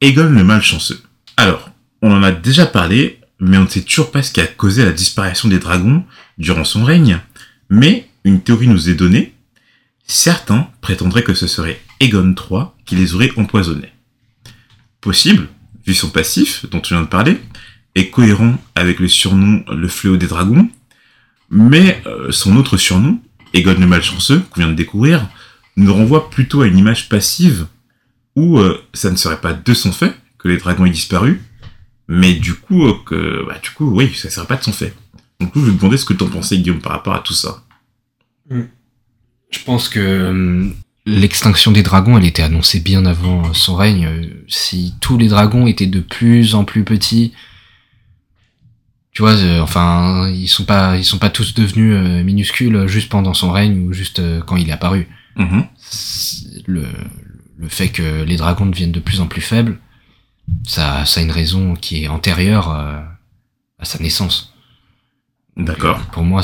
Aegon 0.00 0.30
le 0.30 0.44
malchanceux. 0.44 1.02
Alors, 1.36 1.70
on 2.06 2.12
en 2.12 2.22
a 2.22 2.30
déjà 2.30 2.66
parlé, 2.66 3.18
mais 3.40 3.58
on 3.58 3.64
ne 3.64 3.68
sait 3.68 3.82
toujours 3.82 4.12
pas 4.12 4.22
ce 4.22 4.30
qui 4.30 4.40
a 4.40 4.46
causé 4.46 4.84
la 4.84 4.92
disparition 4.92 5.48
des 5.48 5.58
dragons 5.58 6.04
durant 6.38 6.64
son 6.64 6.84
règne. 6.84 7.20
Mais 7.68 8.08
une 8.24 8.40
théorie 8.40 8.68
nous 8.68 8.88
est 8.88 8.94
donnée. 8.94 9.34
Certains 10.06 10.68
prétendraient 10.80 11.24
que 11.24 11.34
ce 11.34 11.48
serait 11.48 11.80
Aegon 11.98 12.32
III 12.32 12.66
qui 12.84 12.94
les 12.94 13.14
aurait 13.14 13.32
empoisonnés. 13.36 13.92
Possible, 15.00 15.48
vu 15.84 15.94
son 15.94 16.10
passif, 16.10 16.64
dont 16.70 16.80
tu 16.80 16.94
viens 16.94 17.02
de 17.02 17.08
parler, 17.08 17.40
est 17.96 18.10
cohérent 18.10 18.56
avec 18.76 19.00
le 19.00 19.08
surnom 19.08 19.64
le 19.68 19.88
fléau 19.88 20.16
des 20.16 20.28
dragons, 20.28 20.68
mais 21.50 22.00
euh, 22.06 22.30
son 22.30 22.56
autre 22.56 22.76
surnom, 22.76 23.20
Aegon 23.52 23.80
le 23.80 23.86
malchanceux, 23.86 24.44
qu'on 24.50 24.60
vient 24.60 24.70
de 24.70 24.76
découvrir, 24.76 25.28
nous 25.76 25.92
renvoie 25.92 26.30
plutôt 26.30 26.62
à 26.62 26.68
une 26.68 26.78
image 26.78 27.08
passive 27.08 27.66
où 28.36 28.58
euh, 28.58 28.80
ça 28.94 29.10
ne 29.10 29.16
serait 29.16 29.40
pas 29.40 29.54
de 29.54 29.74
son 29.74 29.90
fait 29.90 30.14
que 30.38 30.46
les 30.46 30.56
dragons 30.56 30.86
aient 30.86 30.90
disparu, 30.90 31.42
mais 32.08 32.34
du 32.34 32.54
coup, 32.54 32.86
euh, 32.86 32.94
que, 33.04 33.44
bah, 33.46 33.58
du 33.62 33.70
coup, 33.70 33.90
oui, 33.90 34.12
ça 34.14 34.30
serait 34.30 34.46
pas 34.46 34.56
de 34.56 34.62
son 34.62 34.72
fait. 34.72 34.94
Donc, 35.40 35.50
je 35.54 35.60
vais 35.60 35.72
te 35.72 35.76
demander 35.76 35.96
ce 35.96 36.04
que 36.04 36.14
t'en 36.14 36.28
pensais, 36.28 36.58
Guillaume, 36.58 36.80
par 36.80 36.92
rapport 36.92 37.14
à 37.14 37.20
tout 37.20 37.34
ça. 37.34 37.64
Hmm. 38.48 38.62
Je 39.50 39.58
pense 39.64 39.88
que 39.88 40.00
euh, 40.00 40.68
l'extinction 41.04 41.72
des 41.72 41.82
dragons, 41.82 42.16
elle 42.16 42.26
était 42.26 42.42
annoncée 42.42 42.80
bien 42.80 43.06
avant 43.06 43.52
son 43.54 43.74
règne. 43.74 44.06
Euh, 44.06 44.44
si 44.48 44.94
tous 45.00 45.18
les 45.18 45.28
dragons 45.28 45.66
étaient 45.66 45.86
de 45.86 46.00
plus 46.00 46.54
en 46.54 46.64
plus 46.64 46.84
petits, 46.84 47.32
tu 49.12 49.22
vois, 49.22 49.34
enfin, 49.62 50.28
ils 50.28 50.46
sont 50.46 50.64
pas, 50.66 50.98
ils 50.98 51.04
sont 51.04 51.18
pas 51.18 51.30
tous 51.30 51.54
devenus 51.54 52.22
minuscules 52.22 52.86
juste 52.86 53.08
pendant 53.08 53.32
son 53.32 53.50
règne 53.50 53.86
ou 53.86 53.94
juste 53.94 54.20
quand 54.44 54.56
il 54.56 54.68
est 54.68 54.72
apparu. 54.72 55.08
Mm-hmm. 55.38 55.64
Le, 56.66 56.84
le 57.56 57.68
fait 57.70 57.88
que 57.88 58.24
les 58.24 58.36
dragons 58.36 58.66
deviennent 58.66 58.92
de 58.92 59.00
plus 59.00 59.22
en 59.22 59.26
plus 59.26 59.40
faibles, 59.40 59.78
ça, 60.66 61.04
ça 61.06 61.20
a 61.20 61.22
une 61.22 61.30
raison 61.30 61.74
qui 61.74 62.04
est 62.04 62.08
antérieure 62.08 62.70
euh, 62.70 63.00
à 63.78 63.84
sa 63.84 63.98
naissance. 63.98 64.52
D'accord. 65.56 65.98
Pour 66.12 66.22
moi, 66.24 66.42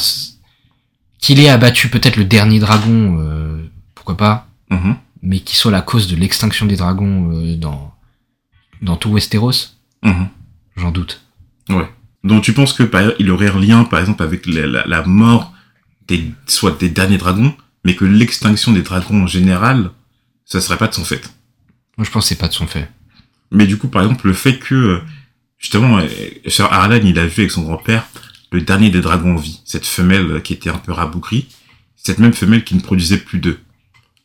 qu'il 1.19 1.41
ait 1.41 1.49
abattu 1.49 1.89
peut-être 1.89 2.17
le 2.17 2.25
dernier 2.25 2.59
dragon, 2.59 3.19
euh, 3.21 3.63
pourquoi 3.95 4.17
pas, 4.17 4.49
mm-hmm. 4.71 4.95
mais 5.23 5.41
qu'il 5.41 5.57
soit 5.57 5.71
la 5.71 5.83
cause 5.83 6.09
de 6.09 6.17
l'extinction 6.17 6.67
des 6.67 6.77
dragons 6.77 7.31
euh, 7.33 7.57
dans 7.57 7.95
dans 8.81 8.97
tout 8.97 9.11
Westeros 9.13 9.77
Mhm. 10.03 10.29
J'en 10.77 10.91
doute. 10.91 11.25
Donc 12.25 12.43
tu 12.43 12.53
penses 12.53 12.73
que 12.73 12.83
par 12.83 13.13
il 13.21 13.31
aurait 13.31 13.51
un 13.51 13.61
lien, 13.61 13.85
par 13.85 14.01
exemple, 14.01 14.23
avec 14.25 14.47
la, 14.47 14.67
la- 14.67 14.87
la 14.87 15.03
mort 15.05 15.53
des, 16.09 16.33
soit 16.47 16.77
des 16.79 16.89
derniers 16.89 17.19
dragons, 17.19 17.55
mais 17.85 17.95
que 17.95 18.05
l'extinction 18.05 18.73
des 18.73 18.83
dragons 18.83 19.23
en 19.23 19.27
général, 19.29 19.91
ça 20.45 20.61
serait 20.61 20.77
pas 20.79 20.89
de 20.89 20.95
son 20.95 21.05
fait? 21.05 21.33
Moi, 21.97 22.05
je 22.05 22.11
pense 22.11 22.25
que 22.25 22.29
c'est 22.31 22.35
pas 22.41 22.49
de 22.49 22.53
son 22.53 22.67
fait. 22.67 22.91
Mais 23.53 23.67
du 23.67 23.77
coup, 23.79 23.89
par 23.89 24.03
exemple, 24.03 24.27
le 24.27 24.33
fait 24.33 24.59
que, 24.59 25.01
justement, 25.59 25.99
euh, 25.99 26.07
Sir 26.47 26.73
Arlan, 26.73 27.01
il 27.05 27.19
a 27.19 27.27
vu 27.27 27.43
avec 27.43 27.51
son 27.51 27.63
grand-père 27.63 28.05
le 28.51 28.61
dernier 28.61 28.91
des 28.91 29.01
dragons 29.01 29.33
en 29.35 29.37
vie, 29.37 29.61
cette 29.65 29.87
femelle 29.87 30.31
euh, 30.31 30.41
qui 30.41 30.53
était 30.53 30.69
un 30.71 30.77
peu 30.79 30.93
rabougrie, 30.93 31.47
cette 31.97 32.19
même 32.19 32.33
femelle 32.35 32.65
qui 32.65 32.75
ne 32.75 32.81
produisait 32.81 33.19
plus 33.19 33.39
d'œufs. 33.39 33.59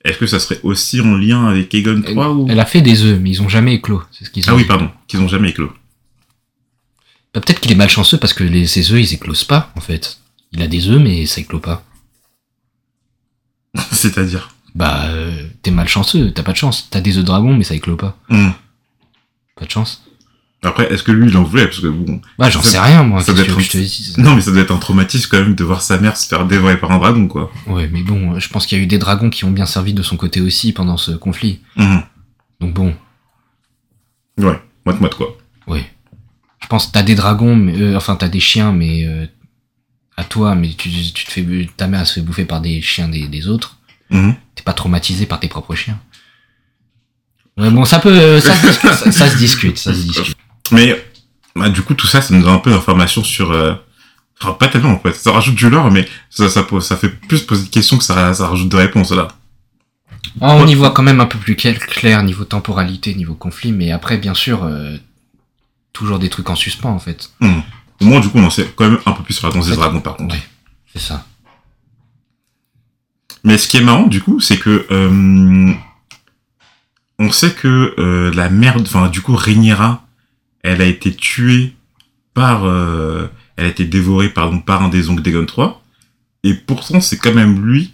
Est-ce 0.03 0.17
que 0.17 0.27
ça 0.27 0.39
serait 0.39 0.59
aussi 0.63 1.01
en 1.01 1.15
lien 1.15 1.47
avec 1.47 1.73
Elle, 1.73 2.03
3 2.03 2.29
ou... 2.33 2.47
elle 2.49 2.59
a 2.59 2.65
fait 2.65 2.81
des 2.81 3.03
œufs, 3.03 3.19
mais 3.21 3.29
ils 3.31 3.41
ont 3.41 3.49
jamais 3.49 3.75
éclos. 3.75 4.01
C'est 4.11 4.25
ce 4.25 4.29
qu'ils 4.29 4.49
ont 4.49 4.53
Ah 4.53 4.55
oui, 4.55 4.63
dit. 4.63 4.67
pardon, 4.67 4.89
qu'ils 5.07 5.19
ont 5.19 5.27
jamais 5.27 5.49
éclos. 5.49 5.71
Bah, 7.33 7.41
Peut-être 7.41 7.59
qu'il 7.59 7.71
est 7.71 7.75
malchanceux 7.75 8.17
parce 8.17 8.33
que 8.33 8.43
les, 8.43 8.67
ses 8.67 8.91
œufs, 8.91 8.99
ils 9.01 9.13
éclosent 9.13 9.43
pas, 9.43 9.71
en 9.75 9.81
fait. 9.81 10.19
Il 10.53 10.61
a 10.61 10.67
des 10.67 10.87
œufs, 10.87 11.01
mais 11.01 11.25
ça 11.25 11.41
éclot 11.41 11.59
pas. 11.59 11.83
C'est-à-dire? 13.91 14.53
Bah, 14.75 15.05
euh, 15.07 15.47
t'es 15.63 15.71
malchanceux, 15.71 16.31
t'as 16.31 16.43
pas 16.43 16.51
de 16.53 16.57
chance. 16.57 16.87
T'as 16.89 17.01
des 17.01 17.17
œufs 17.17 17.25
dragon, 17.25 17.55
mais 17.55 17.63
ça 17.63 17.75
éclot 17.75 17.95
pas. 17.97 18.17
Hmm. 18.29 18.51
Pas 19.57 19.65
de 19.65 19.71
chance. 19.71 20.03
Après, 20.63 20.91
est-ce 20.91 21.03
que 21.03 21.11
lui, 21.11 21.29
il 21.29 21.37
en 21.37 21.43
voulait? 21.43 21.65
Parce 21.67 21.79
que 21.79 21.87
bon... 21.87 22.19
Bah, 22.39 22.49
j'en 22.49 22.61
sais 22.63 22.79
rien, 22.79 23.03
moi. 23.03 23.19
ça 23.21 23.27
Qu'est-ce 23.27 23.35
doit 23.37 23.45
que 23.45 23.51
être 23.51 23.59
je 23.61 23.69
te 23.71 23.77
dis 23.77 24.13
Non, 24.17 24.35
mais 24.35 24.41
ça 24.41 24.51
doit 24.51 24.61
être 24.61 24.71
un 24.73 24.77
traumatisme 24.79 25.27
quand 25.29 25.39
même 25.39 25.53
de 25.55 25.63
voir 25.63 25.81
sa 25.81 25.99
mère 25.99 26.17
se 26.17 26.27
faire 26.27 26.45
dévorer 26.47 26.77
par 26.79 26.91
un 26.91 26.97
dragon, 26.97 27.27
quoi. 27.27 27.51
Ouais, 27.67 27.87
mais 27.93 28.01
bon, 28.01 28.39
je 28.39 28.49
pense 28.49 28.65
qu'il 28.65 28.77
y 28.77 28.81
a 28.81 28.83
eu 28.83 28.87
des 28.87 28.97
dragons 28.97 29.29
qui 29.29 29.45
ont 29.45 29.51
bien 29.51 29.67
servi 29.67 29.93
de 29.93 30.01
son 30.01 30.17
côté 30.17 30.41
aussi 30.41 30.73
pendant 30.73 30.97
ce 30.97 31.11
conflit. 31.11 31.59
Mhm. 31.75 32.01
Donc 32.59 32.73
bon, 32.73 32.95
Ouais, 34.39 34.59
moite-moite, 34.85 35.15
quoi. 35.15 35.37
ouais. 35.67 35.85
Je 36.61 36.67
pense 36.67 36.87
que 36.87 36.91
t'as 36.91 37.03
des 37.03 37.15
dragons, 37.15 37.55
mais, 37.55 37.79
euh, 37.79 37.95
enfin 37.95 38.15
t'as 38.15 38.27
des 38.27 38.39
chiens, 38.39 38.71
mais 38.73 39.05
euh, 39.05 39.25
à 40.17 40.23
toi, 40.23 40.53
mais 40.55 40.69
tu, 40.73 40.89
tu 40.89 41.25
te 41.25 41.31
fais, 41.31 41.45
ta 41.77 41.87
mère 41.87 42.01
elle 42.01 42.05
se 42.07 42.13
fait 42.15 42.21
bouffer 42.21 42.45
par 42.45 42.61
des 42.61 42.81
chiens 42.81 43.07
des, 43.07 43.27
des 43.27 43.47
autres. 43.47 43.77
Mhm. 44.09 44.35
T'es 44.55 44.63
pas 44.63 44.73
traumatisé 44.73 45.25
par 45.27 45.39
tes 45.39 45.47
propres 45.47 45.75
chiens. 45.75 45.99
Bon, 47.57 47.85
ça 47.85 47.99
peut, 47.99 48.09
euh, 48.09 48.39
ça, 48.39 48.53
se 48.55 48.67
discute, 48.67 48.91
ça, 48.93 49.11
ça 49.11 49.29
se 49.29 49.37
discute, 49.37 49.77
ça 49.79 49.93
se 49.93 49.99
discute. 50.01 50.37
Mais 50.71 51.03
bah, 51.55 51.69
du 51.69 51.81
coup, 51.81 51.95
tout 51.95 52.05
ça, 52.05 52.21
ça 52.21 52.33
nous 52.35 52.43
donne 52.43 52.53
un 52.53 52.59
peu 52.59 52.69
d'informations 52.69 53.23
sur... 53.23 53.51
Euh... 53.51 53.73
Enfin, 54.39 54.53
pas 54.53 54.67
tellement, 54.67 54.91
en 54.91 54.99
fait. 54.99 55.13
Ça 55.13 55.31
rajoute 55.31 55.55
du 55.55 55.67
lore, 55.67 55.89
mais 55.89 56.07
ça, 56.29 56.47
ça, 56.49 56.61
pose- 56.61 56.85
ça 56.85 56.95
fait 56.95 57.09
plus 57.09 57.41
poser 57.41 57.63
de 57.65 57.69
questions 57.69 57.97
que 57.97 58.03
ça, 58.03 58.31
ça 58.35 58.47
rajoute 58.47 58.69
de 58.69 58.77
réponses, 58.77 59.11
là. 59.11 59.29
Ah, 60.39 60.53
on 60.53 60.67
y 60.67 60.75
voit 60.75 60.91
quand 60.91 61.01
même 61.01 61.19
un 61.19 61.25
peu 61.25 61.39
plus 61.39 61.55
clair, 61.55 62.21
niveau 62.21 62.43
temporalité, 62.43 63.15
niveau 63.15 63.33
conflit, 63.33 63.71
mais 63.71 63.91
après, 63.91 64.19
bien 64.19 64.35
sûr, 64.35 64.63
euh, 64.63 64.95
toujours 65.93 66.19
des 66.19 66.29
trucs 66.29 66.51
en 66.51 66.55
suspens, 66.55 66.91
en 66.91 66.99
fait. 66.99 67.31
Mhm. 67.39 67.63
Au 68.01 68.05
moins, 68.05 68.19
du 68.19 68.29
coup, 68.29 68.37
on 68.37 68.45
en 68.45 68.51
sait 68.51 68.71
quand 68.75 68.87
même 68.87 68.99
un 69.07 69.13
peu 69.13 69.23
plus 69.23 69.33
sur 69.33 69.47
la 69.47 69.53
danse 69.55 69.67
des 69.67 69.75
dragons, 69.75 70.01
par 70.01 70.15
contre. 70.17 70.35
Ouais, 70.35 70.43
c'est 70.93 71.01
ça. 71.01 71.25
Mais 73.43 73.57
ce 73.57 73.67
qui 73.67 73.77
est 73.77 73.81
marrant, 73.81 74.05
du 74.05 74.21
coup, 74.21 74.39
c'est 74.39 74.57
que... 74.57 74.85
euh, 74.91 75.73
On 77.19 77.31
sait 77.31 77.51
que 77.51 77.93
euh, 77.99 78.31
la 78.33 78.49
mère... 78.49 78.77
Enfin, 78.79 79.09
du 79.09 79.21
coup, 79.21 79.35
Rhaenyra, 79.35 80.05
elle 80.63 80.81
a 80.81 80.85
été 80.85 81.13
tuée 81.13 81.73
par... 82.33 82.65
euh, 82.65 83.27
Elle 83.57 83.65
a 83.65 83.69
été 83.69 83.85
dévorée, 83.85 84.29
pardon, 84.29 84.59
par 84.59 84.83
un 84.83 84.89
des 84.89 85.09
oncles 85.09 85.23
d'Aegon 85.23 85.45
III. 85.57 85.69
Et 86.43 86.53
pourtant, 86.53 87.01
c'est 87.01 87.17
quand 87.17 87.33
même 87.33 87.65
lui 87.65 87.93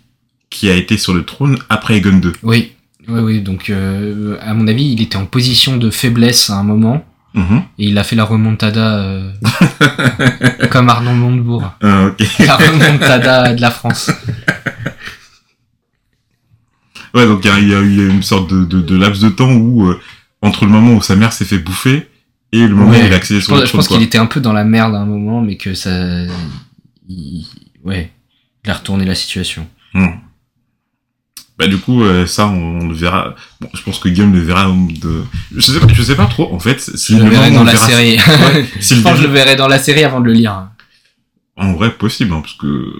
qui 0.50 0.70
a 0.70 0.76
été 0.76 0.98
sur 0.98 1.14
le 1.14 1.24
trône 1.24 1.58
après 1.70 1.96
Aegon 1.98 2.20
II. 2.22 2.32
Oui, 2.44 2.74
oui, 3.08 3.20
oui. 3.22 3.42
Donc, 3.42 3.70
euh, 3.70 4.38
à 4.42 4.54
mon 4.54 4.68
avis, 4.68 4.92
il 4.92 5.02
était 5.02 5.16
en 5.16 5.26
position 5.26 5.78
de 5.78 5.90
faiblesse 5.90 6.50
à 6.50 6.56
un 6.56 6.64
moment, 6.64 7.06
Mhm. 7.36 7.64
et 7.80 7.88
il 7.88 7.98
a 7.98 8.04
fait 8.04 8.16
la 8.16 8.26
remontada 8.26 8.98
euh, 9.00 9.32
comme 10.70 10.88
Arnaud 10.90 11.14
Montebourg. 11.16 11.64
Ah. 11.82 12.10
La 12.40 12.56
remontada 12.58 13.54
de 13.56 13.62
la 13.62 13.72
France. 13.72 14.12
Ouais, 17.14 17.26
donc 17.28 17.44
il 17.46 17.68
y 17.68 17.70
y 17.70 17.76
a 17.76 17.80
eu 17.82 18.10
une 18.10 18.24
sorte 18.24 18.50
de, 18.50 18.64
de, 18.66 18.82
de 18.82 18.96
laps 18.98 19.22
de 19.24 19.30
temps 19.30 19.52
où, 19.52 19.88
euh, 19.88 20.00
entre 20.42 20.66
le 20.66 20.72
moment 20.72 20.94
où 20.96 21.02
sa 21.02 21.16
mère 21.16 21.32
s'est 21.34 21.46
fait 21.46 21.60
bouffer 21.60 22.08
et 22.52 22.68
le 22.68 22.76
moment 22.76 22.92
Ouais, 22.92 23.04
où 23.04 23.06
il 23.06 23.14
a 23.14 23.18
accédé 23.18 23.40
sur 23.42 23.56
le 23.56 23.66
je 23.66 23.72
pense 23.72 23.88
qu'il 23.88 24.02
était 24.02 24.18
un 24.18 24.26
peu 24.26 24.40
dans 24.42 24.54
la 24.54 24.64
merde 24.64 24.96
à 24.96 25.00
un 25.00 25.06
moment, 25.06 25.42
mais 25.42 25.58
que 25.58 25.74
ça, 25.76 25.92
il- 27.10 27.46
ouais, 27.84 28.12
il 28.66 28.70
a 28.72 28.74
retourné 28.74 29.06
la 29.06 29.16
situation. 29.16 29.68
Hmm. 29.94 30.08
Bah 31.60 31.68
du 31.68 31.78
coup, 31.78 32.04
euh, 32.04 32.26
ça, 32.26 32.48
on, 32.48 32.80
on 32.82 32.88
le 32.88 32.96
verra. 32.96 33.36
Bon, 33.62 33.70
je 33.76 33.82
pense 33.84 34.00
que 34.00 34.10
Guillaume 34.10 34.34
le 34.34 34.40
verra. 34.42 34.66
De... 35.02 35.24
Je 35.56 35.62
sais 35.62 35.80
pas, 35.80 35.88
je 35.94 36.02
sais 36.02 36.16
pas 36.16 36.26
trop. 36.26 36.52
En 36.52 36.60
fait, 36.60 36.80
si 36.82 37.16
Je 37.16 37.24
le 37.24 37.30
verrai 37.30 37.52
dans 37.52 37.64
la 37.64 37.74
verra- 37.74 37.88
série. 37.88 38.16
Ouais, 38.18 38.66
si 38.80 38.96
je 38.96 39.02
pense 39.02 39.14
que 39.14 39.18
je 39.20 39.28
le 39.28 39.34
verrai 39.34 39.56
dans 39.56 39.68
la 39.68 39.78
série 39.78 40.04
avant 40.04 40.20
de 40.20 40.26
le 40.26 40.34
lire. 40.34 40.70
En 41.56 41.74
vrai, 41.74 41.92
possible, 41.92 42.34
hein, 42.34 42.42
parce 42.42 42.56
que 42.56 42.92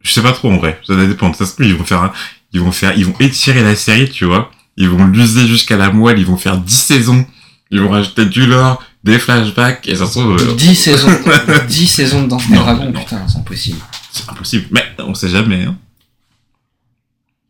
je 0.00 0.10
sais 0.10 0.22
pas 0.22 0.32
trop 0.32 0.50
en 0.50 0.56
vrai. 0.56 0.80
Ça 0.86 0.94
va 0.94 1.04
dépendre. 1.04 1.36
Ça 1.36 1.44
se 1.44 1.54
peut, 1.54 1.66
ils 1.66 1.74
vont 1.74 1.84
faire, 1.84 2.02
un... 2.02 2.12
ils 2.52 2.60
vont 2.60 2.72
faire, 2.72 2.96
ils 2.96 3.04
vont 3.06 3.14
étirer 3.20 3.62
la 3.62 3.74
série, 3.76 4.08
tu 4.10 4.24
vois. 4.24 4.50
Ils 4.76 4.88
vont 4.88 5.06
l'user 5.06 5.46
jusqu'à 5.46 5.76
la 5.76 5.90
moelle. 5.90 6.18
Ils 6.18 6.26
vont 6.26 6.36
faire 6.36 6.58
10 6.58 6.74
saisons. 6.74 7.26
Ils 7.70 7.80
vont 7.80 7.88
rajouter 7.90 8.26
du 8.26 8.46
lore, 8.46 8.82
des 9.02 9.18
flashbacks, 9.18 9.88
et 9.88 9.96
ça 9.96 10.06
se 10.06 10.12
trouve. 10.20 10.36
euh, 10.40 10.54
10 10.54 10.74
saisons, 10.76 11.08
10 11.68 11.86
saisons 11.88 12.22
de 12.22 12.28
Danse 12.28 12.48
des 12.48 12.54
Dragons, 12.54 12.92
putain, 12.92 13.26
c'est 13.26 13.38
impossible. 13.38 13.78
C'est 14.12 14.28
impossible. 14.30 14.66
Mais 14.70 14.84
on 14.98 15.14
sait 15.14 15.28
jamais. 15.28 15.64
Hein. 15.64 15.76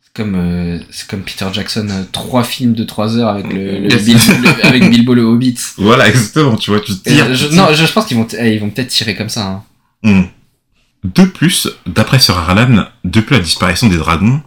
C'est 0.02 0.14
comme, 0.22 0.34
euh, 0.36 0.78
c'est 0.90 1.06
comme 1.08 1.20
Peter 1.20 1.46
Jackson, 1.52 1.86
euh, 1.90 2.02
trois 2.12 2.44
films 2.44 2.72
de 2.72 2.84
3 2.84 3.16
heures 3.18 3.28
avec 3.28 3.52
le, 3.52 3.80
le 3.80 3.90
Yes. 3.92 4.04
Bil- 4.04 4.42
le- 4.42 4.66
avec 4.66 4.82
Bilbo 4.90 5.12
le 5.12 5.22
Hobbit. 5.22 5.58
Voilà, 5.76 6.08
exactement. 6.08 6.56
Tu 6.56 6.70
vois, 6.70 6.80
tu 6.80 6.96
tires. 6.96 7.34
je, 7.34 7.48
tu 7.48 7.54
non, 7.54 7.68
je, 7.74 7.84
je 7.84 7.92
pense 7.92 8.06
qu'ils 8.06 8.16
vont, 8.16 8.24
t- 8.24 8.38
eh, 8.40 8.54
ils 8.54 8.60
vont 8.60 8.70
peut-être 8.70 8.88
tirer 8.88 9.14
comme 9.14 9.28
ça. 9.28 9.46
Hein. 9.46 9.62
Hmm. 10.02 10.22
De 11.04 11.24
plus, 11.26 11.68
d'après 11.86 12.18
Sir 12.18 12.38
Arlan, 12.38 12.86
depuis 13.04 13.34
la 13.34 13.40
disparition 13.40 13.88
des 13.88 13.98
dragons, 13.98 14.40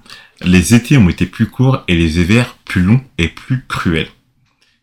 les 0.43 0.73
étés 0.73 0.97
ont 0.97 1.09
été 1.09 1.25
plus 1.25 1.47
courts 1.47 1.83
et 1.87 1.95
les 1.95 2.19
hivers 2.19 2.55
plus 2.65 2.81
longs 2.81 3.01
et 3.17 3.27
plus 3.27 3.65
cruels. 3.67 4.07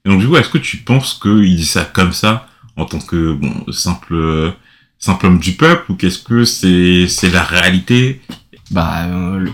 Et 0.04 0.08
donc 0.08 0.20
du 0.20 0.26
coup, 0.28 0.36
est-ce 0.36 0.48
que 0.50 0.58
tu 0.58 0.78
penses 0.78 1.18
qu'il 1.20 1.56
dit 1.56 1.64
ça 1.64 1.84
comme 1.84 2.12
ça 2.12 2.48
en 2.76 2.84
tant 2.84 2.98
que 3.00 3.32
bon 3.32 3.52
simple 3.72 4.54
simple 4.98 5.26
homme 5.26 5.38
du 5.38 5.52
peuple 5.52 5.92
ou 5.92 5.94
qu'est-ce 5.94 6.18
que 6.18 6.44
c'est 6.44 7.06
c'est 7.08 7.30
la 7.30 7.42
réalité? 7.42 8.20
Bah, 8.70 9.06
euh, 9.06 9.38
le, 9.38 9.52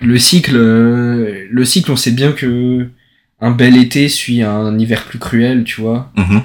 le 0.00 0.18
cycle, 0.18 0.56
euh, 0.56 1.46
le 1.50 1.64
cycle, 1.64 1.90
on 1.90 1.96
sait 1.96 2.12
bien 2.12 2.32
que 2.32 2.88
un 3.40 3.50
bel 3.50 3.76
été 3.76 4.08
suit 4.08 4.42
un 4.42 4.78
hiver 4.78 5.04
plus 5.04 5.18
cruel, 5.18 5.64
tu 5.64 5.80
vois. 5.80 6.10
Mhm. 6.16 6.42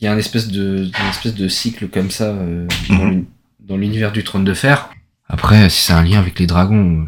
Il 0.00 0.04
y 0.04 0.08
a 0.08 0.12
un 0.12 0.18
espèce 0.18 0.48
de, 0.48 0.84
une 0.86 1.08
espèce 1.10 1.34
de 1.34 1.46
cycle 1.46 1.88
comme 1.88 2.10
ça 2.10 2.24
euh, 2.30 2.66
dans 2.88 3.04
Mhm. 3.04 3.24
dans 3.60 3.76
l'univers 3.76 4.10
du 4.12 4.24
trône 4.24 4.44
de 4.44 4.54
fer. 4.54 4.88
Après, 5.28 5.68
si 5.70 5.82
c'est 5.84 5.92
un 5.92 6.02
lien 6.02 6.18
avec 6.18 6.38
les 6.40 6.46
dragons, 6.46 7.06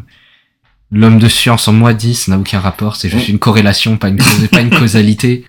l'homme 0.93 1.19
de 1.19 1.27
science 1.27 1.67
en 1.67 1.73
moi 1.73 1.93
dit, 1.93 2.15
ça 2.15 2.31
n'a 2.31 2.37
aucun 2.39 2.59
rapport, 2.59 2.95
c'est 2.95 3.09
juste 3.09 3.27
une 3.27 3.39
corrélation, 3.39 3.97
pas 3.97 4.09
une, 4.09 4.17
cause- 4.17 4.47
pas 4.49 4.61
une 4.61 4.69
causalité. 4.69 5.45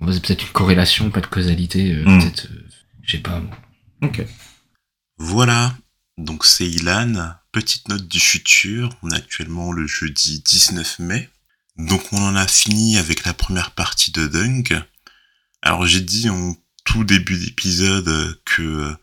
Bon, 0.00 0.12
c'est 0.12 0.20
peut-être 0.24 0.42
une 0.42 0.52
corrélation, 0.52 1.10
pas 1.10 1.20
de 1.20 1.26
causalité, 1.26 1.92
euh, 1.94 2.04
Mhm. 2.04 2.20
peut-être, 2.22 2.46
euh, 2.50 2.66
je 3.02 3.12
sais 3.12 3.18
pas. 3.22 3.40
moi. 3.40 3.56
Ok. 4.02 4.24
Voilà, 5.18 5.76
donc 6.16 6.44
c'est 6.44 6.66
Ilan, 6.68 7.32
petite 7.52 7.88
note 7.88 8.06
du 8.06 8.20
futur, 8.20 8.90
on 9.02 9.10
est 9.10 9.16
actuellement 9.16 9.72
le 9.72 9.86
jeudi 9.86 10.40
19 10.44 10.98
mai, 11.00 11.28
donc 11.76 12.02
on 12.12 12.22
en 12.22 12.36
a 12.36 12.46
fini 12.46 12.96
avec 12.98 13.24
la 13.24 13.34
première 13.34 13.72
partie 13.72 14.12
de 14.12 14.26
Dunk. 14.28 14.74
Alors 15.62 15.86
j'ai 15.86 16.00
dit 16.00 16.28
en 16.28 16.54
tout 16.84 17.04
début 17.04 17.36
d'épisode 17.38 18.38
que 18.44 18.62
euh, 18.62 18.96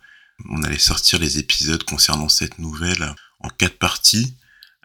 on 0.50 0.64
allait 0.64 0.78
sortir 0.80 1.20
les 1.20 1.38
épisodes 1.38 1.84
concernant 1.84 2.30
cette 2.30 2.60
nouvelle 2.60 3.14
en 3.42 3.50
quatre 3.50 3.78
parties, 3.78 4.34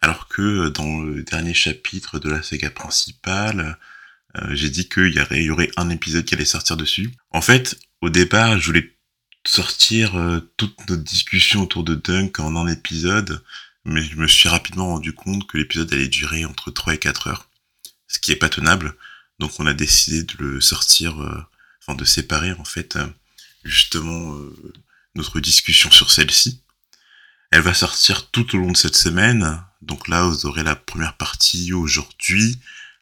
alors 0.01 0.29
que 0.29 0.43
euh, 0.43 0.71
dans 0.71 1.03
le 1.03 1.23
dernier 1.23 1.55
chapitre 1.55 2.19
de 2.19 2.31
la 2.31 2.43
saga 2.43 2.71
principale, 2.71 3.79
euh, 4.37 4.55
j'ai 4.55 4.71
dit 4.71 4.89
qu'il 4.89 5.13
y 5.13 5.51
aurait, 5.51 5.71
un 5.77 5.91
épisode 5.91 6.25
qui 6.25 6.35
allait 6.35 6.45
sortir 6.45 6.77
dessus. 6.77 7.13
En 7.31 7.41
fait, 7.41 7.77
au 8.01 8.11
départ, 8.11 8.59
je 8.59 8.67
voulais 8.67 8.97
sortir 9.47 10.17
euh, 10.17 10.41
toute 10.57 10.79
notre 10.89 11.03
discussion 11.03 11.63
autour 11.63 11.85
de 11.85 11.95
Dunk 11.95 12.41
en 12.41 12.57
un 12.57 12.67
épisode, 12.67 13.43
mais 13.85 14.03
je 14.03 14.17
me 14.17 14.27
suis 14.27 14.49
rapidement 14.49 14.89
rendu 14.89 15.13
compte 15.13 15.47
que 15.47 15.59
l'épisode 15.59 15.93
allait 15.93 16.09
durer 16.09 16.45
entre 16.45 16.71
3 16.71 16.95
et 16.95 16.99
4 16.99 17.29
heures, 17.29 17.49
ce 18.07 18.19
qui 18.19 18.33
est 18.33 18.37
pas 18.37 18.49
tenable. 18.49 18.95
Donc 19.39 19.53
on 19.59 19.67
a 19.67 19.73
décidé 19.73 20.23
de 20.23 20.35
le 20.39 20.61
sortir, 20.61 21.21
euh, 21.23 21.43
enfin 21.83 21.97
de 21.97 22.05
séparer 22.05 22.53
en 22.53 22.65
fait 22.65 22.97
euh, 22.97 23.07
justement 23.65 24.37
notre 25.15 25.41
discussion 25.41 25.91
sur 25.91 26.11
celle-ci. 26.11 26.63
Elle 27.51 27.63
va 27.63 27.75
sortir 27.75 28.31
tout 28.31 28.55
au 28.55 28.61
long 28.61 28.71
de 28.71 28.77
cette 28.77 28.97
semaine. 28.97 29.61
Donc 29.83 30.07
là, 30.07 30.23
vous 30.23 30.47
aurez 30.47 30.63
la 30.63 30.77
première 30.77 31.17
partie 31.17 31.73
aujourd'hui, 31.73 32.61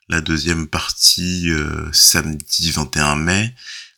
la 0.09 0.23
deuxième 0.23 0.69
partie 0.69 1.51
euh, 1.51 1.93
samedi 1.93 2.71
21 2.71 3.17
mai, 3.17 3.55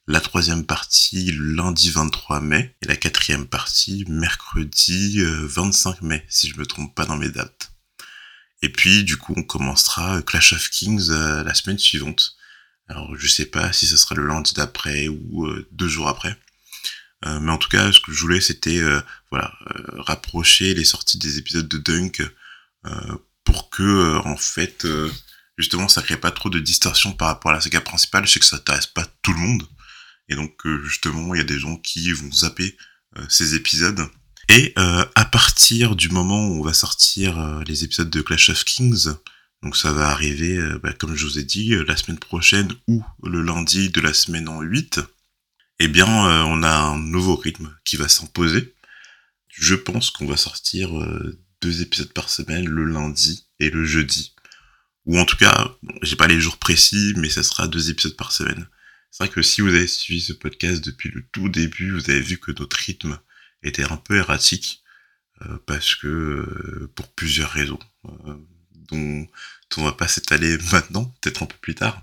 la 0.09 0.21
troisième 0.21 0.67
partie 0.67 1.31
lundi 1.39 1.91
23 1.91 2.41
mai 2.41 2.75
et 2.83 2.89
la 2.89 2.97
quatrième 2.97 3.47
partie 3.47 4.05
mercredi 4.09 5.21
euh, 5.21 5.47
25 5.47 6.03
mai, 6.03 6.27
si 6.29 6.49
je 6.49 6.59
me 6.59 6.67
trompe 6.67 6.97
pas 6.97 7.07
dans 7.07 7.17
mes 7.17 7.29
dates. 7.29 7.71
Et 8.63 8.71
puis 8.71 9.05
du 9.05 9.17
coup 9.17 9.35
on 9.37 9.45
commencera 9.45 10.17
euh, 10.17 10.21
Clash 10.21 10.53
of 10.53 10.69
Kings 10.69 11.11
euh, 11.11 11.45
la 11.45 11.55
semaine 11.55 11.79
suivante 11.79 12.35
Alors 12.89 13.15
je 13.17 13.29
sais 13.29 13.47
pas 13.47 13.73
si 13.73 13.87
ce 13.87 13.97
sera 13.97 14.17
le 14.17 14.27
lundi 14.27 14.53
d'après 14.55 15.07
ou 15.07 15.49
deux 15.71 15.89
jours 15.89 16.09
après. 16.09 16.37
Mais 17.25 17.53
en 17.53 17.59
tout 17.59 17.69
cas, 17.69 17.93
ce 17.93 18.01
que 18.01 18.13
je 18.13 18.21
voulais, 18.21 18.41
c'était 18.41 18.81
voilà 19.31 19.53
rapprocher 19.99 20.75
les 20.75 20.85
sorties 20.85 21.19
des 21.19 21.39
épisodes 21.39 21.69
de 21.69 21.79
Dunk 21.79 22.23
pour 23.45 23.69
que 23.71 24.17
en 24.25 24.37
fait 24.37 24.87
justement 25.59 25.89
ça 25.89 26.01
crée 26.03 26.17
pas 26.17 26.31
trop 26.31 26.49
de 26.49 26.59
distorsion 26.59 27.13
par 27.13 27.29
rapport 27.29 27.51
à 27.51 27.55
la 27.55 27.61
saga 27.61 27.81
principale. 27.81 28.27
Je 28.27 28.33
sais 28.33 28.41
que 28.41 28.47
ça 28.47 28.59
t'intéresse 28.59 28.87
pas 28.87 29.07
tout 29.23 29.33
le 29.33 29.41
monde. 29.41 29.67
Et 30.29 30.35
donc 30.35 30.55
justement, 30.85 31.35
il 31.35 31.39
y 31.39 31.43
a 31.43 31.45
des 31.45 31.59
gens 31.59 31.77
qui 31.77 32.11
vont 32.13 32.33
zapper 32.33 32.77
ces 33.29 33.55
épisodes 33.55 34.09
et 34.51 34.73
euh, 34.79 35.05
à 35.15 35.25
partir 35.27 35.95
du 35.95 36.09
moment 36.09 36.49
où 36.49 36.59
on 36.59 36.63
va 36.65 36.73
sortir 36.73 37.39
euh, 37.39 37.63
les 37.69 37.85
épisodes 37.85 38.11
de 38.11 38.21
Clash 38.21 38.51
of 38.51 38.65
Kings, 38.65 39.07
donc 39.63 39.77
ça 39.77 39.93
va 39.93 40.09
arriver, 40.09 40.57
euh, 40.57 40.81
bah, 40.83 40.93
comme 40.93 41.15
je 41.15 41.25
vous 41.25 41.39
ai 41.39 41.45
dit, 41.45 41.73
la 41.87 41.97
semaine 41.97 42.19
prochaine 42.19 42.73
ou 42.89 43.05
le 43.23 43.43
lundi 43.43 43.91
de 43.91 44.01
la 44.01 44.13
semaine 44.13 44.49
en 44.49 44.61
8, 44.61 45.01
eh 45.81 45.89
bien 45.89 46.07
on 46.07 46.63
a 46.63 46.77
un 46.77 46.99
nouveau 46.99 47.37
rythme 47.37 47.75
qui 47.85 47.97
va 47.97 48.09
s'imposer. 48.09 48.75
Je 49.49 49.75
pense 49.75 50.11
qu'on 50.11 50.27
va 50.27 50.37
sortir 50.37 50.91
deux 51.61 51.83
épisodes 51.83 52.13
par 52.13 52.29
semaine, 52.29 52.69
le 52.69 52.85
lundi 52.85 53.47
et 53.59 53.71
le 53.71 53.85
jeudi. 53.85 54.35
Ou 55.07 55.19
en 55.19 55.25
tout 55.25 55.37
cas, 55.37 55.75
j'ai 56.03 56.17
pas 56.17 56.29
les 56.29 56.41
jours 56.41 56.59
précis, 56.59 57.15
mais 57.17 57.31
ça 57.31 57.43
sera 57.43 57.67
deux 57.67 57.91
épisodes 57.91 58.17
par 58.17 58.33
semaine. 58.33 58.69
C'est 59.11 59.25
vrai 59.25 59.33
que 59.33 59.43
si 59.43 59.61
vous 59.61 59.75
avez 59.75 59.87
suivi 59.87 60.21
ce 60.21 60.33
podcast 60.33 60.85
depuis 60.85 61.11
le 61.11 61.27
tout 61.33 61.49
début, 61.49 61.91
vous 61.93 62.11
avez 62.11 62.21
vu 62.21 62.39
que 62.39 62.53
notre 62.53 62.77
rythme 62.77 63.19
était 63.63 63.91
un 63.91 63.97
peu 63.97 64.17
erratique 64.17 64.83
euh, 65.43 65.59
parce 65.67 65.95
que 65.95 66.07
euh, 66.07 66.93
pour 66.95 67.09
plusieurs 67.13 67.51
raisons 67.51 67.79
euh, 68.05 68.37
dont 68.91 69.27
on 69.77 69.85
va 69.85 69.93
pas 69.93 70.09
s'étaler 70.09 70.57
maintenant, 70.73 71.07
peut-être 71.21 71.43
un 71.43 71.47
peu 71.47 71.57
plus 71.61 71.75
tard. 71.75 72.03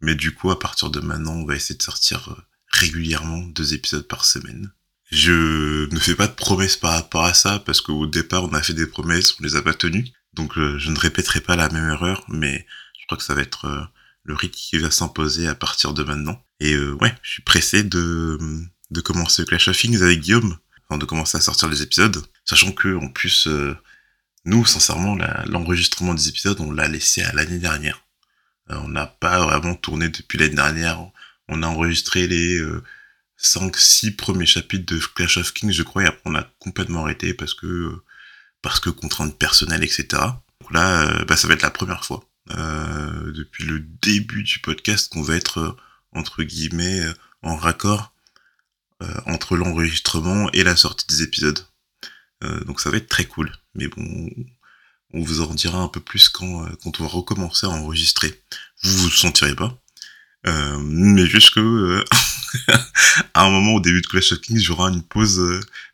Mais 0.00 0.14
du 0.14 0.32
coup, 0.34 0.50
à 0.50 0.58
partir 0.58 0.90
de 0.90 1.00
maintenant, 1.00 1.34
on 1.34 1.44
va 1.44 1.56
essayer 1.56 1.76
de 1.76 1.82
sortir 1.82 2.42
régulièrement 2.70 3.38
deux 3.38 3.74
épisodes 3.74 4.06
par 4.06 4.24
semaine. 4.24 4.70
Je 5.10 5.92
ne 5.92 5.98
fais 5.98 6.14
pas 6.14 6.28
de 6.28 6.34
promesses 6.34 6.76
par 6.76 6.92
rapport 6.92 7.24
à 7.24 7.34
ça 7.34 7.58
parce 7.58 7.80
qu'au 7.80 8.06
départ, 8.06 8.44
on 8.44 8.54
a 8.54 8.62
fait 8.62 8.74
des 8.74 8.86
promesses, 8.86 9.34
on 9.40 9.44
les 9.44 9.56
a 9.56 9.62
pas 9.62 9.74
tenues. 9.74 10.06
Donc, 10.34 10.52
je 10.54 10.90
ne 10.90 10.98
répéterai 10.98 11.40
pas 11.40 11.56
la 11.56 11.68
même 11.68 11.90
erreur, 11.90 12.24
mais 12.28 12.64
je 13.00 13.06
crois 13.06 13.18
que 13.18 13.24
ça 13.24 13.34
va 13.34 13.42
être 13.42 13.90
le 14.22 14.34
rythme 14.34 14.54
qui 14.54 14.78
va 14.78 14.92
s'imposer 14.92 15.48
à 15.48 15.56
partir 15.56 15.92
de 15.92 16.04
maintenant. 16.04 16.40
Et 16.60 16.78
ouais, 16.78 17.12
je 17.22 17.32
suis 17.32 17.42
pressé 17.42 17.82
de, 17.82 18.38
de 18.90 19.00
commencer 19.00 19.44
Clash 19.44 19.66
of 19.66 19.76
Things 19.76 20.00
avec 20.00 20.20
Guillaume 20.20 20.56
de 20.98 21.04
commencer 21.04 21.36
à 21.36 21.40
sortir 21.40 21.68
les 21.68 21.82
épisodes, 21.82 22.22
sachant 22.44 22.72
que 22.72 22.96
en 22.96 23.08
plus, 23.08 23.46
euh, 23.46 23.76
nous, 24.44 24.64
sincèrement, 24.64 25.16
l'enregistrement 25.46 26.14
des 26.14 26.28
épisodes, 26.28 26.60
on 26.60 26.72
l'a 26.72 26.88
laissé 26.88 27.22
à 27.22 27.32
l'année 27.32 27.58
dernière. 27.58 28.04
Euh, 28.70 28.76
on 28.82 28.88
n'a 28.88 29.06
pas 29.06 29.44
vraiment 29.44 29.74
tourné 29.74 30.08
depuis 30.08 30.38
l'année 30.38 30.54
dernière. 30.54 31.00
On 31.50 31.62
a 31.62 31.66
enregistré 31.66 32.26
les 32.26 32.60
5-6 33.38 34.08
euh, 34.08 34.16
premiers 34.16 34.46
chapitres 34.46 34.86
de 34.94 34.98
Clash 34.98 35.36
of 35.36 35.52
Kings, 35.52 35.72
je 35.72 35.82
crois, 35.82 36.04
et 36.04 36.06
après 36.06 36.22
on 36.24 36.34
a 36.34 36.44
complètement 36.58 37.04
arrêté 37.04 37.34
parce 37.34 37.54
que 37.54 38.02
parce 38.62 38.80
que 38.80 38.90
contraintes 38.90 39.38
personnelles, 39.38 39.84
etc. 39.84 40.06
Donc 40.60 40.72
là, 40.72 41.24
bah, 41.24 41.36
ça 41.36 41.48
va 41.48 41.54
être 41.54 41.62
la 41.62 41.70
première 41.70 42.04
fois 42.04 42.24
depuis 42.48 43.64
le 43.64 43.78
début 44.02 44.42
du 44.42 44.58
podcast 44.58 45.12
qu'on 45.12 45.22
va 45.22 45.36
être 45.36 45.76
entre 46.12 46.42
guillemets 46.42 47.04
en 47.42 47.56
raccord 47.56 48.12
euh, 49.02 49.14
entre 49.24 49.56
l'enregistrement 49.56 50.50
et 50.52 50.62
la 50.62 50.76
sortie 50.76 51.06
des 51.06 51.22
épisodes. 51.22 51.66
Euh, 52.44 52.62
donc 52.64 52.80
ça 52.82 52.90
va 52.90 52.98
être 52.98 53.08
très 53.08 53.24
cool. 53.24 53.50
Mais 53.74 53.88
bon, 53.88 54.28
on 55.14 55.22
vous 55.22 55.40
en 55.40 55.54
dira 55.54 55.78
un 55.78 55.88
peu 55.88 56.00
plus 56.00 56.28
quand, 56.28 56.66
euh, 56.66 56.68
quand 56.82 57.00
on 57.00 57.04
va 57.04 57.08
recommencer 57.08 57.64
à 57.64 57.70
enregistrer. 57.70 58.42
Vous 58.82 58.92
vous 58.98 59.10
sentirez 59.10 59.54
pas. 59.54 59.74
Mais 60.44 61.26
juste 61.26 61.54
que 61.54 62.04
à 63.34 63.44
un 63.44 63.50
moment 63.50 63.74
au 63.74 63.80
début 63.80 64.00
de 64.00 64.06
Clash 64.06 64.32
of 64.32 64.40
Kings, 64.40 64.58
j'aurai 64.58 64.92
une 64.92 65.02
pause. 65.02 65.40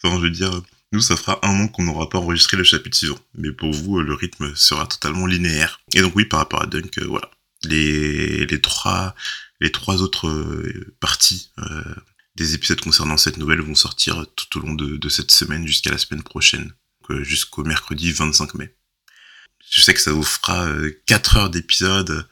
enfin, 0.02 0.16
je 0.16 0.22
veux 0.22 0.30
dire, 0.30 0.62
nous, 0.92 1.00
ça 1.00 1.16
fera 1.16 1.38
un 1.42 1.60
an 1.60 1.68
qu'on 1.68 1.84
n'aura 1.84 2.08
pas 2.08 2.18
enregistré 2.18 2.56
le 2.56 2.64
chapitre 2.64 2.96
suivant. 2.96 3.18
Mais 3.34 3.52
pour 3.52 3.72
vous, 3.72 4.00
le 4.00 4.14
rythme 4.14 4.54
sera 4.54 4.86
totalement 4.86 5.26
linéaire. 5.26 5.80
Et 5.94 6.00
donc 6.00 6.14
oui, 6.16 6.24
par 6.24 6.40
rapport 6.40 6.62
à 6.62 6.66
Dunk, 6.66 6.98
voilà. 7.06 7.30
Les, 7.64 8.46
les 8.46 8.60
trois 8.60 9.14
les 9.60 9.72
trois 9.72 10.02
autres 10.02 10.30
parties 11.00 11.50
des 12.36 12.54
épisodes 12.54 12.80
concernant 12.80 13.16
cette 13.16 13.38
nouvelle 13.38 13.60
vont 13.60 13.74
sortir 13.74 14.26
tout 14.36 14.58
au 14.58 14.62
long 14.62 14.74
de, 14.74 15.08
cette 15.08 15.30
semaine 15.30 15.66
jusqu'à 15.66 15.90
la 15.90 15.98
semaine 15.98 16.22
prochaine, 16.22 16.72
jusqu'au 17.22 17.64
mercredi 17.64 18.12
25 18.12 18.54
mai. 18.54 18.74
Je 19.68 19.82
sais 19.82 19.94
que 19.94 20.00
ça 20.00 20.12
vous 20.12 20.22
fera 20.22 20.68
4 21.06 21.36
euh, 21.36 21.40
heures 21.40 21.50
d'épisode 21.50 22.28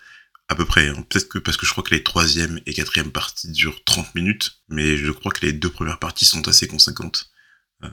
à 0.49 0.55
peu 0.55 0.65
près. 0.65 0.89
Hein. 0.89 1.05
Peut-être 1.09 1.29
que 1.29 1.39
parce 1.39 1.57
que 1.57 1.67
je 1.67 1.73
crois 1.73 1.85
que 1.85 1.95
les 1.95 2.03
troisième 2.03 2.61
et 2.67 2.75
quatrième 2.75 3.11
parties 3.13 3.51
durent 3.51 3.83
30 3.85 4.15
minutes, 4.15 4.63
mais 4.69 4.97
je 4.97 5.11
crois 5.11 5.33
que 5.33 5.45
les 5.45 5.53
deux 5.53 5.71
premières 5.71 5.99
parties 5.99 6.25
sont 6.25 6.47
assez 6.49 6.69
conséquentes. 6.69 7.31
Euh, 7.83 7.89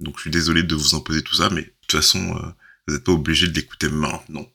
donc 0.00 0.16
je 0.16 0.22
suis 0.22 0.30
désolé 0.30 0.62
de 0.62 0.74
vous 0.74 0.94
imposer 0.94 1.22
tout 1.22 1.34
ça, 1.34 1.50
mais 1.50 1.62
de 1.62 1.72
toute 1.82 1.92
façon, 1.92 2.36
euh, 2.36 2.50
vous 2.86 2.94
n'êtes 2.94 3.04
pas 3.04 3.12
obligé 3.12 3.48
de 3.48 3.54
l'écouter 3.54 3.88
maintenant. 3.88 4.46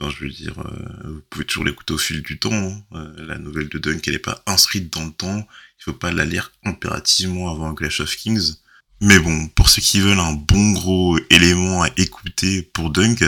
Enfin, 0.00 0.14
je 0.16 0.24
veux 0.24 0.30
dire, 0.30 0.54
euh, 0.60 1.08
vous 1.08 1.22
pouvez 1.28 1.44
toujours 1.44 1.64
l'écouter 1.64 1.92
au 1.92 1.98
fil 1.98 2.22
du 2.22 2.38
temps. 2.38 2.52
Hein. 2.52 2.82
Euh, 2.92 3.26
la 3.26 3.38
nouvelle 3.38 3.68
de 3.68 3.78
Dunk, 3.78 4.06
elle 4.06 4.12
n'est 4.12 4.18
pas 4.20 4.42
inscrite 4.46 4.92
dans 4.92 5.04
le 5.04 5.10
temps. 5.10 5.46
Il 5.80 5.82
faut 5.82 5.92
pas 5.92 6.12
la 6.12 6.24
lire 6.24 6.52
impérativement 6.64 7.50
avant 7.50 7.74
Clash 7.74 8.00
of 8.00 8.14
Kings. 8.14 8.54
Mais 9.00 9.18
bon, 9.18 9.48
pour 9.48 9.68
ceux 9.68 9.82
qui 9.82 10.00
veulent 10.00 10.20
un 10.20 10.34
bon 10.34 10.72
gros 10.72 11.18
élément 11.30 11.82
à 11.82 11.90
écouter 11.96 12.62
pour 12.62 12.90
Dunk, 12.90 13.24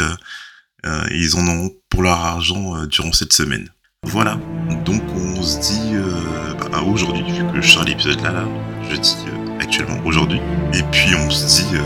euh, 0.86 1.04
ils 1.10 1.36
en 1.36 1.46
ont 1.46 1.70
pour 1.88 2.02
leur 2.02 2.18
argent 2.18 2.76
euh, 2.76 2.86
durant 2.86 3.12
cette 3.12 3.32
semaine. 3.32 3.68
Voilà, 4.02 4.38
donc 4.86 5.02
on 5.14 5.42
se 5.42 5.60
dit 5.60 5.94
euh, 5.94 6.54
bah, 6.70 6.80
aujourd'hui, 6.82 7.22
vu 7.30 7.44
que 7.52 7.60
je 7.60 7.70
sors 7.70 7.84
l'épisode 7.84 8.20
là, 8.22 8.32
là, 8.32 8.44
je 8.90 8.96
dis 8.96 9.16
actuellement 9.60 10.00
aujourd'hui, 10.06 10.40
et 10.72 10.82
puis 10.90 11.14
on 11.14 11.28
se 11.28 11.62
dit 11.62 11.76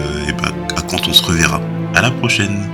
bah, 0.41 0.53
à 0.77 0.83
quand 0.83 1.09
on 1.09 1.13
se 1.13 1.25
reverra. 1.25 1.61
À 1.95 2.03
la 2.03 2.11
prochaine 2.13 2.69